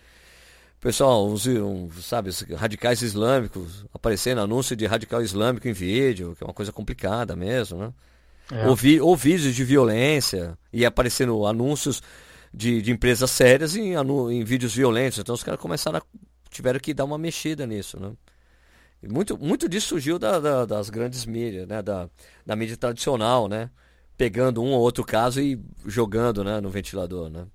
pessoal, 0.80 1.26
uns, 1.28 1.46
um, 1.46 1.88
sabe, 2.02 2.30
radicais 2.56 3.00
islâmicos 3.00 3.86
aparecendo 3.94 4.40
anúncio 4.40 4.74
de 4.74 4.86
radical 4.86 5.22
islâmico 5.22 5.68
em 5.68 5.72
vídeo, 5.72 6.34
que 6.36 6.42
é 6.42 6.46
uma 6.46 6.52
coisa 6.52 6.72
complicada 6.72 7.36
mesmo, 7.36 7.78
né? 7.78 7.92
É. 8.50 8.66
Ou, 8.66 8.74
vi- 8.74 9.00
ou 9.00 9.16
vídeos 9.16 9.54
de 9.54 9.64
violência 9.64 10.58
e 10.72 10.84
aparecendo 10.84 11.46
anúncios 11.46 12.02
de, 12.52 12.82
de 12.82 12.90
empresas 12.90 13.30
sérias 13.30 13.76
em, 13.76 13.94
em 13.94 14.44
vídeos 14.44 14.74
violentos. 14.74 15.18
Então 15.20 15.34
os 15.34 15.44
caras 15.44 15.60
começaram 15.60 15.98
a, 15.98 16.02
tiveram 16.50 16.80
que 16.80 16.92
dar 16.92 17.04
uma 17.04 17.16
mexida 17.16 17.66
nisso, 17.66 17.98
né? 18.00 18.12
E 19.02 19.08
muito, 19.08 19.38
muito 19.38 19.68
disso 19.68 19.88
surgiu 19.90 20.18
da- 20.18 20.40
da- 20.40 20.64
das 20.66 20.90
grandes 20.90 21.24
mídias, 21.24 21.66
né? 21.68 21.80
Da, 21.80 22.08
da 22.44 22.56
mídia 22.56 22.76
tradicional, 22.76 23.48
né? 23.48 23.70
Pegando 24.16 24.62
um 24.62 24.70
ou 24.72 24.80
outro 24.80 25.04
caso 25.04 25.40
e 25.40 25.60
jogando, 25.86 26.44
né? 26.44 26.60
No 26.60 26.70
ventilador, 26.70 27.28
né? 27.28 27.46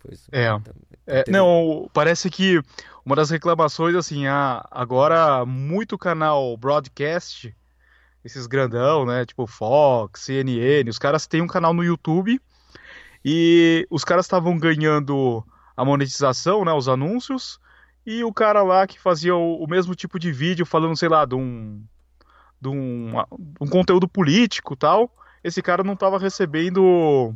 Pois, 0.00 0.26
É. 0.32 0.46
então, 0.48 0.74
É, 1.06 1.22
teve- 1.22 1.36
não, 1.36 1.88
parece 1.92 2.28
que 2.30 2.60
uma 3.04 3.16
das 3.16 3.30
reclamações, 3.30 3.94
assim, 3.94 4.26
ah, 4.26 4.66
agora 4.70 5.44
muito 5.46 5.96
canal 5.96 6.56
broadcast, 6.56 7.54
esses 8.24 8.46
grandão, 8.46 9.06
né? 9.06 9.24
Tipo 9.24 9.46
Fox, 9.46 10.20
CNN, 10.22 10.88
os 10.90 10.98
caras 10.98 11.26
têm 11.26 11.40
um 11.42 11.46
canal 11.46 11.72
no 11.72 11.82
YouTube 11.84 12.40
e 13.24 13.86
os 13.90 14.04
caras 14.04 14.26
estavam 14.26 14.58
ganhando 14.58 15.44
a 15.76 15.84
monetização, 15.84 16.64
né? 16.64 16.72
Os 16.72 16.88
anúncios, 16.88 17.58
e 18.06 18.24
o 18.24 18.32
cara 18.32 18.62
lá 18.62 18.86
que 18.86 18.98
fazia 18.98 19.34
o, 19.34 19.62
o 19.62 19.68
mesmo 19.68 19.94
tipo 19.94 20.18
de 20.18 20.32
vídeo 20.32 20.64
falando, 20.66 20.96
sei 20.96 21.08
lá, 21.08 21.24
de 21.24 21.34
um, 21.34 21.82
de 22.60 22.68
um, 22.68 23.12
um 23.60 23.66
conteúdo 23.68 24.08
político 24.08 24.74
e 24.74 24.76
tal, 24.76 25.10
esse 25.42 25.62
cara 25.62 25.82
não 25.82 25.94
estava 25.94 26.18
recebendo 26.18 27.34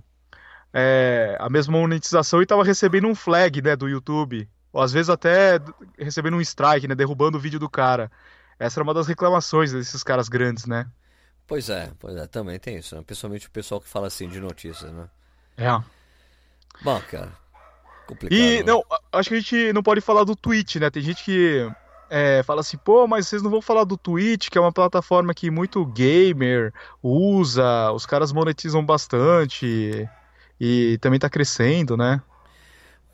é, 0.72 1.36
a 1.38 1.48
mesma 1.50 1.78
monetização 1.78 2.40
e 2.42 2.46
tava 2.46 2.64
recebendo 2.64 3.06
um 3.06 3.14
flag, 3.14 3.60
né, 3.62 3.76
do 3.76 3.88
YouTube. 3.88 4.48
Ou 4.72 4.80
às 4.80 4.92
vezes 4.92 5.10
até 5.10 5.58
recebendo 5.98 6.36
um 6.36 6.40
strike, 6.40 6.88
né, 6.88 6.94
derrubando 6.94 7.36
o 7.36 7.40
vídeo 7.40 7.60
do 7.60 7.68
cara. 7.68 8.10
Essa 8.58 8.80
era 8.80 8.84
uma 8.84 8.94
das 8.94 9.06
reclamações 9.06 9.72
desses 9.72 10.02
caras 10.02 10.28
grandes, 10.28 10.66
né? 10.66 10.86
Pois 11.46 11.68
é, 11.68 11.92
pois 11.98 12.16
é, 12.16 12.26
também 12.26 12.58
tem 12.58 12.76
isso, 12.78 12.94
né? 12.96 13.02
Principalmente 13.04 13.48
o 13.48 13.50
pessoal 13.50 13.80
que 13.80 13.88
fala 13.88 14.06
assim 14.06 14.28
de 14.28 14.40
notícias, 14.40 14.90
né? 14.92 15.08
É. 15.56 15.68
Bom, 16.80 17.00
cara, 17.10 17.32
complicado. 18.06 18.38
E, 18.38 18.58
né? 18.58 18.62
não, 18.62 18.82
acho 19.12 19.28
que 19.28 19.34
a 19.34 19.40
gente 19.40 19.72
não 19.72 19.82
pode 19.82 20.00
falar 20.00 20.24
do 20.24 20.34
Twitch, 20.34 20.76
né? 20.76 20.90
Tem 20.90 21.02
gente 21.02 21.22
que 21.24 21.70
é, 22.14 22.42
fala 22.42 22.60
assim, 22.60 22.76
pô, 22.76 23.06
mas 23.06 23.26
vocês 23.26 23.40
não 23.42 23.50
vão 23.50 23.62
falar 23.62 23.84
do 23.84 23.96
Twitch, 23.96 24.50
que 24.50 24.58
é 24.58 24.60
uma 24.60 24.70
plataforma 24.70 25.32
que 25.32 25.50
muito 25.50 25.84
gamer 25.86 26.70
usa, 27.02 27.90
os 27.92 28.04
caras 28.04 28.30
monetizam 28.32 28.84
bastante 28.84 30.06
e 30.60 30.98
também 31.00 31.18
tá 31.18 31.30
crescendo, 31.30 31.96
né? 31.96 32.20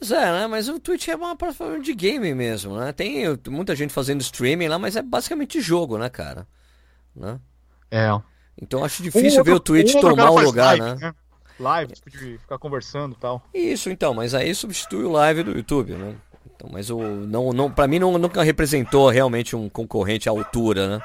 Pois 0.01 0.11
é, 0.11 0.33
né? 0.33 0.47
Mas 0.49 0.69
o 0.69 0.79
Twitch 0.81 1.07
é 1.09 1.17
uma 1.17 1.37
plataforma 1.37 1.81
de 1.81 1.95
game 1.95 2.35
mesmo, 2.35 2.77
né? 2.77 2.93
Tem 2.93 3.25
muita 3.49 3.77
gente 3.77 3.93
fazendo 3.93 4.21
streaming 4.21 4.69
lá, 4.69 4.79
mas 4.79 4.97
é 4.97 5.03
basicamente 5.03 5.61
jogo, 5.61 5.97
né, 5.97 6.09
cara? 6.09 6.47
Né? 7.15 7.39
É. 7.91 8.09
Então 8.61 8.85
acho 8.85 9.01
Um 9.01 9.05
difícil 9.05 9.45
ver 9.45 9.53
o 9.53 9.55
outro- 9.55 9.75
Twitch 9.75 9.95
um 9.95 10.01
tomar 10.01 10.31
o 10.31 10.41
lugar, 10.41 10.77
live, 10.79 11.01
né? 11.01 11.15
Live, 11.61 11.93
tipo, 11.95 12.11
de 12.11 12.39
ficar 12.39 12.59
conversando 12.59 13.15
e 13.15 13.19
tal. 13.19 13.43
Isso, 13.55 13.91
então, 13.91 14.13
mas 14.15 14.35
aí 14.35 14.55
substitui 14.55 15.05
o 15.05 15.11
live 15.11 15.43
do 15.43 15.53
YouTube, 15.53 15.93
né? 15.95 16.15
Então, 16.59 16.69
mas 16.73 16.91
o 16.91 16.99
não, 17.01 17.53
não, 17.53 17.71
para 17.71 17.87
mim 17.87 18.01
não, 18.01 18.19
nunca 18.19 18.43
representou 18.43 19.09
realmente 19.11 19.55
um 19.55 19.69
concorrente 19.69 20.29
à 20.29 20.33
altura, 20.33 20.99
né? 20.99 21.05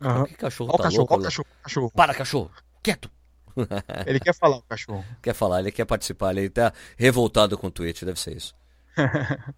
Aham. 0.00 0.24
Que 0.24 0.34
cachorro 0.34 0.70
Ó 0.70 0.74
o 0.74 0.78
tá 0.78 0.84
cachorro, 0.84 1.08
louco? 1.10 1.14
ó 1.14 1.18
cachorro, 1.18 1.46
cachorro. 1.62 1.90
Para, 1.94 2.14
cachorro! 2.14 2.50
Quieto! 2.82 3.10
Ele 4.06 4.18
quer 4.18 4.34
falar, 4.34 4.56
o 4.56 4.62
cachorro. 4.62 5.04
Quer 5.22 5.34
falar, 5.34 5.60
ele 5.60 5.72
quer 5.72 5.84
participar, 5.86 6.36
ele 6.36 6.50
tá 6.50 6.72
revoltado 6.96 7.56
com 7.56 7.68
o 7.68 7.70
Twitch, 7.70 8.02
deve 8.02 8.18
ser 8.20 8.36
isso. 8.36 8.54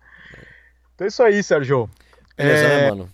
Então 0.94 1.04
é 1.04 1.08
isso 1.08 1.22
aí, 1.22 1.42
Sérgio. 1.44 1.88
Beleza, 2.36 2.66
É, 2.66 2.68
né, 2.68 2.90
mano? 2.90 3.08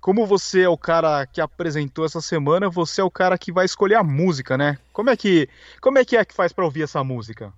como 0.00 0.26
você 0.26 0.62
é 0.62 0.68
o 0.68 0.78
cara 0.78 1.26
que 1.26 1.40
apresentou 1.40 2.04
essa 2.04 2.20
semana, 2.20 2.70
você 2.70 3.00
é 3.00 3.04
o 3.04 3.10
cara 3.10 3.36
que 3.36 3.52
vai 3.52 3.64
escolher 3.64 3.96
a 3.96 4.02
música, 4.04 4.56
né? 4.56 4.78
Como 4.92 5.10
é 5.10 5.16
que, 5.16 5.48
como 5.80 5.98
é, 5.98 6.04
que 6.04 6.16
é 6.16 6.24
que 6.24 6.32
faz 6.34 6.52
para 6.52 6.64
ouvir 6.64 6.82
essa 6.84 7.02
música? 7.02 7.52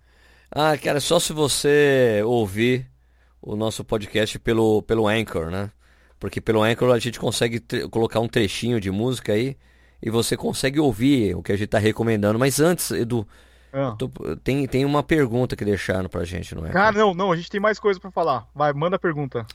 Ah, 0.51 0.77
cara, 0.79 0.99
só 1.01 1.21
se 1.21 1.33
você 1.33 2.23
ouvir 2.25 2.87
o 3.43 3.57
nosso 3.57 3.85
podcast 3.85 4.39
pelo, 4.39 4.83
pelo 4.83 5.09
Anchor, 5.09 5.51
né? 5.51 5.71
Porque 6.19 6.41
pelo 6.41 6.63
Anchor 6.63 6.93
a 6.93 6.99
gente 6.99 7.19
consegue 7.19 7.61
colocar 7.91 8.21
um 8.21 8.29
trechinho 8.29 8.81
de 8.81 8.91
música 8.91 9.33
aí 9.33 9.57
e 10.03 10.11
você 10.11 10.37
consegue 10.37 10.79
ouvir 10.79 11.35
o 11.35 11.43
que 11.43 11.53
a 11.53 11.57
gente 11.57 11.67
está 11.67 11.79
recomendando. 11.79 12.39
Mas 12.39 12.61
antes, 12.61 12.91
Edu, 12.91 13.27
ah. 13.73 13.95
tô, 13.99 14.09
tem, 14.43 14.67
tem 14.67 14.85
uma 14.85 15.03
pergunta 15.03 15.57
que 15.57 15.65
deixaram 15.65 16.09
pra 16.09 16.25
gente, 16.25 16.55
não 16.55 16.67
é? 16.67 16.73
Ah, 16.75 16.93
não, 16.93 17.15
não, 17.15 17.33
a 17.33 17.37
gente 17.37 17.51
tem 17.51 17.61
mais 17.61 17.79
coisa 17.79 17.99
para 17.99 18.11
falar. 18.11 18.47
Vai, 18.55 18.73
manda 18.73 18.97
a 18.97 18.99
pergunta. 18.99 19.47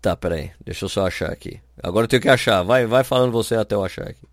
Tá, 0.00 0.14
peraí. 0.14 0.52
Deixa 0.64 0.84
eu 0.84 0.88
só 0.88 1.06
achar 1.06 1.32
aqui. 1.32 1.60
Agora 1.82 2.04
eu 2.04 2.08
tenho 2.08 2.22
que 2.22 2.28
achar. 2.28 2.62
Vai, 2.62 2.86
vai 2.86 3.02
falando 3.02 3.32
você 3.32 3.54
até 3.54 3.74
eu 3.74 3.84
achar 3.84 4.08
aqui. 4.08 4.26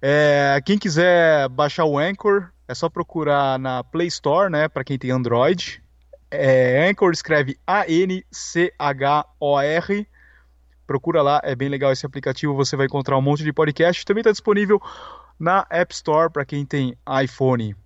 É, 0.00 0.60
quem 0.64 0.78
quiser 0.78 1.48
baixar 1.48 1.84
o 1.84 1.98
Anchor, 1.98 2.48
é 2.68 2.74
só 2.74 2.88
procurar 2.88 3.58
na 3.58 3.82
Play 3.82 4.08
Store, 4.08 4.50
né? 4.50 4.68
Para 4.68 4.84
quem 4.84 4.98
tem 4.98 5.10
Android. 5.10 5.82
É, 6.30 6.88
Anchor 6.88 7.12
escreve 7.12 7.58
A-N-C-H-O-R. 7.66 8.26
Procura 10.86 11.22
lá, 11.22 11.40
é 11.42 11.54
bem 11.54 11.68
legal 11.68 11.92
esse 11.92 12.06
aplicativo. 12.06 12.54
Você 12.54 12.76
vai 12.76 12.86
encontrar 12.86 13.18
um 13.18 13.22
monte 13.22 13.42
de 13.42 13.52
podcast. 13.52 14.04
Também 14.04 14.20
está 14.20 14.30
disponível 14.30 14.80
na 15.38 15.66
App 15.70 15.92
Store 15.92 16.30
para 16.30 16.44
quem 16.44 16.64
tem 16.64 16.96
iPhone. 17.22 17.76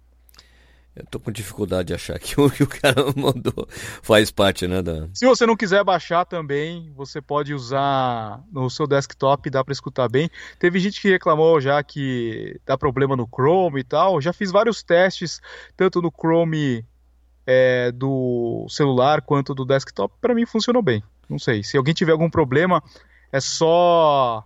Eu 0.94 1.06
tô 1.06 1.20
com 1.20 1.30
dificuldade 1.30 1.88
de 1.88 1.94
achar 1.94 2.18
que 2.18 2.38
o 2.40 2.50
que 2.50 2.62
o 2.62 2.66
cara 2.66 3.04
mandou 3.16 3.66
faz 4.02 4.30
parte, 4.30 4.66
né? 4.66 4.82
Da... 4.82 5.08
Se 5.14 5.24
você 5.24 5.46
não 5.46 5.56
quiser 5.56 5.84
baixar 5.84 6.24
também, 6.24 6.92
você 6.94 7.22
pode 7.22 7.54
usar 7.54 8.42
no 8.52 8.68
seu 8.68 8.86
desktop, 8.86 9.48
dá 9.48 9.64
para 9.64 9.72
escutar 9.72 10.08
bem. 10.08 10.28
Teve 10.58 10.80
gente 10.80 11.00
que 11.00 11.10
reclamou 11.10 11.60
já 11.60 11.82
que 11.82 12.60
dá 12.66 12.76
problema 12.76 13.16
no 13.16 13.26
Chrome 13.26 13.80
e 13.80 13.84
tal. 13.84 14.20
Já 14.20 14.32
fiz 14.32 14.50
vários 14.50 14.82
testes, 14.82 15.40
tanto 15.76 16.02
no 16.02 16.10
Chrome 16.10 16.84
é, 17.50 17.90
do 17.90 18.64
celular 18.68 19.22
quanto 19.22 19.54
do 19.54 19.64
desktop. 19.64 20.14
Para 20.20 20.34
mim 20.34 20.46
funcionou 20.46 20.82
bem. 20.82 21.02
Não 21.28 21.38
sei. 21.38 21.64
Se 21.64 21.76
alguém 21.76 21.92
tiver 21.92 22.12
algum 22.12 22.30
problema, 22.30 22.80
é 23.32 23.40
só 23.40 24.44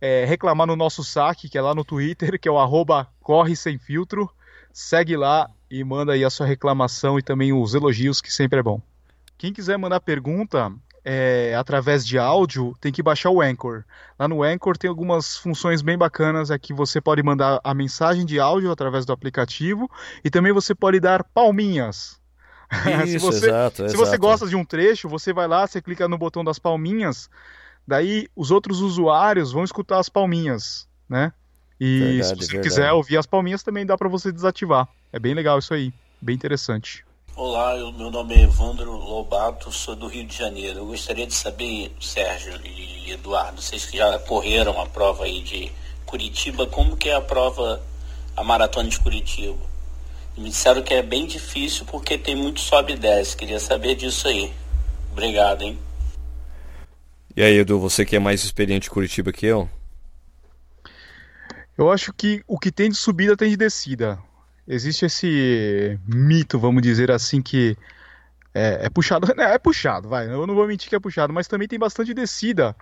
é, 0.00 0.24
reclamar 0.24 0.68
no 0.68 0.76
nosso 0.76 1.02
saque, 1.02 1.48
que 1.48 1.58
é 1.58 1.62
lá 1.62 1.74
no 1.74 1.84
Twitter, 1.84 2.38
que 2.38 2.48
é 2.48 2.52
o 2.52 2.58
arroba 2.58 3.08
corre 3.20 3.56
sem 3.56 3.78
filtro 3.78 4.30
segue 4.72 5.16
lá 5.16 5.50
e 5.70 5.82
manda 5.84 6.12
aí 6.12 6.24
a 6.24 6.30
sua 6.30 6.46
reclamação 6.46 7.18
e 7.18 7.22
também 7.22 7.52
os 7.52 7.74
elogios, 7.74 8.20
que 8.20 8.32
sempre 8.32 8.60
é 8.60 8.62
bom. 8.62 8.80
Quem 9.38 9.52
quiser 9.52 9.78
mandar 9.78 10.00
pergunta 10.00 10.72
é, 11.04 11.54
através 11.56 12.06
de 12.06 12.18
áudio, 12.18 12.74
tem 12.80 12.92
que 12.92 13.02
baixar 13.02 13.30
o 13.30 13.40
Anchor. 13.40 13.84
Lá 14.18 14.28
no 14.28 14.42
Anchor 14.42 14.76
tem 14.76 14.88
algumas 14.88 15.36
funções 15.36 15.82
bem 15.82 15.96
bacanas, 15.96 16.50
aqui 16.50 16.72
você 16.72 17.00
pode 17.00 17.22
mandar 17.22 17.60
a 17.64 17.74
mensagem 17.74 18.24
de 18.24 18.38
áudio 18.38 18.70
através 18.70 19.04
do 19.04 19.12
aplicativo 19.12 19.90
e 20.24 20.30
também 20.30 20.52
você 20.52 20.74
pode 20.74 21.00
dar 21.00 21.24
palminhas. 21.24 22.20
Isso, 23.04 23.12
se 23.12 23.18
você, 23.18 23.46
exato, 23.46 23.76
se 23.76 23.82
exato. 23.82 23.98
você 23.98 24.16
gosta 24.16 24.46
de 24.46 24.56
um 24.56 24.64
trecho, 24.64 25.08
você 25.08 25.32
vai 25.32 25.48
lá, 25.48 25.66
você 25.66 25.82
clica 25.82 26.06
no 26.08 26.18
botão 26.18 26.44
das 26.44 26.58
palminhas, 26.58 27.28
daí 27.86 28.28
os 28.36 28.50
outros 28.50 28.80
usuários 28.80 29.50
vão 29.52 29.64
escutar 29.64 29.98
as 29.98 30.08
palminhas, 30.08 30.88
né? 31.08 31.32
E 31.80 31.98
verdade, 31.98 32.24
se 32.24 32.34
você 32.34 32.52
verdade. 32.52 32.68
quiser 32.68 32.92
ouvir 32.92 33.16
as 33.16 33.26
palminhas 33.26 33.62
também 33.62 33.86
dá 33.86 33.96
para 33.96 34.08
você 34.08 34.30
desativar. 34.30 34.86
É 35.12 35.18
bem 35.18 35.34
legal 35.34 35.58
isso 35.58 35.74
aí, 35.74 35.92
bem 36.20 36.36
interessante. 36.36 37.04
Olá, 37.42 37.74
meu 37.96 38.10
nome 38.10 38.34
é 38.34 38.42
Evandro 38.42 38.92
Lobato, 38.92 39.72
sou 39.72 39.96
do 39.96 40.08
Rio 40.08 40.26
de 40.26 40.36
Janeiro. 40.36 40.80
Eu 40.80 40.86
gostaria 40.88 41.26
de 41.26 41.32
saber, 41.32 41.90
Sérgio 41.98 42.52
e 42.62 43.12
Eduardo, 43.12 43.62
vocês 43.62 43.86
que 43.86 43.96
já 43.96 44.18
correram 44.18 44.78
a 44.78 44.84
prova 44.84 45.24
aí 45.24 45.40
de 45.40 45.72
Curitiba, 46.04 46.66
como 46.66 46.98
que 46.98 47.08
é 47.08 47.14
a 47.14 47.20
prova, 47.22 47.82
a 48.36 48.44
maratona 48.44 48.90
de 48.90 49.00
Curitiba? 49.00 49.56
Me 50.36 50.50
disseram 50.50 50.82
que 50.82 50.92
é 50.92 51.02
bem 51.02 51.26
difícil 51.26 51.86
porque 51.86 52.18
tem 52.18 52.36
muito 52.36 52.60
sobe 52.60 52.92
e 52.92 52.98
desce. 52.98 53.34
Queria 53.34 53.58
saber 53.58 53.94
disso 53.94 54.28
aí. 54.28 54.52
Obrigado, 55.10 55.62
hein? 55.62 55.78
E 57.34 57.42
aí, 57.42 57.56
Edu, 57.56 57.80
você 57.80 58.04
que 58.04 58.16
é 58.16 58.18
mais 58.18 58.44
experiente 58.44 58.88
em 58.88 58.92
Curitiba 58.92 59.32
que 59.32 59.46
eu? 59.46 59.66
Eu 61.78 61.90
acho 61.90 62.12
que 62.12 62.44
o 62.46 62.58
que 62.58 62.70
tem 62.70 62.90
de 62.90 62.96
subida 62.96 63.34
tem 63.34 63.48
de 63.48 63.56
descida. 63.56 64.22
Existe 64.72 65.04
esse 65.04 65.98
mito, 66.06 66.56
vamos 66.56 66.80
dizer 66.80 67.10
assim, 67.10 67.42
que 67.42 67.76
é, 68.54 68.86
é 68.86 68.88
puxado. 68.88 69.26
É, 69.36 69.54
é 69.54 69.58
puxado, 69.58 70.08
vai. 70.08 70.26
Eu 70.32 70.46
não 70.46 70.54
vou 70.54 70.64
mentir 70.64 70.88
que 70.88 70.94
é 70.94 71.00
puxado, 71.00 71.32
mas 71.32 71.48
também 71.48 71.66
tem 71.66 71.76
bastante 71.76 72.14
descida. 72.14 72.76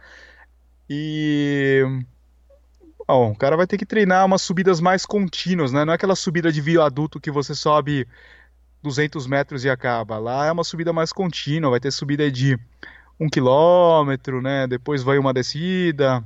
E. 0.89 1.83
Bom, 3.07 3.31
o 3.31 3.37
cara 3.37 3.57
vai 3.57 3.67
ter 3.67 3.79
que 3.79 3.87
treinar 3.87 4.27
umas 4.27 4.43
subidas 4.43 4.81
mais 4.81 5.07
contínuas, 5.07 5.73
né? 5.73 5.83
Não 5.83 5.93
é 5.95 5.97
aquela 5.97 6.15
subida 6.15 6.53
de 6.53 6.61
viaduto 6.61 7.19
que 7.19 7.31
você 7.31 7.55
sobe 7.55 8.07
200 8.83 9.27
metros 9.27 9.65
e 9.65 9.71
acaba. 9.71 10.19
Lá 10.19 10.45
é 10.47 10.53
uma 10.53 10.65
subida 10.65 10.93
mais 10.93 11.11
contínua, 11.11 11.71
vai 11.71 11.81
ter 11.81 11.91
subida 11.91 12.31
de 12.31 12.59
um 13.19 13.31
quilômetro, 13.31 14.43
né? 14.43 14.67
Depois 14.67 15.03
vai 15.03 15.17
uma 15.17 15.33
descida, 15.33 16.23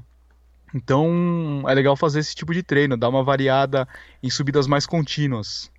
então 0.75 1.65
é 1.67 1.75
legal 1.75 1.97
fazer 1.97 2.21
esse 2.21 2.35
tipo 2.35 2.53
de 2.53 2.63
treino, 2.63 2.97
dar 2.97 3.09
uma 3.09 3.23
variada 3.23 3.87
em 4.23 4.31
subidas 4.31 4.67
mais 4.67 4.87
contínuas. 4.87 5.71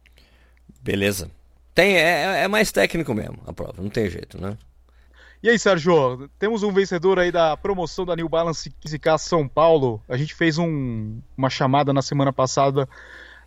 Beleza. 0.81 1.29
Tem, 1.73 1.95
é, 1.95 2.43
é 2.43 2.47
mais 2.47 2.71
técnico 2.71 3.13
mesmo 3.13 3.39
a 3.47 3.53
prova, 3.53 3.81
não 3.81 3.89
tem 3.89 4.09
jeito, 4.09 4.39
né? 4.39 4.57
E 5.41 5.49
aí, 5.49 5.59
Sérgio, 5.59 6.29
temos 6.39 6.63
um 6.63 6.71
vencedor 6.71 7.19
aí 7.19 7.29
da 7.29 7.57
promoção 7.57 8.05
da 8.05 8.15
New 8.15 8.29
Balance 8.29 8.73
15K 8.81 9.17
São 9.17 9.45
Paulo. 9.45 10.01
A 10.07 10.15
gente 10.15 10.33
fez 10.33 10.57
um, 10.57 11.19
uma 11.35 11.49
chamada 11.49 11.91
na 11.91 12.01
semana 12.01 12.31
passada 12.31 12.87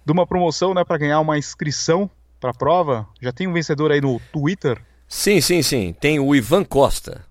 de 0.04 0.12
uma 0.12 0.26
promoção, 0.26 0.74
né, 0.74 0.84
para 0.84 0.98
ganhar 0.98 1.20
uma 1.20 1.38
inscrição 1.38 2.10
para 2.38 2.50
a 2.50 2.54
prova. 2.54 3.08
Já 3.18 3.32
tem 3.32 3.46
um 3.46 3.52
vencedor 3.54 3.90
aí 3.90 4.00
no 4.02 4.20
Twitter? 4.30 4.78
Sim, 5.08 5.40
sim, 5.40 5.62
sim. 5.62 5.94
Tem 5.98 6.20
o 6.20 6.34
Ivan 6.34 6.64
Costa. 6.64 7.24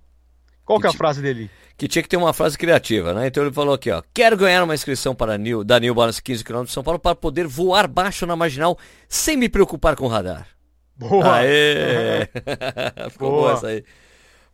Qual 0.65 0.79
que 0.79 0.87
é 0.87 0.89
a 0.89 0.93
frase 0.93 1.21
dele? 1.21 1.51
Que 1.77 1.87
tinha 1.87 2.01
que 2.01 2.09
ter 2.09 2.17
uma 2.17 2.33
frase 2.33 2.57
criativa, 2.57 3.13
né? 3.13 3.27
Então 3.27 3.43
ele 3.43 3.53
falou 3.53 3.73
aqui, 3.73 3.91
ó, 3.91 4.01
quero 4.13 4.37
ganhar 4.37 4.63
uma 4.63 4.73
inscrição 4.73 5.13
para 5.13 5.37
New, 5.37 5.63
da 5.63 5.79
New 5.79 5.93
Balance 5.93 6.21
15 6.21 6.43
km 6.43 6.63
de 6.63 6.71
São 6.71 6.83
Paulo 6.83 6.99
para 6.99 7.15
poder 7.15 7.47
voar 7.47 7.87
baixo 7.87 8.25
na 8.25 8.35
marginal 8.35 8.77
sem 9.09 9.35
me 9.35 9.49
preocupar 9.49 9.95
com 9.95 10.07
radar. 10.07 10.47
Boa! 10.95 11.39
Aê! 11.39 12.27
Ficou 13.11 13.29
boa. 13.29 13.41
boa 13.41 13.53
essa 13.53 13.67
aí. 13.67 13.83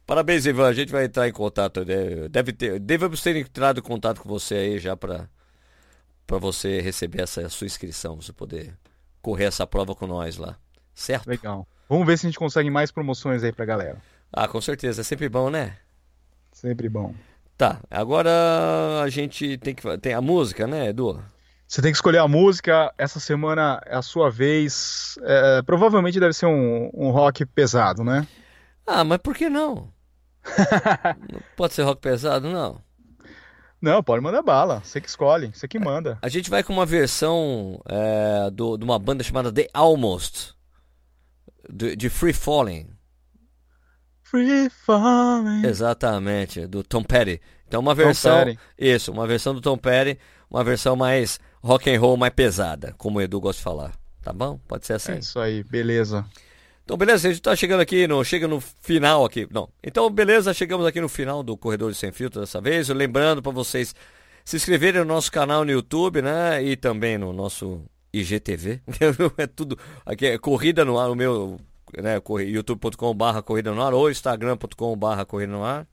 Parabéns, 0.06 0.46
Ivan. 0.46 0.68
A 0.68 0.74
gente 0.74 0.92
vai 0.92 1.06
entrar 1.06 1.28
em 1.28 1.32
contato. 1.32 1.86
Né? 1.86 2.28
Deve 2.30 2.52
ter, 2.52 2.80
devemos 2.80 3.22
ter 3.22 3.36
entrado 3.36 3.80
em 3.80 3.84
contato 3.84 4.22
com 4.22 4.28
você 4.28 4.56
aí 4.56 4.80
já 4.80 4.98
para 4.98 5.30
para 6.26 6.38
você 6.38 6.80
receber 6.80 7.24
essa 7.24 7.50
sua 7.50 7.68
inscrição, 7.68 8.16
você 8.16 8.32
poder 8.32 8.74
correr 9.22 9.46
essa 9.46 9.68
prova 9.68 9.94
com 9.94 10.08
nós 10.08 10.38
lá. 10.38 10.56
Certo? 10.94 11.28
Legal. 11.28 11.68
Vamos 11.90 12.08
ver 12.08 12.18
se 12.18 12.26
a 12.26 12.30
gente 12.30 12.40
consegue 12.40 12.70
mais 12.70 12.90
promoções 12.90 13.44
aí 13.44 13.52
pra 13.52 13.66
galera. 13.66 14.02
Ah, 14.32 14.48
com 14.48 14.62
certeza. 14.62 15.02
É 15.02 15.04
sempre 15.04 15.28
bom, 15.28 15.50
né? 15.50 15.78
Sempre 16.52 16.90
bom. 16.90 17.14
Tá, 17.58 17.80
agora 17.90 18.30
a 19.04 19.10
gente 19.10 19.58
tem 19.58 19.76
que 19.76 19.98
tem 20.00 20.14
a 20.14 20.22
música, 20.22 20.66
né, 20.66 20.90
Edu? 20.90 21.24
Você 21.68 21.82
tem 21.82 21.92
que 21.92 21.96
escolher 21.96 22.18
a 22.18 22.28
música. 22.28 22.94
Essa 22.98 23.20
semana 23.20 23.82
é 23.86 23.96
a 23.96 24.02
sua 24.02 24.30
vez. 24.30 25.18
É, 25.22 25.62
provavelmente 25.62 26.20
deve 26.20 26.34
ser 26.34 26.48
um, 26.48 26.90
um 26.94 27.12
rock 27.12 27.46
pesado, 27.46 28.04
né? 28.04 28.28
Ah, 28.86 29.04
mas 29.04 29.20
por 29.20 29.36
que 29.36 29.50
não? 29.50 29.90
não 31.32 31.42
pode 31.56 31.74
ser 31.74 31.84
rock 31.84 32.02
pesado, 32.02 32.50
não? 32.50 32.82
Não, 33.82 34.04
pode 34.04 34.22
mandar 34.22 34.42
bala. 34.42 34.82
Você 34.84 35.00
que 35.00 35.08
escolhe, 35.08 35.52
você 35.54 35.68
que 35.68 35.80
manda. 35.80 36.20
A 36.22 36.30
gente 36.30 36.50
vai 36.50 36.62
com 36.62 36.74
uma 36.74 36.86
versão 36.86 37.82
é, 37.88 38.52
do, 38.52 38.78
de 38.78 38.84
uma 38.84 39.00
banda 39.00 39.24
chamada 39.24 39.52
The 39.52 39.70
Almost, 39.74 40.54
de, 41.70 41.96
de 41.96 42.10
Free 42.10 42.34
Falling. 42.34 42.90
Free 44.32 44.70
Falling. 44.70 45.66
Exatamente, 45.66 46.66
do 46.66 46.82
Tom 46.84 47.04
Petty. 47.04 47.42
Então 47.68 47.82
uma 47.82 47.94
versão, 47.94 48.46
isso, 48.80 49.12
uma 49.12 49.28
versão 49.28 49.54
do 49.54 49.60
Tom 49.60 49.78
Petty, 49.78 50.18
uma 50.50 50.64
versão 50.64 50.96
mais 50.96 51.38
rock 51.62 51.94
and 51.94 52.00
roll, 52.00 52.16
mais 52.16 52.34
pesada, 52.34 52.96
como 52.98 53.20
o 53.20 53.22
Edu 53.22 53.42
gosta 53.42 53.60
de 53.60 53.64
falar. 53.66 53.92
Tá 54.22 54.32
bom? 54.32 54.58
Pode 54.70 54.86
ser 54.86 54.94
assim. 54.94 55.12
É 55.12 55.20
isso 55.20 55.38
aí, 55.38 55.66
beleza. 55.66 56.26
Então, 56.86 56.96
beleza, 56.96 57.28
a 57.28 57.32
gente 57.32 57.42
tá 57.42 57.54
chegando 57.58 57.82
aqui, 57.82 58.08
no, 58.08 58.24
chega 58.24 58.48
no 58.48 58.62
final 58.62 59.26
aqui. 59.26 59.46
Não. 59.52 59.68
Então, 59.84 60.10
beleza, 60.10 60.54
chegamos 60.54 60.86
aqui 60.86 61.02
no 61.02 61.10
final 61.10 61.44
do 61.44 61.58
Corredor 61.58 61.92
de 61.92 61.98
Sem 61.98 62.14
Filtro 62.14 62.40
dessa 62.40 62.62
vez. 62.62 62.88
Lembrando 62.88 63.42
para 63.42 63.52
vocês 63.52 63.94
se 64.46 64.56
inscreverem 64.56 65.02
no 65.02 65.08
nosso 65.08 65.30
canal 65.30 65.66
no 65.66 65.72
YouTube, 65.72 66.22
né? 66.22 66.64
E 66.64 66.78
também 66.78 67.18
no 67.18 67.34
nosso 67.34 67.84
IGTV. 68.14 68.82
é 69.38 69.48
tudo. 69.48 69.78
Aqui 70.06 70.26
é 70.26 70.38
corrida 70.38 70.86
no 70.86 70.98
ar, 70.98 71.10
o 71.10 71.16
meu 71.16 71.60
né, 71.98 72.22
youtube.com.br 72.46 73.42
corrida 73.44 73.74
no 73.74 73.82
ar 73.82 73.94
ou 73.94 74.10
instagram.com.br 74.10 75.26
corrida 75.28 75.52
no 75.52 75.64
ar. 75.64 75.88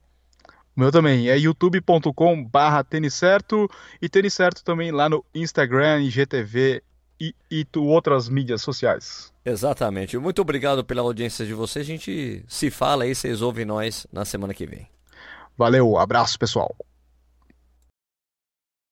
O 0.75 0.79
meu 0.79 0.91
também 0.91 1.29
é 1.29 1.37
youtube.com/barra 1.37 2.83
tênis 2.83 3.13
certo 3.13 3.69
e 4.01 4.07
tênis 4.07 4.33
certo 4.33 4.63
também 4.63 4.91
lá 4.91 5.09
no 5.09 5.25
Instagram, 5.33 6.01
IGTV 6.03 6.81
e, 7.19 7.35
e 7.51 7.65
tu, 7.65 7.83
outras 7.83 8.29
mídias 8.29 8.61
sociais. 8.61 9.33
Exatamente. 9.43 10.17
Muito 10.17 10.41
obrigado 10.41 10.83
pela 10.85 11.01
audiência 11.01 11.45
de 11.45 11.53
vocês. 11.53 11.85
A 11.85 11.87
gente 11.87 12.43
se 12.47 12.69
fala 12.69 13.03
aí, 13.03 13.13
vocês 13.13 13.41
ouvem 13.41 13.65
nós 13.65 14.07
na 14.11 14.23
semana 14.23 14.53
que 14.53 14.65
vem. 14.65 14.87
Valeu, 15.57 15.97
abraço 15.97 16.39
pessoal. 16.39 16.73